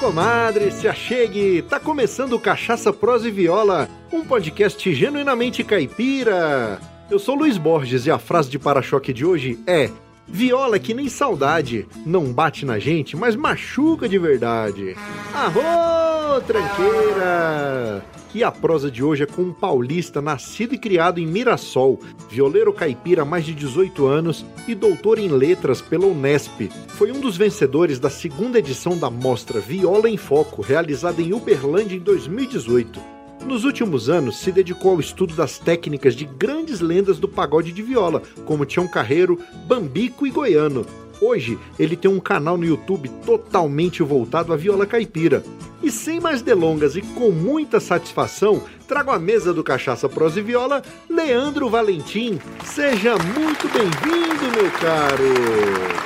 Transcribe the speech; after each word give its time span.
comadre, 0.00 0.72
se 0.72 0.88
achegue! 0.88 1.60
Tá 1.60 1.78
começando 1.78 2.38
Cachaça 2.38 2.90
Prosa 2.90 3.28
e 3.28 3.30
Viola, 3.30 3.86
um 4.10 4.24
podcast 4.24 4.94
genuinamente 4.94 5.62
caipira. 5.62 6.80
Eu 7.10 7.18
sou 7.18 7.34
Luiz 7.34 7.58
Borges 7.58 8.06
e 8.06 8.10
a 8.10 8.18
frase 8.18 8.48
de 8.48 8.58
para-choque 8.58 9.12
de 9.12 9.26
hoje 9.26 9.58
é: 9.66 9.90
Viola 10.26 10.78
que 10.78 10.94
nem 10.94 11.10
saudade, 11.10 11.86
não 12.06 12.32
bate 12.32 12.64
na 12.64 12.78
gente, 12.78 13.14
mas 13.14 13.36
machuca 13.36 14.08
de 14.08 14.18
verdade. 14.18 14.96
Arro, 15.34 16.40
tranqueira! 16.46 18.02
E 18.32 18.44
a 18.44 18.50
prosa 18.52 18.88
de 18.88 19.02
hoje 19.02 19.24
é 19.24 19.26
com 19.26 19.42
um 19.42 19.52
paulista 19.52 20.22
nascido 20.22 20.72
e 20.72 20.78
criado 20.78 21.18
em 21.18 21.26
Mirassol, 21.26 21.98
violeiro 22.28 22.72
caipira 22.72 23.22
há 23.22 23.24
mais 23.24 23.44
de 23.44 23.52
18 23.52 24.06
anos 24.06 24.44
e 24.68 24.74
doutor 24.74 25.18
em 25.18 25.26
letras 25.26 25.80
pela 25.80 26.06
Unesp. 26.06 26.70
Foi 26.90 27.10
um 27.10 27.20
dos 27.20 27.36
vencedores 27.36 27.98
da 27.98 28.08
segunda 28.08 28.60
edição 28.60 28.96
da 28.96 29.10
mostra 29.10 29.58
Viola 29.58 30.08
em 30.08 30.16
Foco, 30.16 30.62
realizada 30.62 31.20
em 31.20 31.32
Uberlândia 31.32 31.96
em 31.96 32.00
2018. 32.00 33.00
Nos 33.44 33.64
últimos 33.64 34.08
anos, 34.08 34.36
se 34.36 34.52
dedicou 34.52 34.92
ao 34.92 35.00
estudo 35.00 35.34
das 35.34 35.58
técnicas 35.58 36.14
de 36.14 36.24
grandes 36.24 36.80
lendas 36.80 37.18
do 37.18 37.26
pagode 37.26 37.72
de 37.72 37.82
viola, 37.82 38.22
como 38.44 38.66
Tião 38.66 38.86
Carreiro, 38.86 39.40
Bambico 39.66 40.26
e 40.26 40.30
Goiano. 40.30 40.86
Hoje, 41.20 41.58
ele 41.78 41.96
tem 41.96 42.10
um 42.10 42.18
canal 42.18 42.56
no 42.56 42.64
YouTube 42.64 43.08
totalmente 43.24 44.02
voltado 44.02 44.52
à 44.52 44.56
viola 44.56 44.86
caipira. 44.86 45.44
E 45.82 45.90
sem 45.90 46.20
mais 46.20 46.42
delongas 46.42 46.94
e 46.96 47.00
com 47.00 47.30
muita 47.30 47.80
satisfação, 47.80 48.62
trago 48.86 49.10
à 49.10 49.18
mesa 49.18 49.52
do 49.52 49.64
Cachaça 49.64 50.08
Prosa 50.08 50.40
e 50.40 50.42
Viola, 50.42 50.82
Leandro 51.08 51.70
Valentim. 51.70 52.38
Seja 52.64 53.16
muito 53.16 53.66
bem-vindo, 53.68 54.44
meu 54.56 54.70
caro! 54.72 55.24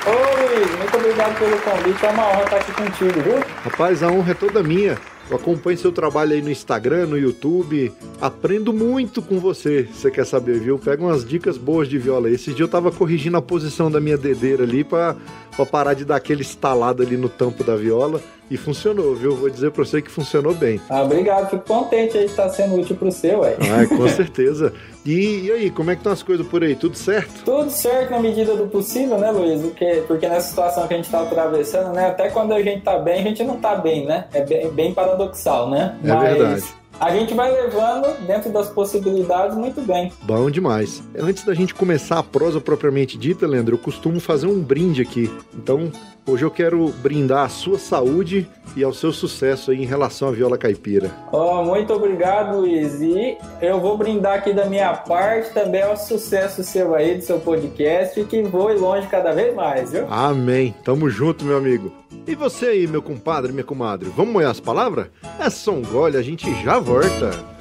Oi, 0.07 0.77
muito 0.77 0.97
obrigado 0.97 1.37
pelo 1.37 1.57
convite, 1.59 2.05
é 2.05 2.09
uma 2.09 2.29
honra 2.29 2.43
estar 2.43 2.57
aqui 2.57 2.71
contigo, 2.71 3.21
viu? 3.21 3.39
Rapaz, 3.63 4.01
a 4.01 4.07
honra 4.07 4.31
é 4.31 4.35
toda 4.35 4.63
minha. 4.63 4.97
Eu 5.29 5.37
acompanho 5.37 5.77
seu 5.77 5.91
trabalho 5.91 6.33
aí 6.33 6.41
no 6.41 6.51
Instagram, 6.51 7.07
no 7.07 7.17
YouTube. 7.17 7.91
Aprendo 8.21 8.71
muito 8.71 9.23
com 9.23 9.39
você. 9.39 9.87
Você 9.91 10.11
quer 10.11 10.25
saber, 10.25 10.59
viu? 10.59 10.77
Pega 10.77 11.03
umas 11.03 11.25
dicas 11.25 11.57
boas 11.57 11.87
de 11.87 11.97
viola. 11.97 12.29
Esse 12.29 12.53
dia 12.53 12.63
eu 12.63 12.69
tava 12.69 12.91
corrigindo 12.91 13.35
a 13.35 13.41
posição 13.41 13.89
da 13.89 13.99
minha 13.99 14.17
dedeira 14.17 14.63
ali 14.63 14.83
pra, 14.83 15.15
pra 15.55 15.65
parar 15.65 15.93
de 15.93 16.05
dar 16.05 16.15
aquele 16.15 16.41
estalado 16.41 17.01
ali 17.01 17.17
no 17.17 17.29
tampo 17.29 17.63
da 17.63 17.75
viola. 17.75 18.21
E 18.49 18.57
funcionou, 18.57 19.15
viu? 19.15 19.35
Vou 19.35 19.49
dizer 19.49 19.71
pra 19.71 19.83
você 19.83 20.03
que 20.03 20.11
funcionou 20.11 20.53
bem. 20.53 20.79
Ah, 20.87 21.01
obrigado, 21.01 21.49
fico 21.49 21.65
contente 21.65 22.15
aí 22.15 22.25
de 22.25 22.29
estar 22.29 22.47
sendo 22.49 22.75
útil 22.75 22.95
pro 22.95 23.11
seu, 23.11 23.39
ué. 23.39 23.57
Ah, 23.59 23.87
com 23.87 24.07
certeza. 24.07 24.71
E, 25.03 25.47
e, 25.47 25.51
aí, 25.51 25.71
como 25.71 25.89
é 25.89 25.95
que 25.95 26.01
estão 26.01 26.13
as 26.13 26.21
coisas 26.21 26.45
por 26.45 26.63
aí? 26.63 26.75
Tudo 26.75 26.95
certo? 26.95 27.43
Tudo 27.43 27.71
certo 27.71 28.11
na 28.11 28.19
medida 28.19 28.55
do 28.55 28.67
possível, 28.67 29.17
né, 29.17 29.31
Luiz? 29.31 29.61
Porque, 29.61 30.03
porque 30.07 30.29
nessa 30.29 30.49
situação 30.49 30.87
que 30.87 30.93
a 30.93 30.97
gente 30.97 31.09
tá 31.09 31.21
atravessando, 31.21 31.91
né? 31.93 32.07
Até 32.07 32.29
quando 32.29 32.53
a 32.53 32.61
gente 32.61 32.83
tá 32.83 32.99
bem, 32.99 33.21
a 33.21 33.23
gente 33.23 33.43
não 33.43 33.59
tá 33.59 33.75
bem, 33.75 34.05
né? 34.05 34.25
É 34.31 34.41
bem, 34.45 34.69
bem 34.69 34.93
paradoxal, 34.93 35.69
né? 35.71 35.97
É 36.03 36.07
Mas... 36.07 36.21
verdade 36.21 36.84
a 36.99 37.11
gente 37.11 37.33
vai 37.33 37.51
levando 37.51 38.25
dentro 38.25 38.51
das 38.51 38.69
possibilidades 38.69 39.55
muito 39.55 39.81
bem. 39.81 40.11
Bom 40.23 40.49
demais. 40.49 41.03
Antes 41.17 41.43
da 41.43 41.53
gente 41.53 41.73
começar 41.73 42.19
a 42.19 42.23
prosa 42.23 42.61
propriamente 42.61 43.17
dita, 43.17 43.47
Leandro, 43.47 43.75
eu 43.75 43.79
costumo 43.79 44.19
fazer 44.19 44.47
um 44.47 44.61
brinde 44.61 45.01
aqui. 45.01 45.31
Então, 45.53 45.91
Hoje 46.27 46.43
eu 46.43 46.49
quero 46.49 46.87
brindar 47.03 47.45
a 47.45 47.49
sua 47.49 47.77
saúde 47.77 48.47
e 48.75 48.83
ao 48.83 48.91
seu 48.91 49.13
sucesso 49.13 49.69
aí 49.69 49.83
em 49.83 49.85
relação 49.85 50.27
à 50.27 50.31
viola 50.31 50.57
caipira. 50.57 51.11
Oh, 51.31 51.63
muito 51.63 51.93
obrigado, 51.93 52.57
Luiz. 52.57 52.99
E 52.99 53.37
eu 53.61 53.79
vou 53.79 53.95
brindar 53.95 54.39
aqui 54.39 54.51
da 54.51 54.65
minha 54.65 54.91
parte 54.91 55.53
também 55.53 55.83
ao 55.83 55.95
sucesso 55.95 56.63
seu 56.63 56.95
aí, 56.95 57.15
do 57.15 57.21
seu 57.21 57.39
podcast, 57.39 58.23
que 58.23 58.41
voe 58.41 58.75
longe 58.75 59.07
cada 59.07 59.33
vez 59.33 59.53
mais, 59.53 59.91
viu? 59.91 60.07
Amém. 60.09 60.73
Tamo 60.83 61.11
junto, 61.11 61.45
meu 61.45 61.57
amigo. 61.57 61.91
E 62.25 62.33
você 62.33 62.67
aí, 62.67 62.87
meu 62.87 63.03
compadre, 63.03 63.51
minha 63.51 63.63
comadre, 63.63 64.09
vamos 64.09 64.33
molhar 64.33 64.49
as 64.49 64.59
palavras? 64.59 65.07
É 65.39 65.47
só 65.51 65.73
um 65.73 65.83
gole, 65.83 66.17
a 66.17 66.23
gente 66.23 66.51
já 66.63 66.79
volta. 66.79 67.54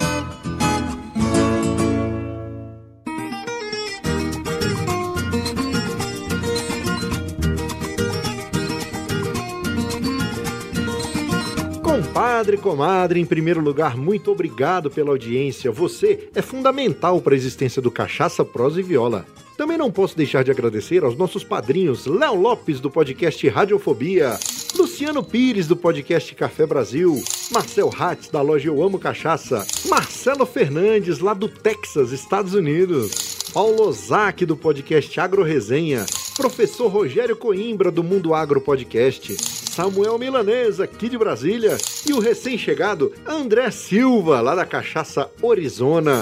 Compadre, 12.34 12.56
comadre, 12.56 13.20
em 13.20 13.24
primeiro 13.24 13.60
lugar, 13.60 13.96
muito 13.96 14.32
obrigado 14.32 14.90
pela 14.90 15.10
audiência. 15.10 15.70
Você 15.70 16.28
é 16.34 16.42
fundamental 16.42 17.20
para 17.20 17.32
a 17.32 17.36
existência 17.36 17.80
do 17.80 17.92
Cachaça, 17.92 18.44
Prosa 18.44 18.80
e 18.80 18.82
Viola. 18.82 19.24
Também 19.56 19.78
não 19.78 19.88
posso 19.88 20.16
deixar 20.16 20.42
de 20.42 20.50
agradecer 20.50 21.04
aos 21.04 21.16
nossos 21.16 21.44
padrinhos 21.44 22.06
Léo 22.06 22.34
Lopes, 22.34 22.80
do 22.80 22.90
podcast 22.90 23.48
Radiofobia, 23.48 24.36
Luciano 24.76 25.22
Pires, 25.22 25.68
do 25.68 25.76
podcast 25.76 26.34
Café 26.34 26.66
Brasil, 26.66 27.22
Marcel 27.52 27.88
Hatz, 27.96 28.26
da 28.26 28.42
loja 28.42 28.68
Eu 28.68 28.82
Amo 28.82 28.98
Cachaça, 28.98 29.64
Marcelo 29.88 30.44
Fernandes, 30.44 31.20
lá 31.20 31.34
do 31.34 31.48
Texas, 31.48 32.10
Estados 32.10 32.52
Unidos, 32.52 33.52
Paulo 33.54 33.86
Ozaki, 33.86 34.44
do 34.44 34.56
podcast 34.56 35.20
Agro 35.20 35.44
Resenha, 35.44 36.04
Professor 36.36 36.88
Rogério 36.88 37.36
Coimbra, 37.36 37.90
do 37.90 38.02
Mundo 38.02 38.34
Agro 38.34 38.60
Podcast, 38.60 39.36
Samuel 39.40 40.18
Milanesa, 40.18 40.84
aqui 40.84 41.08
de 41.08 41.16
Brasília, 41.16 41.78
e 42.08 42.12
o 42.12 42.18
recém-chegado 42.18 43.12
André 43.24 43.70
Silva, 43.70 44.40
lá 44.40 44.54
da 44.54 44.66
Cachaça 44.66 45.30
Orizona. 45.40 46.20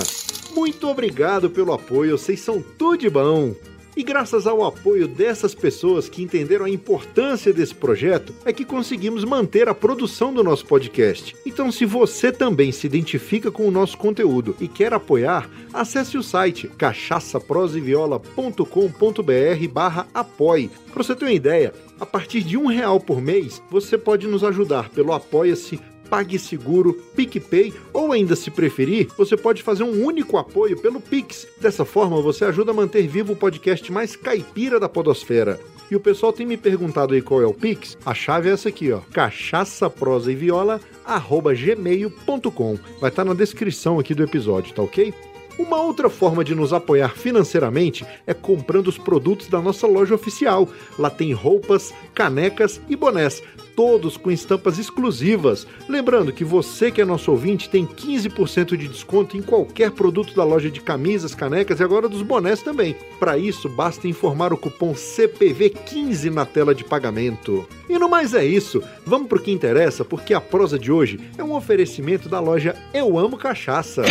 Muito 0.55 0.87
obrigado 0.87 1.49
pelo 1.49 1.73
apoio, 1.73 2.19
vocês 2.19 2.41
são 2.41 2.63
tudo 2.79 2.99
de 2.99 3.09
bom. 3.09 3.55
E 3.97 4.03
graças 4.03 4.47
ao 4.47 4.63
apoio 4.65 5.07
dessas 5.07 5.55
pessoas 5.55 6.09
que 6.09 6.23
entenderam 6.23 6.65
a 6.65 6.71
importância 6.71 7.53
desse 7.53 7.75
projeto, 7.75 8.35
é 8.45 8.53
que 8.53 8.65
conseguimos 8.65 9.25
manter 9.25 9.69
a 9.69 9.75
produção 9.75 10.33
do 10.33 10.43
nosso 10.43 10.65
podcast. 10.65 11.37
Então, 11.45 11.71
se 11.71 11.85
você 11.85 12.33
também 12.33 12.73
se 12.73 12.87
identifica 12.87 13.51
com 13.51 13.69
o 13.69 13.71
nosso 13.71 13.99
conteúdo 13.99 14.57
e 14.59 14.67
quer 14.67 14.95
apoiar, 14.95 15.51
acesse 15.73 16.17
o 16.17 16.23
site 16.23 16.69
cachaçaproseviola.com.br 16.69 19.69
barra 19.71 20.07
apoie. 20.15 20.71
Para 20.93 21.03
você 21.03 21.15
ter 21.15 21.27
uma 21.27 21.33
ideia, 21.33 21.75
a 22.01 22.07
partir 22.07 22.43
de 22.43 22.57
um 22.57 22.65
real 22.67 22.99
por 22.99 23.21
mês, 23.21 23.63
você 23.71 23.99
pode 23.99 24.27
nos 24.27 24.43
ajudar 24.43 24.89
pelo 24.91 25.13
Apoia-se 25.13 25.79
PagSeguro, 26.13 26.93
PicPay 27.17 27.73
ou 27.91 28.13
ainda 28.13 28.37
se 28.37 28.51
preferir, 28.51 29.09
você 29.17 29.35
pode 29.35 29.63
fazer 29.63 29.83
um 29.83 30.05
único 30.05 30.37
apoio 30.37 30.79
pelo 30.79 31.01
Pix. 31.01 31.49
Dessa 31.59 31.87
forma, 31.87 32.21
você 32.21 32.45
ajuda 32.45 32.71
a 32.71 32.75
manter 32.75 33.09
vivo 33.09 33.33
o 33.33 33.37
podcast 33.37 33.91
mais 33.91 34.15
caipira 34.15 34.79
da 34.79 34.91
podosfera. 34.91 35.59
E 35.91 35.97
o 35.97 36.01
pessoal 36.01 36.31
tem 36.31 36.45
me 36.45 36.59
perguntado 36.59 37.15
aí 37.15 37.23
qual 37.23 37.41
é 37.41 37.47
o 37.47 37.55
Pix. 37.55 37.97
A 38.05 38.13
chave 38.13 38.51
é 38.51 38.53
essa 38.53 38.69
aqui, 38.69 38.93
ó. 38.93 39.01
Cachaça, 39.11 39.89
prosa 39.89 40.31
e 40.31 40.35
viola, 40.35 40.83
arroba 41.03 41.55
gmail.com. 41.55 42.79
Vai 43.01 43.09
estar 43.09 43.25
tá 43.25 43.25
na 43.25 43.33
descrição 43.33 43.99
aqui 43.99 44.15
do 44.15 44.23
episódio, 44.23 44.75
tá 44.75 44.83
ok? 44.83 45.15
Uma 45.59 45.81
outra 45.81 46.11
forma 46.11 46.45
de 46.45 46.55
nos 46.55 46.75
apoiar 46.75 47.17
financeiramente 47.17 48.05
é 48.27 48.35
comprando 48.35 48.89
os 48.89 48.99
produtos 48.99 49.49
da 49.49 49.63
nossa 49.63 49.87
loja 49.87 50.15
oficial. 50.15 50.69
Lá 50.99 51.09
tem 51.09 51.33
roupas, 51.33 51.93
canecas 52.15 52.81
e 52.89 52.97
bonés 52.97 53.43
todos 53.77 54.17
com 54.17 54.31
estampas 54.31 54.79
exclusivas. 54.79 55.67
Lembrando 55.89 56.33
que 56.33 56.45
você 56.45 56.91
que 56.91 57.01
é 57.01 57.05
nosso 57.05 57.31
ouvinte 57.31 57.69
tem 57.69 57.87
15% 57.87 58.77
de 58.77 58.89
desconto 58.89 59.37
em 59.37 59.43
qualquer 59.43 59.91
produto 59.91 60.35
da 60.35 60.45
loja 60.45 60.71
de 60.71 60.81
camisas, 60.81 61.35
canecas 61.35 61.81
e 61.81 61.83
agora 61.83 62.09
dos 62.09 62.23
bonés 62.23 62.63
também. 62.63 62.97
Para 63.19 63.39
isso, 63.39 63.69
basta 63.69 64.09
informar 64.09 64.53
o 64.53 64.57
cupom 64.57 64.95
CPV15 64.95 66.31
na 66.31 66.45
tela 66.45 66.75
de 66.75 66.85
pagamento. 66.85 67.67
E 67.89 67.99
no 67.99 68.09
mais 68.09 68.35
é 68.35 68.45
isso, 68.45 68.83
vamos 69.05 69.29
pro 69.29 69.41
que 69.41 69.51
interessa, 69.51 70.05
porque 70.05 70.33
a 70.33 70.41
prosa 70.41 70.79
de 70.79 70.91
hoje 70.91 71.21
é 71.37 71.45
um 71.45 71.55
oferecimento 71.55 72.29
da 72.29 72.41
loja 72.41 72.75
Eu 72.93 73.19
Amo 73.19 73.37
Cachaça. 73.37 74.03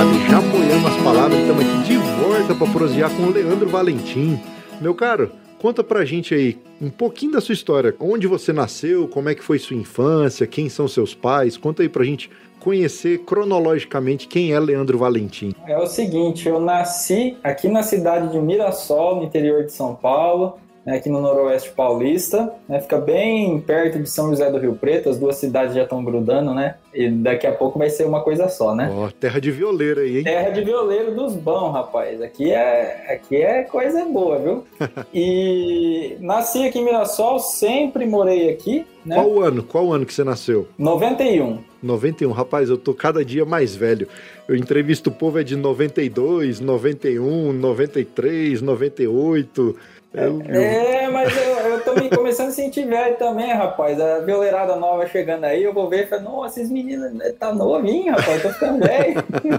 Já 0.00 0.38
apoiando 0.38 0.88
as 0.88 0.96
palavras, 1.02 1.38
então, 1.40 1.60
estamos 1.60 1.82
aqui 1.82 1.88
de 1.88 1.96
volta 1.98 2.54
para 2.54 2.72
prosear 2.72 3.10
com 3.14 3.24
o 3.24 3.30
Leandro 3.30 3.68
Valentim. 3.68 4.40
Meu 4.80 4.94
caro, 4.94 5.30
conta 5.58 5.84
pra 5.84 6.06
gente 6.06 6.34
aí 6.34 6.56
um 6.80 6.88
pouquinho 6.88 7.32
da 7.32 7.40
sua 7.42 7.52
história. 7.52 7.94
Onde 8.00 8.26
você 8.26 8.50
nasceu, 8.50 9.06
como 9.08 9.28
é 9.28 9.34
que 9.34 9.44
foi 9.44 9.58
sua 9.58 9.76
infância, 9.76 10.46
quem 10.46 10.70
são 10.70 10.88
seus 10.88 11.14
pais? 11.14 11.58
Conta 11.58 11.82
aí 11.82 11.88
pra 11.90 12.02
gente 12.02 12.30
conhecer 12.60 13.18
cronologicamente 13.26 14.26
quem 14.26 14.52
é 14.52 14.58
Leandro 14.58 14.96
Valentim. 14.96 15.54
É 15.66 15.76
o 15.76 15.86
seguinte, 15.86 16.48
eu 16.48 16.58
nasci 16.58 17.36
aqui 17.44 17.68
na 17.68 17.82
cidade 17.82 18.32
de 18.32 18.38
Mirassol, 18.38 19.16
no 19.16 19.24
interior 19.24 19.66
de 19.66 19.72
São 19.72 19.94
Paulo 19.94 20.58
né, 20.90 20.96
aqui 20.96 21.08
no 21.08 21.20
Noroeste 21.20 21.70
Paulista, 21.70 22.52
né, 22.68 22.80
fica 22.80 22.98
bem 22.98 23.60
perto 23.60 24.00
de 24.00 24.10
São 24.10 24.30
José 24.30 24.50
do 24.50 24.58
Rio 24.58 24.74
Preto, 24.74 25.08
as 25.08 25.18
duas 25.18 25.36
cidades 25.36 25.74
já 25.74 25.84
estão 25.84 26.04
grudando, 26.04 26.52
né? 26.52 26.74
E 26.92 27.08
daqui 27.08 27.46
a 27.46 27.52
pouco 27.52 27.78
vai 27.78 27.88
ser 27.88 28.04
uma 28.04 28.22
coisa 28.22 28.48
só, 28.48 28.74
né? 28.74 28.90
Ó, 28.92 29.06
oh, 29.06 29.12
terra 29.12 29.40
de 29.40 29.52
violeiro 29.52 30.00
aí, 30.00 30.18
hein? 30.18 30.24
Terra 30.24 30.50
de 30.50 30.62
violeiro 30.62 31.14
dos 31.14 31.36
bons, 31.36 31.70
rapaz. 31.70 32.20
Aqui 32.20 32.50
é, 32.50 33.06
aqui 33.12 33.36
é 33.36 33.62
coisa 33.62 34.04
boa, 34.06 34.38
viu? 34.38 34.64
e 35.14 36.16
nasci 36.18 36.66
aqui 36.66 36.80
em 36.80 36.84
Mirassol, 36.84 37.38
sempre 37.38 38.04
morei 38.04 38.50
aqui, 38.50 38.84
né? 39.06 39.14
Qual 39.14 39.40
ano? 39.40 39.62
Qual 39.62 39.92
ano 39.92 40.04
que 40.04 40.12
você 40.12 40.24
nasceu? 40.24 40.66
91. 40.76 41.58
91, 41.82 42.32
rapaz, 42.32 42.68
eu 42.68 42.76
tô 42.76 42.92
cada 42.92 43.24
dia 43.24 43.44
mais 43.44 43.74
velho. 43.74 44.08
Eu 44.48 44.56
entrevisto 44.56 45.08
o 45.08 45.12
povo 45.12 45.38
é 45.38 45.44
de 45.44 45.56
92, 45.56 46.60
91, 46.60 47.52
93, 47.52 48.60
98. 48.60 49.76
É, 50.12 51.08
mas 51.08 51.36
eu, 51.36 51.70
eu 51.70 51.84
tô 51.84 51.94
me 51.94 52.10
começando 52.10 52.48
a 52.48 52.52
sentir 52.52 52.84
velho 52.84 53.16
também, 53.16 53.52
rapaz. 53.52 54.00
A 54.00 54.18
violeirada 54.20 54.74
nova 54.74 55.06
chegando 55.06 55.44
aí, 55.44 55.62
eu 55.62 55.72
vou 55.72 55.88
ver 55.88 56.04
e 56.04 56.06
falo, 56.08 56.22
nossa, 56.22 56.60
esses 56.60 56.72
meninos 56.72 57.12
né, 57.12 57.30
tá 57.38 57.54
novinho, 57.54 58.12
rapaz, 58.12 58.42
tô 58.42 58.48
ficando 58.50 58.80
velho. 58.80 59.14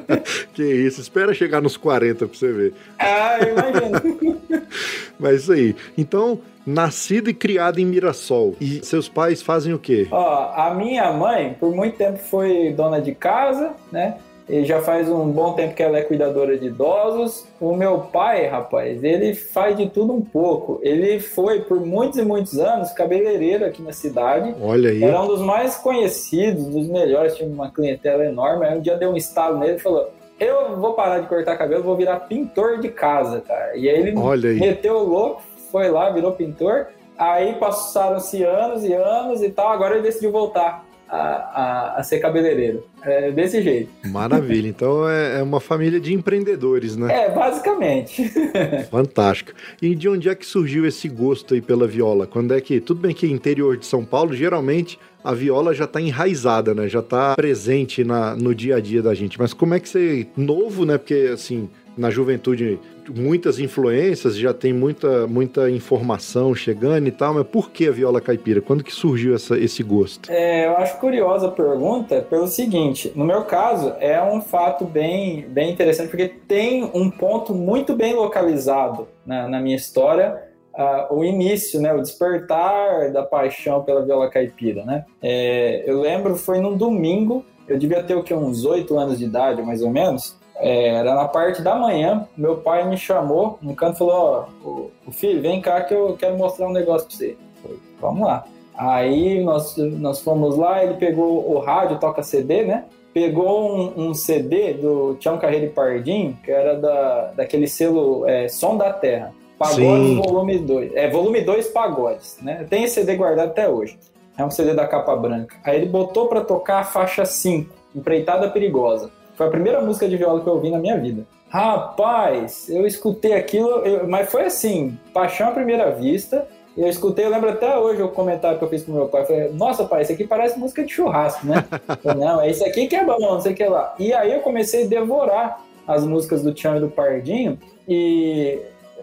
que 0.53 0.63
isso, 0.63 0.99
espera 0.99 1.33
chegar 1.33 1.61
nos 1.61 1.77
40 1.77 2.27
pra 2.27 2.37
você 2.37 2.51
ver. 2.51 2.73
Ah, 2.99 3.37
eu 3.39 3.53
imagino. 3.53 4.67
mas 5.17 5.43
isso 5.43 5.53
aí. 5.53 5.73
Então, 5.97 6.39
nascido 6.65 7.29
e 7.29 7.33
criado 7.33 7.79
em 7.79 7.85
Mirassol. 7.85 8.55
E 8.59 8.85
seus 8.85 9.07
pais 9.07 9.41
fazem 9.41 9.73
o 9.73 9.79
quê? 9.79 10.07
Ó, 10.11 10.51
a 10.53 10.73
minha 10.73 11.13
mãe, 11.13 11.55
por 11.57 11.73
muito 11.73 11.97
tempo, 11.97 12.17
foi 12.17 12.73
dona 12.73 12.99
de 12.99 13.15
casa, 13.15 13.71
né? 13.89 14.17
E 14.49 14.65
já 14.65 14.81
faz 14.81 15.09
um 15.09 15.31
bom 15.31 15.53
tempo 15.53 15.73
que 15.73 15.83
ela 15.83 15.97
é 15.97 16.01
cuidadora 16.01 16.57
de 16.57 16.67
idosos. 16.67 17.47
O 17.59 17.75
meu 17.75 17.99
pai, 17.99 18.47
rapaz, 18.47 19.03
ele 19.03 19.33
faz 19.33 19.77
de 19.77 19.89
tudo 19.89 20.13
um 20.13 20.21
pouco. 20.21 20.79
Ele 20.83 21.19
foi 21.19 21.61
por 21.61 21.79
muitos 21.79 22.19
e 22.19 22.23
muitos 22.23 22.59
anos 22.59 22.91
cabeleireiro 22.91 23.65
aqui 23.65 23.81
na 23.81 23.93
cidade. 23.93 24.53
Olha 24.61 24.89
aí. 24.89 25.03
Era 25.03 25.21
um 25.21 25.27
dos 25.27 25.41
mais 25.41 25.77
conhecidos, 25.77 26.65
dos 26.65 26.87
melhores, 26.87 27.35
tinha 27.35 27.47
uma 27.47 27.71
clientela 27.71 28.25
enorme. 28.25 28.65
Aí 28.65 28.77
um 28.77 28.81
dia 28.81 28.97
deu 28.97 29.11
um 29.11 29.17
estalo 29.17 29.57
nele 29.57 29.75
e 29.75 29.79
falou: 29.79 30.09
Eu 30.39 30.75
vou 30.77 30.93
parar 30.93 31.19
de 31.19 31.27
cortar 31.27 31.57
cabelo, 31.57 31.83
vou 31.83 31.95
virar 31.95 32.21
pintor 32.21 32.79
de 32.79 32.89
casa, 32.89 33.41
cara. 33.41 33.75
E 33.77 33.89
aí 33.89 33.99
ele 33.99 34.13
aí. 34.17 34.59
meteu 34.59 34.95
o 34.97 35.03
louco, 35.03 35.41
foi 35.71 35.89
lá, 35.89 36.09
virou 36.09 36.31
pintor. 36.33 36.87
Aí 37.17 37.53
passaram-se 37.53 38.43
anos 38.43 38.83
e 38.83 38.93
anos 38.93 39.41
e 39.41 39.49
tal. 39.49 39.69
Agora 39.69 39.93
ele 39.93 40.03
decidiu 40.03 40.31
voltar 40.31 40.90
a, 41.11 41.17
a, 41.17 41.99
a 41.99 42.03
ser 42.03 42.19
cabeleireiro. 42.19 42.85
É 43.03 43.31
desse 43.31 43.61
jeito. 43.61 43.89
Maravilha. 44.07 44.69
Então 44.69 45.07
é, 45.09 45.39
é 45.39 45.43
uma 45.43 45.59
família 45.59 45.99
de 45.99 46.13
empreendedores, 46.13 46.95
né? 46.95 47.25
É, 47.25 47.29
basicamente. 47.29 48.31
Fantástico. 48.89 49.51
E 49.81 49.93
de 49.93 50.07
onde 50.07 50.29
é 50.29 50.35
que 50.35 50.45
surgiu 50.45 50.85
esse 50.85 51.09
gosto 51.09 51.53
aí 51.53 51.61
pela 51.61 51.85
viola? 51.85 52.25
Quando 52.25 52.53
é 52.53 52.61
que. 52.61 52.79
Tudo 52.79 53.01
bem 53.01 53.13
que 53.13 53.27
interior 53.27 53.75
de 53.75 53.85
São 53.85 54.05
Paulo, 54.05 54.33
geralmente 54.33 54.97
a 55.23 55.33
viola 55.33 55.73
já 55.73 55.83
está 55.83 55.99
enraizada, 55.99 56.73
né? 56.73 56.87
Já 56.87 56.99
está 56.99 57.35
presente 57.35 58.03
na, 58.03 58.35
no 58.35 58.55
dia 58.55 58.77
a 58.77 58.79
dia 58.79 59.01
da 59.01 59.13
gente. 59.13 59.37
Mas 59.37 59.53
como 59.53 59.73
é 59.73 59.79
que 59.79 59.89
você. 59.89 60.27
Novo, 60.37 60.85
né? 60.85 60.97
Porque 60.97 61.29
assim 61.33 61.69
na 61.97 62.09
juventude 62.09 62.79
muitas 63.15 63.59
influências, 63.59 64.37
já 64.37 64.53
tem 64.53 64.73
muita, 64.73 65.27
muita 65.27 65.69
informação 65.69 66.53
chegando 66.55 67.07
e 67.07 67.11
tal, 67.11 67.33
mas 67.33 67.47
por 67.47 67.71
que 67.71 67.87
a 67.87 67.91
viola 67.91 68.21
caipira? 68.21 68.61
Quando 68.61 68.83
que 68.83 68.93
surgiu 68.93 69.35
essa, 69.35 69.57
esse 69.57 69.83
gosto? 69.83 70.31
É, 70.31 70.67
eu 70.67 70.77
acho 70.77 70.97
curiosa 70.99 71.47
a 71.47 71.51
pergunta 71.51 72.21
pelo 72.21 72.47
seguinte, 72.47 73.11
no 73.15 73.25
meu 73.25 73.43
caso 73.43 73.93
é 73.99 74.21
um 74.21 74.41
fato 74.41 74.85
bem, 74.85 75.45
bem 75.47 75.71
interessante, 75.71 76.09
porque 76.09 76.27
tem 76.27 76.89
um 76.93 77.09
ponto 77.09 77.53
muito 77.53 77.95
bem 77.95 78.13
localizado 78.13 79.07
na, 79.25 79.47
na 79.47 79.59
minha 79.59 79.75
história, 79.75 80.49
Uh, 80.73 81.15
o 81.17 81.25
início, 81.25 81.81
né, 81.81 81.93
o 81.93 82.01
despertar 82.01 83.11
da 83.11 83.23
paixão 83.23 83.83
pela 83.83 84.05
viola 84.05 84.29
caipira, 84.29 84.85
né? 84.85 85.03
É, 85.21 85.83
eu 85.85 85.99
lembro, 85.99 86.37
foi 86.37 86.59
num 86.59 86.77
domingo, 86.77 87.45
eu 87.67 87.77
devia 87.77 88.01
ter 88.01 88.15
o 88.15 88.23
que 88.23 88.33
uns 88.33 88.63
oito 88.63 88.97
anos 88.97 89.19
de 89.19 89.25
idade, 89.25 89.61
mais 89.61 89.81
ou 89.81 89.89
menos, 89.89 90.39
era 90.61 91.15
na 91.15 91.27
parte 91.27 91.61
da 91.61 91.75
manhã, 91.75 92.27
meu 92.37 92.57
pai 92.57 92.87
me 92.87 92.97
chamou 92.97 93.57
no 93.61 93.75
canto 93.75 93.95
e 93.95 93.97
falou: 93.97 94.49
Ó, 94.63 94.89
o, 95.07 95.11
filho, 95.11 95.41
vem 95.41 95.61
cá 95.61 95.81
que 95.81 95.93
eu 95.93 96.15
quero 96.17 96.37
mostrar 96.37 96.67
um 96.67 96.73
negócio 96.73 97.07
pra 97.07 97.17
você. 97.17 97.37
Falei, 97.61 97.79
Vamos 97.99 98.27
lá. 98.27 98.45
Aí 98.77 99.43
nós, 99.43 99.75
nós 99.77 100.21
fomos 100.21 100.57
lá, 100.57 100.83
ele 100.83 100.95
pegou 100.95 101.51
o 101.51 101.59
rádio, 101.59 101.99
toca 101.99 102.23
CD, 102.23 102.63
né? 102.63 102.85
Pegou 103.13 103.75
um, 103.75 104.09
um 104.09 104.13
CD 104.13 104.73
do 104.73 105.15
Tião 105.19 105.37
Carreiro 105.37 105.65
e 105.65 105.69
Pardim, 105.69 106.37
que 106.43 106.49
era 106.49 106.75
da, 106.75 107.31
daquele 107.35 107.67
selo 107.67 108.25
é, 108.27 108.47
Som 108.47 108.77
da 108.77 108.93
Terra. 108.93 109.33
Pagodes 109.57 110.07
Sim. 110.07 110.21
Volume 110.21 110.57
2. 110.57 110.95
É, 110.95 111.09
volume 111.09 111.41
2 111.41 111.67
Pagodes, 111.67 112.39
né? 112.41 112.65
Tem 112.69 112.83
esse 112.83 112.95
CD 112.95 113.15
guardado 113.15 113.49
até 113.49 113.69
hoje. 113.69 113.99
É 114.37 114.43
um 114.43 114.49
CD 114.49 114.73
da 114.73 114.87
capa 114.87 115.15
branca. 115.15 115.55
Aí 115.63 115.75
ele 115.75 115.85
botou 115.85 116.27
para 116.27 116.41
tocar 116.41 116.79
a 116.79 116.83
faixa 116.83 117.25
5, 117.25 117.71
Empreitada 117.95 118.49
Perigosa. 118.49 119.11
Foi 119.41 119.47
a 119.47 119.49
primeira 119.51 119.81
música 119.81 120.07
de 120.07 120.15
viola 120.15 120.39
que 120.39 120.47
eu 120.47 120.53
ouvi 120.53 120.69
na 120.69 120.77
minha 120.77 120.99
vida. 120.99 121.25
Rapaz, 121.49 122.69
eu 122.69 122.85
escutei 122.85 123.33
aquilo, 123.33 123.69
eu, 123.79 124.07
mas 124.07 124.29
foi 124.29 124.45
assim, 124.45 124.95
paixão 125.11 125.47
à 125.47 125.51
primeira 125.51 125.89
vista. 125.89 126.47
Eu 126.77 126.87
escutei, 126.87 127.25
eu 127.25 127.31
lembro 127.31 127.49
até 127.49 127.75
hoje 127.75 128.03
o 128.03 128.09
comentário 128.09 128.59
que 128.59 128.63
eu 128.63 128.69
fiz 128.69 128.83
pro 128.83 128.93
meu 128.93 129.07
pai. 129.07 129.21
Eu 129.21 129.25
falei, 129.25 129.51
nossa, 129.53 129.83
pai, 129.85 130.03
isso 130.03 130.11
aqui 130.11 130.27
parece 130.27 130.59
música 130.59 130.83
de 130.83 130.93
churrasco, 130.93 131.47
né? 131.47 131.65
falei, 132.03 132.23
não, 132.23 132.39
é 132.39 132.51
isso 132.51 132.63
aqui 132.63 132.85
que 132.85 132.95
é 132.95 133.03
bom, 133.03 133.17
não 133.19 133.41
sei 133.41 133.53
o 133.53 133.55
que 133.55 133.65
lá. 133.65 133.95
E 133.97 134.13
aí 134.13 134.31
eu 134.31 134.41
comecei 134.41 134.85
a 134.85 134.87
devorar 134.87 135.59
as 135.87 136.05
músicas 136.05 136.43
do 136.43 136.53
Tião 136.53 136.77
e 136.77 136.79
do 136.79 136.87
Pardinho. 136.87 137.57
E 137.89 138.59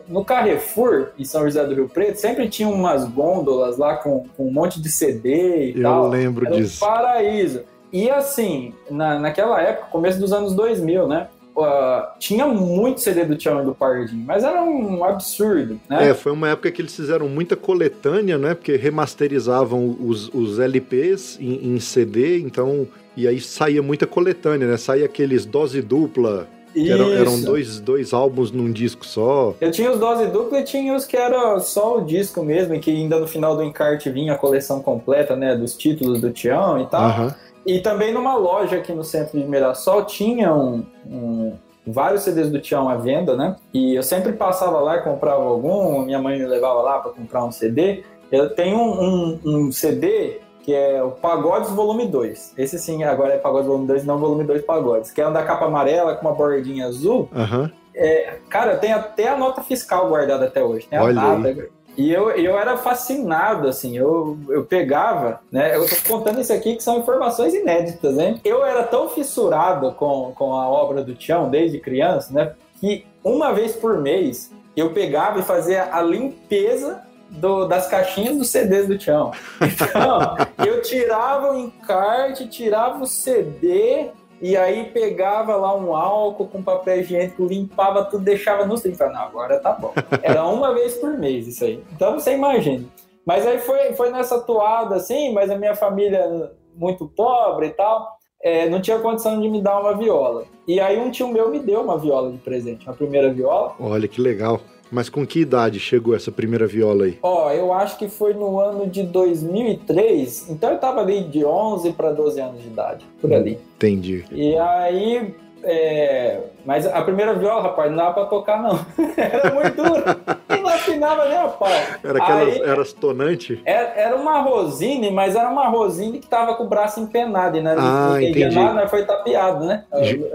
no 0.06 0.24
Carrefour, 0.24 1.08
em 1.18 1.24
São 1.24 1.42
José 1.42 1.64
do 1.64 1.74
Rio 1.74 1.88
Preto, 1.88 2.14
sempre 2.20 2.48
tinha 2.48 2.68
umas 2.68 3.04
gôndolas 3.08 3.76
lá 3.76 3.96
com, 3.96 4.24
com 4.36 4.46
um 4.46 4.52
monte 4.52 4.80
de 4.80 4.88
CD 4.88 5.72
e 5.72 5.76
eu 5.78 5.82
tal. 5.82 6.04
Eu 6.04 6.10
lembro 6.10 6.46
Era 6.46 6.54
disso. 6.54 6.84
Um 6.84 6.88
paraíso. 6.88 7.64
E 7.92 8.10
assim, 8.10 8.74
na, 8.90 9.18
naquela 9.18 9.60
época, 9.60 9.88
começo 9.90 10.18
dos 10.18 10.32
anos 10.32 10.54
2000, 10.54 11.06
né? 11.08 11.28
Uh, 11.56 12.06
tinha 12.20 12.46
muito 12.46 13.00
CD 13.00 13.24
do 13.24 13.34
Tião 13.34 13.60
e 13.60 13.64
do 13.64 13.74
Pardinho, 13.74 14.24
mas 14.24 14.44
era 14.44 14.62
um 14.62 15.02
absurdo, 15.02 15.80
né? 15.88 16.10
É, 16.10 16.14
foi 16.14 16.30
uma 16.30 16.50
época 16.50 16.70
que 16.70 16.80
eles 16.80 16.94
fizeram 16.94 17.28
muita 17.28 17.56
coletânea, 17.56 18.38
né? 18.38 18.54
Porque 18.54 18.76
remasterizavam 18.76 19.96
os, 20.00 20.32
os 20.32 20.60
LPs 20.60 21.38
em, 21.40 21.74
em 21.74 21.80
CD, 21.80 22.38
então... 22.38 22.86
E 23.16 23.26
aí 23.26 23.40
saía 23.40 23.82
muita 23.82 24.06
coletânea, 24.06 24.68
né? 24.68 24.76
Saía 24.76 25.06
aqueles 25.06 25.44
dose 25.44 25.82
dupla, 25.82 26.46
eram, 26.76 27.12
eram, 27.12 27.40
dois, 27.40 27.80
dois 27.80 28.12
álbuns 28.12 28.52
num 28.52 28.70
disco 28.70 29.04
só. 29.04 29.54
Eu 29.60 29.70
tinha 29.70 29.90
os 29.90 29.98
dose 29.98 30.26
dupla 30.26 30.60
e 30.60 30.64
tinha 30.64 30.94
os 30.94 31.04
que 31.04 31.16
era 31.16 31.58
só 31.60 31.98
o 31.98 32.04
disco 32.04 32.42
mesmo, 32.42 32.74
e 32.74 32.78
que 32.78 32.90
ainda 32.90 33.18
no 33.18 33.26
final 33.26 33.56
do 33.56 33.62
encarte 33.62 34.10
vinha 34.10 34.34
a 34.34 34.36
coleção 34.36 34.80
completa, 34.80 35.34
né? 35.34 35.56
Dos 35.56 35.76
títulos 35.76 36.20
do 36.20 36.30
Tião 36.30 36.80
e 36.80 36.86
tal. 36.86 37.20
Uhum. 37.20 37.30
E 37.66 37.80
também 37.80 38.12
numa 38.12 38.34
loja 38.36 38.76
aqui 38.76 38.92
no 38.92 39.04
centro 39.04 39.38
de 39.38 39.44
Mirassol 39.44 40.04
tinha 40.04 40.54
um, 40.54 40.84
um, 41.06 41.52
vários 41.86 42.22
CDs 42.22 42.50
do 42.50 42.60
Tião 42.60 42.88
à 42.88 42.96
venda, 42.96 43.36
né? 43.36 43.56
E 43.72 43.94
eu 43.94 44.02
sempre 44.02 44.32
passava 44.32 44.80
lá 44.80 44.96
e 44.96 45.02
comprava 45.02 45.42
algum, 45.42 46.02
minha 46.02 46.20
mãe 46.20 46.38
me 46.38 46.46
levava 46.46 46.80
lá 46.82 46.98
para 46.98 47.12
comprar 47.12 47.44
um 47.44 47.52
CD. 47.52 48.04
Eu 48.30 48.54
tenho 48.54 48.78
um, 48.78 49.02
um, 49.02 49.40
um, 49.44 49.72
CD 49.72 50.40
que 50.62 50.74
é 50.74 51.02
o 51.02 51.12
Pagodes 51.12 51.70
Volume 51.70 52.06
2. 52.06 52.54
Esse 52.58 52.78
sim, 52.78 53.02
agora 53.02 53.34
é 53.34 53.38
Pagodes 53.38 53.66
Volume 53.66 53.86
2, 53.86 54.04
não 54.04 54.18
Volume 54.18 54.44
2 54.44 54.64
Pagodes. 54.64 55.10
Que 55.10 55.22
é 55.22 55.26
um 55.26 55.32
da 55.32 55.42
capa 55.42 55.64
amarela 55.64 56.14
com 56.14 56.26
uma 56.26 56.34
bordinha 56.34 56.86
azul. 56.86 57.28
Uhum. 57.34 57.70
É, 57.94 58.36
cara, 58.50 58.76
tem 58.76 58.92
até 58.92 59.28
a 59.28 59.36
nota 59.36 59.62
fiscal 59.62 60.08
guardada 60.08 60.44
até 60.44 60.62
hoje. 60.62 60.86
Tem 60.86 60.98
a 60.98 61.02
Olha 61.02 61.14
data. 61.14 61.48
Aí. 61.48 61.68
E 61.98 62.12
eu, 62.12 62.30
eu 62.30 62.56
era 62.56 62.76
fascinado, 62.76 63.66
assim, 63.66 63.98
eu, 63.98 64.38
eu 64.48 64.64
pegava, 64.64 65.40
né? 65.50 65.74
Eu 65.74 65.84
tô 65.84 65.96
contando 66.06 66.40
isso 66.40 66.52
aqui 66.52 66.76
que 66.76 66.82
são 66.82 67.00
informações 67.00 67.52
inéditas, 67.52 68.14
né? 68.14 68.38
Eu 68.44 68.64
era 68.64 68.84
tão 68.84 69.08
fissurado 69.08 69.90
com, 69.94 70.32
com 70.36 70.54
a 70.54 70.68
obra 70.68 71.02
do 71.02 71.12
Tião 71.16 71.50
desde 71.50 71.80
criança, 71.80 72.32
né? 72.32 72.52
Que 72.80 73.04
uma 73.24 73.52
vez 73.52 73.74
por 73.74 73.98
mês 73.98 74.52
eu 74.76 74.90
pegava 74.90 75.40
e 75.40 75.42
fazia 75.42 75.92
a 75.92 76.00
limpeza 76.00 77.02
do, 77.30 77.66
das 77.66 77.88
caixinhas 77.88 78.36
dos 78.36 78.48
CDs 78.48 78.86
do 78.86 78.96
Tião. 78.96 79.32
Então, 79.60 80.36
eu 80.64 80.80
tirava 80.82 81.52
o 81.52 81.58
encarte, 81.58 82.46
tirava 82.46 83.02
o 83.02 83.06
CD, 83.06 84.10
e 84.40 84.56
aí 84.56 84.84
pegava 84.90 85.56
lá 85.56 85.74
um 85.76 85.94
álcool 85.94 86.46
com 86.46 86.62
papel 86.62 87.00
higiênico, 87.00 87.44
limpava 87.44 88.04
tudo, 88.04 88.24
deixava 88.24 88.64
no 88.64 88.80
trilho. 88.80 88.96
Falei, 88.96 89.14
não, 89.14 89.22
agora 89.22 89.58
tá 89.58 89.72
bom. 89.72 89.92
Era 90.22 90.44
uma 90.46 90.72
vez 90.74 90.94
por 90.94 91.16
mês 91.18 91.46
isso 91.46 91.64
aí. 91.64 91.82
Então 91.92 92.14
você 92.14 92.34
imagina. 92.34 92.86
Mas 93.26 93.46
aí 93.46 93.58
foi, 93.58 93.92
foi 93.94 94.10
nessa 94.10 94.40
toada 94.40 94.94
assim, 94.96 95.32
mas 95.32 95.50
a 95.50 95.58
minha 95.58 95.74
família 95.74 96.52
muito 96.74 97.06
pobre 97.08 97.66
e 97.66 97.70
tal. 97.70 98.16
é, 98.42 98.68
não 98.68 98.80
tinha 98.80 98.98
condição 99.00 99.40
de 99.40 99.48
me 99.48 99.60
dar 99.60 99.80
uma 99.80 99.96
viola. 99.96 100.44
E 100.66 100.80
aí 100.80 100.98
um 100.98 101.10
tio 101.10 101.28
meu 101.28 101.50
me 101.50 101.58
deu 101.58 101.80
uma 101.80 101.98
viola 101.98 102.30
de 102.30 102.38
presente, 102.38 102.86
uma 102.86 102.94
primeira 102.94 103.32
viola. 103.32 103.74
Olha 103.80 104.06
que 104.06 104.20
legal. 104.20 104.60
Mas 104.90 105.08
com 105.08 105.26
que 105.26 105.40
idade 105.40 105.78
chegou 105.78 106.14
essa 106.14 106.32
primeira 106.32 106.66
viola 106.66 107.04
aí? 107.04 107.18
Ó, 107.22 107.50
eu 107.52 107.72
acho 107.72 107.98
que 107.98 108.08
foi 108.08 108.32
no 108.32 108.58
ano 108.58 108.86
de 108.86 109.02
2003, 109.02 110.50
então 110.50 110.70
eu 110.70 110.78
tava 110.78 111.00
ali 111.00 111.22
de 111.24 111.44
11 111.44 111.92
para 111.92 112.12
12 112.12 112.40
anos 112.40 112.62
de 112.62 112.68
idade, 112.68 113.04
por 113.20 113.32
ali. 113.32 113.58
Entendi. 113.76 114.24
E 114.32 114.56
aí 114.56 115.34
é, 115.62 116.40
mas 116.64 116.86
a 116.86 117.02
primeira 117.02 117.34
viola, 117.34 117.62
rapaz, 117.62 117.90
não 117.90 117.96
dava 117.96 118.14
pra 118.14 118.24
tocar, 118.26 118.62
não. 118.62 118.78
era 119.16 119.52
muito 119.52 119.76
dura. 119.76 120.18
E 120.48 120.60
não 120.60 120.68
afinava 120.68 121.28
nem 121.28 121.38
a 121.38 121.48
pau. 121.48 121.68
Era 122.02 122.22
aquelas, 122.22 122.54
Aí, 122.54 122.62
era 122.62 122.84
tonante? 122.84 123.62
Era, 123.64 123.88
era, 123.96 124.16
uma 124.16 124.40
Rosine, 124.40 125.10
mas 125.10 125.34
era 125.34 125.48
uma 125.48 125.68
Rosine 125.68 126.18
que 126.18 126.26
tava 126.26 126.54
com 126.54 126.64
o 126.64 126.68
braço 126.68 127.00
empenado. 127.00 127.60
Né? 127.60 127.74
Ah, 127.76 128.08
não 128.10 128.20
entendi. 128.20 128.54
Nada, 128.54 128.88
foi 128.88 129.04
tapeado, 129.04 129.64
né? 129.64 129.84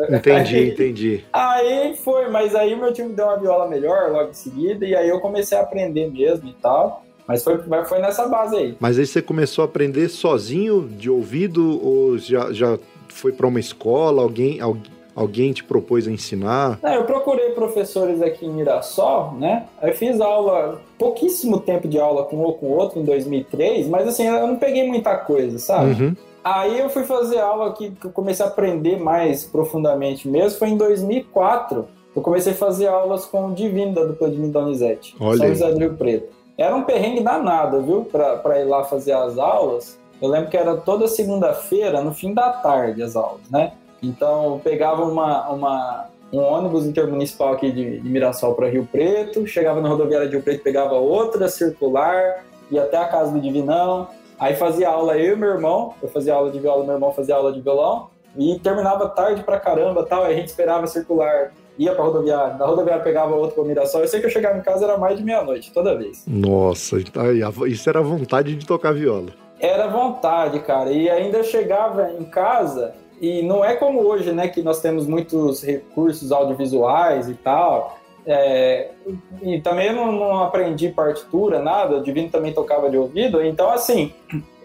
Entendi, 0.09 0.55
aí, 0.55 0.69
entendi. 0.69 1.25
Aí 1.31 1.95
foi, 1.95 2.29
mas 2.29 2.55
aí 2.55 2.75
meu 2.75 2.93
time 2.93 3.13
deu 3.13 3.25
uma 3.25 3.37
viola 3.37 3.67
melhor 3.67 4.11
logo 4.11 4.29
em 4.29 4.33
seguida, 4.33 4.85
e 4.85 4.95
aí 4.95 5.07
eu 5.07 5.19
comecei 5.19 5.57
a 5.57 5.61
aprender 5.61 6.11
mesmo 6.11 6.49
e 6.49 6.53
tal. 6.53 7.03
Mas 7.27 7.43
foi, 7.43 7.57
foi 7.85 7.99
nessa 7.99 8.27
base 8.27 8.55
aí. 8.55 8.77
Mas 8.79 8.99
aí 8.99 9.05
você 9.05 9.21
começou 9.21 9.61
a 9.61 9.65
aprender 9.65 10.09
sozinho, 10.09 10.87
de 10.87 11.09
ouvido, 11.09 11.79
ou 11.81 12.17
já, 12.17 12.51
já 12.51 12.77
foi 13.07 13.31
para 13.31 13.47
uma 13.47 13.59
escola? 13.59 14.21
Alguém, 14.21 14.59
alguém, 14.59 14.91
Alguém 15.15 15.53
te 15.53 15.63
propôs 15.63 16.07
a 16.07 16.11
ensinar? 16.11 16.79
Não, 16.81 16.93
eu 16.93 17.03
procurei 17.03 17.49
professores 17.51 18.21
aqui 18.21 18.45
em 18.45 18.51
Mirassol, 18.51 19.33
né? 19.33 19.65
Eu 19.81 19.93
fiz 19.93 20.19
aula, 20.19 20.81
pouquíssimo 20.97 21.59
tempo 21.59 21.87
de 21.87 21.99
aula 21.99 22.23
com 22.25 22.37
um 22.37 22.43
ou 22.43 22.53
com 22.53 22.67
outro 22.67 22.99
em 22.99 23.05
2003, 23.05 23.87
mas 23.87 24.07
assim, 24.07 24.25
eu 24.25 24.47
não 24.47 24.55
peguei 24.55 24.87
muita 24.87 25.15
coisa, 25.17 25.59
sabe? 25.59 26.01
Uhum. 26.01 26.15
Aí 26.43 26.79
eu 26.79 26.89
fui 26.89 27.03
fazer 27.03 27.39
aula 27.39 27.71
que, 27.73 27.91
que 27.91 28.05
eu 28.05 28.11
comecei 28.11 28.45
a 28.45 28.49
aprender 28.49 28.99
mais 28.99 29.45
profundamente 29.45 30.27
mesmo, 30.27 30.59
foi 30.59 30.69
em 30.69 30.77
2004. 30.77 31.87
Eu 32.15 32.21
comecei 32.21 32.51
a 32.51 32.55
fazer 32.55 32.87
aulas 32.87 33.25
com 33.25 33.47
o 33.47 33.53
Divino 33.53 33.93
da 33.93 34.03
dupla 34.05 34.29
de 34.29 34.37
Donizete, 34.47 35.15
Olha 35.19 35.37
São 35.37 35.47
José 35.47 35.71
do 35.71 35.79
Rio 35.79 35.93
Preto. 35.95 36.33
Era 36.57 36.75
um 36.75 36.83
perrengue 36.83 37.21
danado, 37.21 37.81
viu? 37.81 38.05
Pra, 38.05 38.59
ir 38.59 38.65
lá 38.65 38.83
fazer 38.83 39.13
as 39.13 39.37
aulas. 39.37 39.99
Eu 40.21 40.29
lembro 40.29 40.49
que 40.49 40.57
era 40.57 40.77
toda 40.77 41.07
segunda-feira, 41.07 42.01
no 42.01 42.13
fim 42.13 42.33
da 42.33 42.51
tarde, 42.51 43.01
as 43.01 43.15
aulas, 43.15 43.49
né? 43.49 43.73
Então, 44.03 44.59
pegava 44.61 45.05
uma, 45.05 45.49
uma, 45.49 46.07
um 46.33 46.39
ônibus 46.39 46.85
intermunicipal 46.85 47.53
aqui 47.53 47.71
de, 47.71 47.99
de 48.01 48.09
Mirassol 48.09 48.53
para 48.53 48.67
Rio 48.67 48.87
Preto, 48.91 49.47
chegava 49.47 49.79
na 49.79 49.87
rodoviária 49.87 50.27
de 50.27 50.35
Rio 50.35 50.43
Preto, 50.43 50.61
pegava 50.61 50.95
outra 50.95 51.47
circular, 51.47 52.43
ia 52.69 52.83
até 52.83 52.97
a 52.97 53.07
casa 53.07 53.31
do 53.31 53.39
Divinão, 53.39 54.09
aí 54.37 54.55
fazia 54.55 54.89
aula 54.89 55.17
eu 55.17 55.37
e 55.37 55.39
meu 55.39 55.49
irmão, 55.49 55.93
eu 56.03 56.09
fazia 56.09 56.33
aula 56.33 56.51
de 56.51 56.59
viola, 56.59 56.83
meu 56.83 56.95
irmão 56.95 57.13
fazia 57.13 57.35
aula 57.35 57.53
de 57.53 57.61
violão, 57.61 58.09
e 58.37 58.59
terminava 58.59 59.07
tarde 59.07 59.41
pra 59.41 59.59
caramba 59.59 60.03
tal, 60.03 60.23
aí 60.23 60.33
a 60.33 60.37
gente 60.37 60.47
esperava 60.47 60.85
circular, 60.85 61.53
ia 61.77 61.95
pra 61.95 62.03
rodoviária, 62.03 62.55
da 62.55 62.65
rodoviária 62.65 63.03
pegava 63.03 63.35
outro 63.35 63.55
pra 63.55 63.63
Mirassol, 63.63 64.01
eu 64.01 64.07
sei 64.07 64.19
que 64.19 64.25
eu 64.25 64.31
chegava 64.31 64.57
em 64.57 64.61
casa 64.61 64.83
era 64.83 64.97
mais 64.97 65.17
de 65.17 65.23
meia-noite, 65.23 65.71
toda 65.71 65.95
vez. 65.95 66.25
Nossa, 66.27 66.97
isso 67.67 67.89
era 67.89 68.01
vontade 68.01 68.53
de 68.53 68.65
tocar 68.65 68.93
viola. 68.93 69.29
Era 69.59 69.87
vontade, 69.87 70.59
cara, 70.59 70.91
e 70.91 71.09
ainda 71.09 71.41
chegava 71.41 72.11
em 72.11 72.25
casa 72.25 72.93
e 73.23 73.41
não 73.41 73.63
é 73.63 73.73
como 73.73 74.01
hoje, 74.01 74.33
né, 74.33 74.49
que 74.49 74.61
nós 74.61 74.81
temos 74.81 75.07
muitos 75.07 75.63
recursos 75.63 76.29
audiovisuais 76.29 77.29
e 77.29 77.33
tal. 77.35 77.97
É, 78.25 78.89
e 79.41 79.61
também 79.61 79.87
eu 79.87 79.93
não, 79.93 80.11
não, 80.11 80.43
aprendi 80.43 80.89
partitura, 80.89 81.61
nada, 81.61 81.95
o 81.95 82.03
Divino 82.03 82.29
também 82.29 82.51
tocava 82.51 82.89
de 82.89 82.97
ouvido, 82.97 83.41
então 83.41 83.69
assim, 83.69 84.11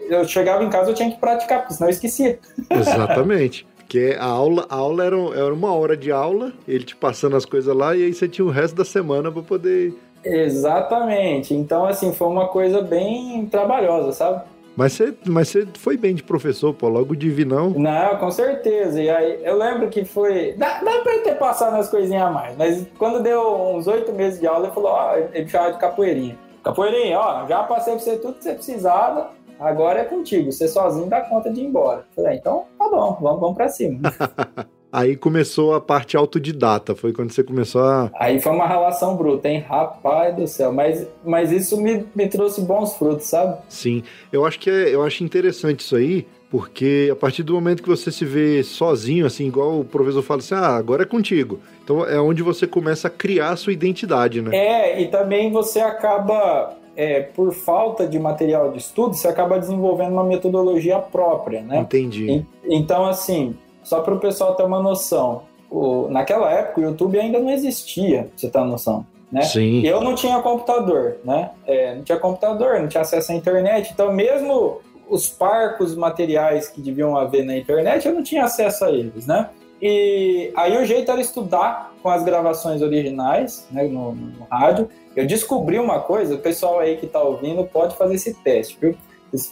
eu 0.09 0.25
chegava 0.25 0.61
em 0.61 0.69
casa 0.69 0.91
eu 0.91 0.93
tinha 0.93 1.09
que 1.09 1.17
praticar, 1.17 1.59
porque 1.59 1.73
senão 1.73 1.87
eu 1.89 1.93
esquecia. 1.93 2.37
Exatamente. 2.69 3.65
Porque 3.89 4.15
a 4.19 4.25
aula, 4.25 4.67
a 4.69 4.75
aula 4.75 5.03
era, 5.03 5.15
era 5.15 5.51
uma 5.51 5.73
hora 5.73 5.97
de 5.97 6.11
aula, 6.11 6.53
ele 6.67 6.83
te 6.83 6.95
passando 6.95 7.35
as 7.35 7.43
coisas 7.43 7.75
lá, 7.75 7.95
e 7.95 8.03
aí 8.03 8.13
você 8.13 8.27
tinha 8.27 8.45
o 8.45 8.51
resto 8.51 8.75
da 8.75 8.85
semana 8.85 9.31
para 9.31 9.41
poder. 9.41 9.95
Exatamente. 10.23 11.55
Então, 11.55 11.87
assim, 11.87 12.13
foi 12.13 12.27
uma 12.27 12.49
coisa 12.49 12.83
bem 12.83 13.47
trabalhosa, 13.47 14.11
sabe? 14.11 14.43
Mas 14.79 14.93
você, 14.93 15.13
mas 15.27 15.49
você 15.49 15.67
foi 15.77 15.97
bem 15.97 16.15
de 16.15 16.23
professor, 16.23 16.73
pô, 16.73 16.87
logo 16.87 17.13
divinão. 17.13 17.71
Não, 17.71 18.15
com 18.15 18.31
certeza. 18.31 19.01
E 19.03 19.09
aí, 19.09 19.43
eu 19.43 19.57
lembro 19.57 19.89
que 19.89 20.05
foi. 20.05 20.53
Dá, 20.53 20.81
dá 20.81 20.99
pra 20.99 21.19
ter 21.19 21.37
passado 21.37 21.73
umas 21.73 21.89
coisinhas 21.89 22.23
a 22.23 22.31
mais, 22.31 22.55
mas 22.55 22.87
quando 22.97 23.21
deu 23.21 23.41
uns 23.75 23.87
oito 23.87 24.13
meses 24.13 24.39
de 24.39 24.47
aula, 24.47 24.67
ele 24.67 24.73
falou: 24.73 24.91
ó, 24.91 25.17
ele 25.17 25.43
me 25.43 25.49
chamava 25.49 25.73
de 25.73 25.79
capoeirinha. 25.79 26.39
Capoeirinha, 26.63 27.19
ó, 27.19 27.45
já 27.45 27.61
passei 27.63 27.93
pra 27.93 28.01
você 28.01 28.17
tudo 28.19 28.35
que 28.35 28.43
você 28.45 28.53
precisava, 28.53 29.31
agora 29.59 29.99
é 29.99 30.05
contigo. 30.05 30.49
Você 30.49 30.65
sozinho 30.65 31.07
dá 31.07 31.19
conta 31.19 31.51
de 31.51 31.59
ir 31.59 31.65
embora. 31.65 32.05
Eu 32.15 32.23
falei: 32.23 32.37
então 32.37 32.63
tá 32.77 32.87
bom, 32.87 33.17
vamos, 33.19 33.41
vamos 33.41 33.57
pra 33.57 33.67
cima. 33.67 33.99
Aí 34.91 35.15
começou 35.15 35.75
a 35.75 35.81
parte 35.81 36.17
autodidata, 36.17 36.95
foi 36.95 37.13
quando 37.13 37.31
você 37.31 37.43
começou 37.43 37.83
a. 37.83 38.09
Aí 38.15 38.39
foi 38.39 38.51
uma 38.51 38.67
relação 38.67 39.15
bruta, 39.15 39.47
hein? 39.47 39.63
Rapaz 39.67 40.35
do 40.35 40.47
céu. 40.47 40.73
Mas, 40.73 41.07
mas 41.23 41.51
isso 41.51 41.79
me, 41.79 42.05
me 42.15 42.27
trouxe 42.27 42.61
bons 42.61 42.95
frutos, 42.95 43.27
sabe? 43.27 43.57
Sim. 43.69 44.03
Eu 44.31 44.45
acho 44.45 44.59
que 44.59 44.69
é, 44.69 44.93
eu 44.93 45.03
acho 45.03 45.23
interessante 45.23 45.81
isso 45.81 45.95
aí, 45.95 46.25
porque 46.49 47.07
a 47.11 47.15
partir 47.15 47.43
do 47.43 47.53
momento 47.53 47.83
que 47.83 47.89
você 47.89 48.11
se 48.11 48.25
vê 48.25 48.63
sozinho, 48.63 49.27
assim, 49.27 49.45
igual 49.45 49.79
o 49.79 49.85
professor 49.85 50.23
fala 50.23 50.39
assim, 50.39 50.55
ah, 50.55 50.75
agora 50.75 51.03
é 51.03 51.05
contigo. 51.05 51.59
Então 51.83 52.03
é 52.03 52.19
onde 52.19 52.41
você 52.41 52.65
começa 52.65 53.07
a 53.07 53.11
criar 53.11 53.51
a 53.51 53.55
sua 53.55 53.71
identidade, 53.71 54.41
né? 54.41 54.55
É, 54.55 55.01
e 55.01 55.07
também 55.07 55.51
você 55.51 55.79
acaba. 55.79 56.77
É, 56.95 57.21
por 57.21 57.53
falta 57.53 58.05
de 58.05 58.19
material 58.19 58.73
de 58.73 58.79
estudo, 58.79 59.13
você 59.13 59.29
acaba 59.29 59.57
desenvolvendo 59.57 60.11
uma 60.11 60.23
metodologia 60.23 60.99
própria, 60.99 61.61
né? 61.61 61.79
Entendi. 61.79 62.29
E, 62.29 62.45
então, 62.75 63.05
assim, 63.05 63.55
só 63.89 64.01
para 64.01 64.13
o 64.13 64.19
pessoal 64.19 64.53
ter 64.53 64.63
uma 64.63 64.79
noção. 64.79 65.41
O, 65.69 66.07
naquela 66.09 66.51
época 66.51 66.79
o 66.79 66.83
YouTube 66.83 67.19
ainda 67.19 67.39
não 67.39 67.49
existia, 67.49 68.23
pra 68.23 68.31
você 68.35 68.49
ter 68.49 68.57
uma 68.59 68.67
noção. 68.67 69.05
Né? 69.31 69.41
Sim. 69.41 69.85
Eu 69.85 70.01
não 70.01 70.13
tinha 70.13 70.39
computador, 70.41 71.17
né? 71.23 71.49
É, 71.65 71.95
não 71.95 72.03
tinha 72.03 72.19
computador, 72.19 72.79
não 72.79 72.87
tinha 72.87 73.01
acesso 73.01 73.31
à 73.31 73.35
internet, 73.35 73.91
então 73.91 74.13
mesmo 74.13 74.79
os 75.09 75.27
parcos 75.27 75.95
materiais 75.95 76.67
que 76.67 76.81
deviam 76.81 77.17
haver 77.17 77.43
na 77.43 77.57
internet, 77.57 78.07
eu 78.07 78.13
não 78.13 78.21
tinha 78.21 78.43
acesso 78.43 78.85
a 78.85 78.91
eles, 78.91 79.25
né? 79.25 79.49
E 79.81 80.51
aí 80.55 80.77
o 80.77 80.85
jeito 80.85 81.09
era 81.09 81.19
estudar 81.19 81.91
com 82.03 82.09
as 82.09 82.23
gravações 82.23 82.83
originais, 82.83 83.67
né, 83.71 83.83
no, 83.83 84.13
no 84.13 84.45
rádio. 84.51 84.87
Eu 85.15 85.25
descobri 85.25 85.79
uma 85.79 85.99
coisa, 85.99 86.35
o 86.35 86.39
pessoal 86.39 86.79
aí 86.79 86.97
que 86.97 87.07
está 87.07 87.23
ouvindo 87.23 87.63
pode 87.63 87.95
fazer 87.95 88.15
esse 88.15 88.35
teste, 88.35 88.77
viu? 88.79 88.95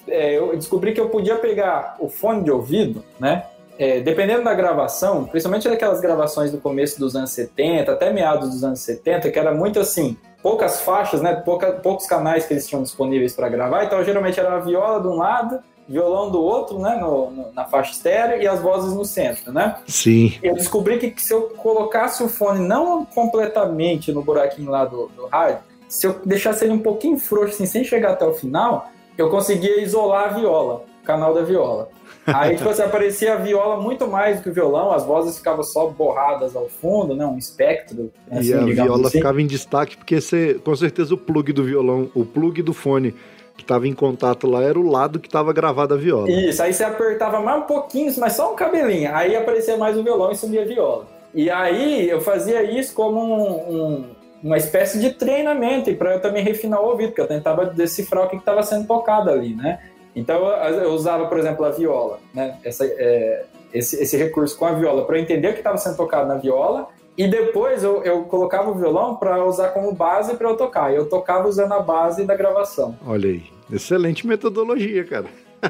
É, 0.08 0.38
eu 0.38 0.56
descobri 0.56 0.94
que 0.94 1.00
eu 1.00 1.10
podia 1.10 1.38
pegar 1.38 1.96
o 2.00 2.08
fone 2.08 2.44
de 2.44 2.52
ouvido, 2.52 3.04
né? 3.20 3.46
É, 3.78 4.00
dependendo 4.00 4.44
da 4.44 4.54
gravação, 4.54 5.26
principalmente 5.26 5.70
daquelas 5.70 6.02
gravações 6.02 6.52
do 6.52 6.58
começo 6.58 7.00
dos 7.00 7.16
anos 7.16 7.32
70, 7.32 7.92
até 7.92 8.12
meados 8.12 8.50
dos 8.50 8.64
anos 8.64 8.80
70, 8.80 9.30
que 9.32 9.38
era 9.38 9.54
muito 9.54 9.80
assim, 9.80 10.18
poucas 10.42 10.82
faixas, 10.82 11.22
né, 11.22 11.36
pouca, 11.36 11.74
poucos 11.74 12.08
canais 12.08 12.46
que 12.46 12.54
eles 12.54 12.68
tinham 12.68 12.82
disponíveis 12.82 13.36
para 13.36 13.50
gravar, 13.50 13.84
então 13.84 14.04
geralmente 14.04 14.40
era 14.40 14.56
a 14.56 14.60
viola 14.60 15.02
de 15.02 15.08
um 15.08 15.16
lado, 15.16 15.60
violão 15.88 16.30
do 16.30 16.42
outro, 16.42 16.80
né, 16.80 16.98
no, 17.00 17.32
no, 17.32 17.54
na 17.54 17.66
faixa 17.66 17.92
estéreo 17.92 18.42
e 18.42 18.48
as 18.48 18.60
vozes 18.60 18.94
no 18.94 19.06
centro, 19.06 19.54
né? 19.54 19.78
Sim. 19.88 20.38
Eu 20.44 20.54
descobri 20.56 20.98
que, 20.98 21.12
que 21.12 21.22
se 21.22 21.34
eu 21.34 21.44
colocasse 21.58 22.22
o 22.24 22.28
fone 22.28 22.68
não 22.68 23.06
completamente 23.06 24.12
no 24.12 24.22
buraquinho 24.22 24.70
lá 24.70 24.84
do, 24.84 25.08
do 25.16 25.28
rádio, 25.28 25.60
se 25.88 26.06
eu 26.06 26.20
deixasse 26.26 26.66
ele 26.66 26.74
um 26.74 26.80
pouquinho 26.80 27.18
frouxo, 27.18 27.54
assim, 27.54 27.66
sem 27.66 27.84
chegar 27.84 28.12
até 28.12 28.26
o 28.26 28.34
final, 28.34 28.90
eu 29.18 29.30
conseguia 29.30 29.82
isolar 29.82 30.26
a 30.26 30.28
viola, 30.34 30.84
o 31.02 31.06
canal 31.06 31.34
da 31.34 31.42
viola. 31.42 31.90
Aí, 32.28 32.58
tipo 32.58 32.70
assim, 32.70 32.82
aparecia 32.82 33.34
a 33.34 33.38
viola 33.38 33.82
muito 33.82 34.06
mais 34.08 34.38
do 34.38 34.44
que 34.44 34.50
o 34.50 34.54
violão, 34.54 34.92
as 34.92 35.06
vozes 35.06 35.38
ficavam 35.38 35.64
só 35.64 35.88
borradas 35.88 36.56
ao 36.56 36.68
fundo, 36.68 37.16
né? 37.16 37.26
Um 37.26 37.38
espectro. 37.38 38.12
Assim, 38.30 38.50
e 38.50 38.54
a 38.54 38.84
viola 38.84 39.08
assim. 39.08 39.18
ficava 39.18 39.42
em 39.42 39.48
destaque, 39.48 39.96
porque 39.96 40.20
você, 40.20 40.56
com 40.56 40.76
certeza 40.76 41.14
o 41.14 41.18
plug 41.18 41.54
do 41.54 41.64
violão, 41.64 42.10
o 42.14 42.26
plug 42.26 42.62
do 42.62 42.74
fone 42.74 43.16
que 43.56 43.64
estava 43.64 43.88
em 43.88 43.94
contato 43.94 44.46
lá 44.46 44.62
era 44.62 44.78
o 44.78 44.88
lado 44.88 45.20
que 45.20 45.28
estava 45.28 45.52
gravada 45.52 45.96
a 45.96 45.98
viola. 45.98 46.30
Isso, 46.30 46.62
aí 46.62 46.74
você 46.74 46.84
apertava 46.84 47.40
mais 47.40 47.64
um 47.64 47.66
pouquinho, 47.66 48.14
mas 48.20 48.34
só 48.34 48.54
um 48.54 48.56
cabelinho. 48.56 49.14
Aí 49.16 49.36
aparecia 49.36 49.78
mais 49.78 49.98
o 49.98 50.04
violão 50.04 50.32
e 50.32 50.36
sumia 50.36 50.62
a 50.62 50.66
viola. 50.66 51.08
E 51.34 51.50
aí 51.50 52.10
eu 52.10 52.22
fazia 52.22 52.62
isso 52.64 52.94
como 52.94 53.20
um, 53.20 53.76
um, 53.76 54.06
uma 54.44 54.58
espécie 54.58 55.00
de 55.00 55.12
treinamento, 55.12 55.90
e 55.90 55.96
para 55.96 56.14
eu 56.14 56.22
também 56.22 56.44
refinar 56.44 56.82
o 56.82 56.90
ouvido, 56.90 57.10
porque 57.10 57.22
eu 57.22 57.28
tentava 57.28 57.66
decifrar 57.66 58.26
o 58.26 58.30
que 58.30 58.36
estava 58.36 58.62
sendo 58.64 58.86
tocado 58.86 59.30
ali, 59.30 59.56
né? 59.56 59.80
Então 60.18 60.48
eu 60.48 60.90
usava, 60.94 61.28
por 61.28 61.38
exemplo, 61.38 61.64
a 61.64 61.70
viola, 61.70 62.20
né? 62.34 62.58
Essa, 62.64 62.86
é, 62.86 63.46
esse, 63.72 64.02
esse 64.02 64.18
recurso 64.18 64.58
com 64.58 64.66
a 64.66 64.74
viola 64.74 65.06
para 65.06 65.16
eu 65.16 65.22
entender 65.22 65.50
o 65.50 65.54
que 65.54 65.60
estava 65.60 65.78
sendo 65.78 65.96
tocado 65.96 66.28
na 66.28 66.36
viola 66.36 66.88
e 67.16 67.28
depois 67.28 67.84
eu, 67.84 68.04
eu 68.04 68.24
colocava 68.24 68.72
o 68.72 68.74
violão 68.74 69.16
para 69.16 69.46
usar 69.46 69.70
como 69.70 69.94
base 69.94 70.36
para 70.36 70.50
eu 70.50 70.58
tocar. 70.58 70.92
Eu 70.92 71.08
tocava 71.08 71.48
usando 71.48 71.72
a 71.72 71.80
base 71.80 72.26
da 72.26 72.36
gravação. 72.36 72.98
Olha 73.06 73.30
aí, 73.30 73.44
excelente 73.72 74.26
metodologia, 74.26 75.04
cara. 75.04 75.28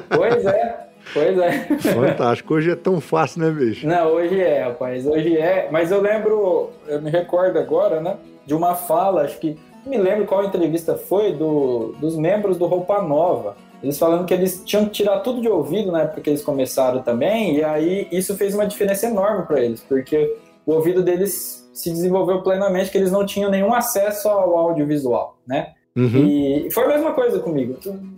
Pois 0.08 0.46
é. 0.46 0.88
Pois 1.12 1.38
é. 1.38 1.52
Fantástico. 1.78 2.54
Hoje 2.54 2.70
é 2.70 2.76
tão 2.76 3.00
fácil, 3.00 3.42
né, 3.42 3.50
bicho? 3.50 3.86
Não, 3.86 4.08
hoje 4.12 4.40
é, 4.40 4.64
rapaz. 4.64 5.06
Hoje 5.06 5.36
é. 5.36 5.68
Mas 5.70 5.90
eu 5.90 6.00
lembro, 6.00 6.70
eu 6.86 7.00
me 7.00 7.10
recordo 7.10 7.58
agora, 7.58 8.00
né, 8.00 8.16
de 8.46 8.54
uma 8.54 8.74
fala, 8.74 9.22
acho 9.22 9.38
que 9.38 9.58
me 9.86 9.96
lembro 9.96 10.26
qual 10.26 10.44
entrevista 10.44 10.96
foi 10.96 11.32
do, 11.32 11.94
dos 11.98 12.16
membros 12.16 12.58
do 12.58 12.66
Roupa 12.66 13.00
Nova. 13.00 13.56
Eles 13.82 13.98
falando 13.98 14.26
que 14.26 14.34
eles 14.34 14.62
tinham 14.64 14.84
que 14.86 14.90
tirar 14.90 15.20
tudo 15.20 15.40
de 15.40 15.48
ouvido 15.48 15.92
na 15.92 16.02
época 16.02 16.20
que 16.20 16.30
eles 16.30 16.42
começaram 16.42 17.02
também, 17.02 17.56
e 17.56 17.64
aí 17.64 18.08
isso 18.10 18.36
fez 18.36 18.54
uma 18.54 18.66
diferença 18.66 19.06
enorme 19.06 19.46
para 19.46 19.60
eles, 19.60 19.80
porque 19.80 20.36
o 20.66 20.72
ouvido 20.72 21.02
deles 21.02 21.68
se 21.72 21.90
desenvolveu 21.90 22.42
plenamente, 22.42 22.90
que 22.90 22.98
eles 22.98 23.12
não 23.12 23.24
tinham 23.24 23.50
nenhum 23.50 23.72
acesso 23.72 24.28
ao 24.28 24.56
audiovisual, 24.56 25.38
né? 25.46 25.74
Uhum. 25.96 26.26
E 26.26 26.68
foi 26.72 26.84
a 26.84 26.88
mesma 26.88 27.12
coisa 27.12 27.38
comigo. 27.40 27.76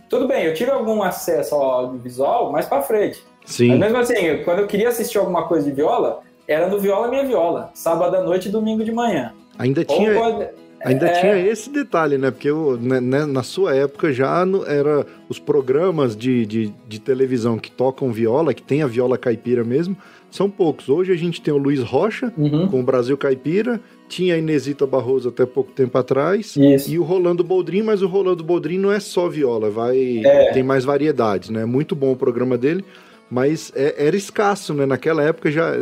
Tudo 0.08 0.26
bem, 0.26 0.44
eu 0.44 0.54
tive 0.54 0.70
algum 0.70 1.02
acesso 1.02 1.54
ao 1.54 1.62
audiovisual 1.62 2.50
mais 2.52 2.66
para 2.66 2.82
frente. 2.82 3.22
Sim. 3.44 3.68
Mas 3.68 3.78
mesmo 3.78 3.98
assim, 3.98 4.42
quando 4.44 4.60
eu 4.60 4.66
queria 4.66 4.88
assistir 4.88 5.18
alguma 5.18 5.46
coisa 5.46 5.68
de 5.68 5.74
viola, 5.74 6.20
era 6.46 6.66
no 6.66 6.78
Viola 6.78 7.08
Minha 7.08 7.24
Viola, 7.24 7.70
sábado 7.74 8.16
à 8.16 8.22
noite 8.22 8.48
e 8.48 8.50
domingo 8.50 8.84
de 8.84 8.92
manhã. 8.92 9.32
Ainda 9.58 9.84
tinha. 9.84 10.14
Pode... 10.14 10.48
Ainda 10.84 11.06
é... 11.06 11.20
tinha 11.20 11.38
esse 11.38 11.70
detalhe, 11.70 12.16
né? 12.16 12.30
Porque 12.30 12.48
eu, 12.48 12.78
né, 12.80 13.00
né, 13.00 13.26
na 13.26 13.42
sua 13.42 13.74
época 13.74 14.12
já 14.12 14.46
era 14.66 15.06
os 15.28 15.38
programas 15.38 16.16
de, 16.16 16.46
de, 16.46 16.74
de, 16.88 16.98
televisão 16.98 17.58
que 17.58 17.70
tocam 17.70 18.10
viola, 18.10 18.54
que 18.54 18.62
tem 18.62 18.82
a 18.82 18.86
viola 18.86 19.18
caipira 19.18 19.62
mesmo, 19.62 19.96
são 20.30 20.48
poucos. 20.48 20.88
Hoje 20.88 21.12
a 21.12 21.16
gente 21.16 21.42
tem 21.42 21.52
o 21.52 21.58
Luiz 21.58 21.80
Rocha 21.80 22.32
uhum. 22.36 22.68
com 22.68 22.80
o 22.80 22.82
Brasil 22.82 23.16
Caipira, 23.16 23.80
tinha 24.08 24.34
a 24.34 24.38
Inesita 24.38 24.86
Barroso 24.86 25.28
até 25.28 25.44
pouco 25.44 25.70
tempo 25.72 25.96
atrás, 25.98 26.56
Isso. 26.56 26.90
e 26.90 26.98
o 26.98 27.02
Rolando 27.02 27.44
Boldrin, 27.44 27.82
mas 27.82 28.00
o 28.00 28.06
Rolando 28.06 28.42
Boldrin 28.42 28.78
não 28.78 28.90
é 28.90 29.00
só 29.00 29.28
viola, 29.28 29.70
vai 29.70 30.22
é. 30.24 30.52
tem 30.52 30.62
mais 30.62 30.84
variedades, 30.84 31.50
né? 31.50 31.64
Muito 31.64 31.94
bom 31.94 32.12
o 32.12 32.16
programa 32.16 32.56
dele 32.56 32.84
mas 33.32 33.70
é, 33.76 33.94
era 34.08 34.16
escasso, 34.16 34.74
né? 34.74 34.84
Naquela 34.84 35.22
época 35.22 35.52
já, 35.52 35.72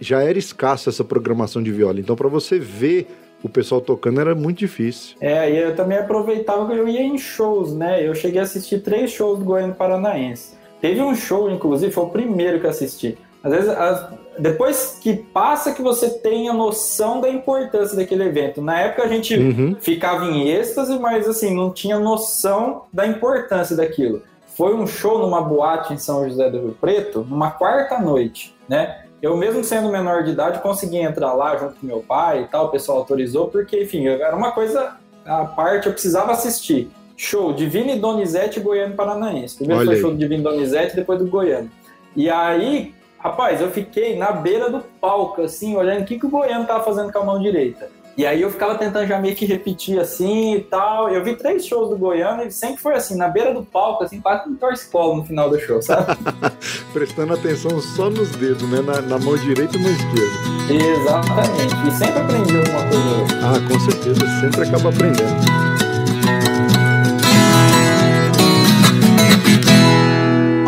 já 0.00 0.22
era 0.22 0.38
escasso 0.38 0.88
essa 0.88 1.02
programação 1.02 1.60
de 1.60 1.72
viola. 1.72 1.98
Então, 1.98 2.14
para 2.14 2.28
você 2.28 2.60
ver 2.60 3.08
o 3.42 3.48
pessoal 3.48 3.80
tocando 3.80 4.20
era 4.20 4.34
muito 4.34 4.58
difícil. 4.58 5.16
É, 5.20 5.50
e 5.50 5.58
eu 5.58 5.74
também 5.76 5.98
aproveitava 5.98 6.66
que 6.66 6.72
eu 6.72 6.88
ia 6.88 7.02
em 7.02 7.18
shows, 7.18 7.74
né? 7.74 8.06
Eu 8.06 8.14
cheguei 8.14 8.40
a 8.40 8.44
assistir 8.44 8.80
três 8.80 9.10
shows 9.10 9.38
do 9.38 9.44
Goiânia 9.44 9.74
Paranaense. 9.74 10.54
Teve 10.80 11.00
um 11.00 11.14
show, 11.14 11.50
inclusive, 11.50 11.92
foi 11.92 12.04
o 12.04 12.08
primeiro 12.08 12.60
que 12.60 12.66
eu 12.66 12.70
assisti. 12.70 13.16
Às 13.42 13.52
vezes, 13.52 13.68
as, 13.68 14.08
depois 14.38 14.98
que 15.00 15.14
passa 15.14 15.72
que 15.72 15.80
você 15.80 16.10
tem 16.10 16.48
a 16.48 16.52
noção 16.52 17.20
da 17.20 17.28
importância 17.28 17.96
daquele 17.96 18.24
evento. 18.24 18.60
Na 18.60 18.80
época 18.80 19.04
a 19.04 19.08
gente 19.08 19.36
uhum. 19.36 19.76
ficava 19.80 20.24
em 20.26 20.48
êxtase, 20.48 20.98
mas 20.98 21.28
assim, 21.28 21.54
não 21.54 21.72
tinha 21.72 21.98
noção 21.98 22.82
da 22.92 23.06
importância 23.06 23.76
daquilo 23.76 24.22
foi 24.56 24.74
um 24.74 24.86
show 24.86 25.18
numa 25.18 25.42
boate 25.42 25.92
em 25.92 25.98
São 25.98 26.26
José 26.26 26.48
do 26.48 26.58
Rio 26.58 26.76
Preto, 26.80 27.26
numa 27.28 27.50
quarta 27.50 27.98
noite, 27.98 28.56
né? 28.66 29.04
Eu 29.22 29.36
mesmo 29.36 29.64
sendo 29.64 29.88
menor 29.90 30.24
de 30.24 30.32
idade 30.32 30.60
consegui 30.60 30.98
entrar 30.98 31.32
lá 31.32 31.56
junto 31.56 31.74
com 31.74 31.86
meu 31.86 32.00
pai 32.00 32.42
e 32.42 32.46
tal, 32.46 32.66
o 32.66 32.70
pessoal 32.70 32.98
autorizou, 32.98 33.48
porque, 33.48 33.82
enfim, 33.82 34.06
era 34.06 34.36
uma 34.36 34.52
coisa 34.52 34.96
à 35.24 35.44
parte, 35.44 35.86
eu 35.86 35.92
precisava 35.92 36.32
assistir. 36.32 36.90
Show 37.16 37.52
Divine 37.52 37.98
Donizete 37.98 38.60
Goiano 38.60 38.94
Paranaense. 38.94 39.56
Primeiro 39.56 39.80
Olha 39.80 39.92
foi 39.92 40.00
show 40.00 40.10
do 40.10 40.18
Divine 40.18 40.42
Donizete, 40.42 40.94
depois 40.94 41.18
do 41.18 41.26
Goiano. 41.26 41.70
E 42.14 42.28
aí, 42.28 42.94
rapaz, 43.18 43.60
eu 43.60 43.70
fiquei 43.70 44.16
na 44.16 44.32
beira 44.32 44.70
do 44.70 44.80
palco, 45.00 45.42
assim, 45.42 45.76
olhando 45.76 46.02
o 46.02 46.04
que, 46.04 46.18
que 46.18 46.26
o 46.26 46.30
Goiano 46.30 46.66
tava 46.66 46.84
fazendo 46.84 47.10
com 47.10 47.18
a 47.18 47.24
mão 47.24 47.40
direita. 47.40 47.88
E 48.16 48.24
aí 48.24 48.40
eu 48.40 48.50
ficava 48.50 48.76
tentando 48.76 49.06
já 49.06 49.18
meio 49.18 49.36
que 49.36 49.44
repetir 49.44 50.00
assim 50.00 50.54
e 50.54 50.60
tal. 50.62 51.10
Eu 51.10 51.22
vi 51.22 51.36
três 51.36 51.66
shows 51.66 51.90
do 51.90 51.98
Goiano 51.98 52.44
e 52.44 52.50
sempre 52.50 52.78
foi 52.78 52.94
assim, 52.94 53.14
na 53.14 53.28
beira 53.28 53.52
do 53.52 53.62
palco, 53.62 54.04
assim, 54.04 54.20
quase 54.20 54.48
um 54.48 54.56
torce-colo 54.56 55.16
no 55.16 55.24
final 55.24 55.50
do 55.50 55.60
show, 55.60 55.82
sabe? 55.82 56.16
Prestando 56.94 57.34
atenção 57.34 57.78
só 57.80 58.08
nos 58.08 58.30
dedos, 58.30 58.62
né? 58.70 58.80
Na, 58.80 59.02
na, 59.02 59.18
mão 59.18 59.36
direita 59.36 59.76
e 59.76 59.80
mão 59.80 59.90
esquerda. 59.90 60.86
Exatamente. 60.86 61.74
E 61.86 61.90
sempre 61.92 62.20
aprendi 62.20 62.58
alguma 62.58 62.88
coisa. 62.88 63.36
Ah, 63.42 63.68
com 63.68 63.80
certeza, 63.80 64.40
sempre 64.40 64.62
acaba 64.62 64.88
aprendendo. 64.88 65.65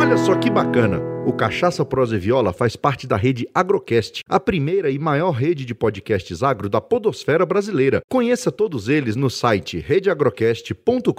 Olha 0.09 0.17
só 0.17 0.35
que 0.37 0.49
bacana! 0.49 1.03
O 1.27 1.35
Cachaça 1.35 1.85
Prosa 1.85 2.17
e 2.17 2.19
Viola 2.19 2.51
faz 2.51 2.75
parte 2.77 3.07
da 3.07 3.15
rede 3.15 3.47
Agrocast, 3.55 4.23
a 4.27 4.41
primeira 4.41 4.91
e 4.91 4.99
maior 4.99 5.33
rede 5.33 5.67
de 5.67 5.75
podcasts 5.75 6.43
agro 6.43 6.67
da 6.71 6.81
podosfera 6.81 7.45
brasileira. 7.45 8.01
Conheça 8.09 8.51
todos 8.51 8.89
eles 8.89 9.17
no 9.17 9.29
site 9.29 9.79
redeagrocast.com.br. 9.79 11.13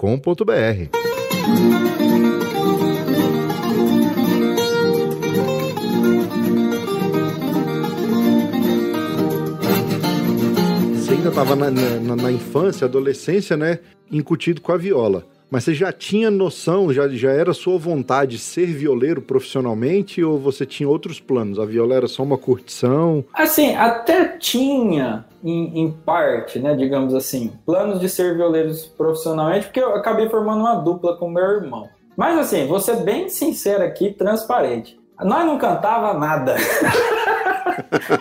Você 10.95 11.13
ainda 11.13 11.29
estava 11.29 11.55
na, 11.55 11.69
na, 11.69 12.15
na 12.15 12.31
infância, 12.31 12.85
adolescência, 12.85 13.55
né? 13.55 13.77
Incutido 14.11 14.61
com 14.61 14.71
a 14.71 14.77
viola. 14.77 15.27
Mas 15.49 15.63
você 15.63 15.73
já 15.73 15.91
tinha 15.91 16.29
noção, 16.29 16.93
já, 16.93 17.07
já 17.09 17.31
era 17.31 17.53
sua 17.53 17.77
vontade 17.77 18.37
ser 18.37 18.67
violeiro 18.67 19.21
profissionalmente 19.21 20.23
ou 20.23 20.37
você 20.37 20.65
tinha 20.65 20.87
outros 20.87 21.19
planos? 21.19 21.59
A 21.59 21.65
viola 21.65 21.95
era 21.95 22.07
só 22.07 22.21
uma 22.21 22.37
curtição? 22.37 23.25
Assim, 23.33 23.75
até 23.75 24.37
tinha, 24.37 25.25
em, 25.43 25.79
em 25.79 25.91
parte, 25.91 26.59
né, 26.59 26.75
digamos 26.75 27.15
assim, 27.15 27.51
planos 27.65 27.99
de 27.99 28.07
ser 28.07 28.35
violeiro 28.35 28.71
profissionalmente, 28.95 29.65
porque 29.65 29.79
eu 29.79 29.95
acabei 29.95 30.29
formando 30.29 30.59
uma 30.59 30.75
dupla 30.75 31.17
com 31.17 31.29
meu 31.29 31.43
irmão. 31.43 31.89
Mas 32.15 32.37
assim, 32.37 32.67
vou 32.67 32.79
ser 32.79 32.97
bem 32.97 33.29
sincero 33.29 33.83
aqui, 33.83 34.11
transparente. 34.11 34.98
Nós 35.21 35.45
não 35.45 35.57
cantava 35.57 36.13
nada. 36.13 36.55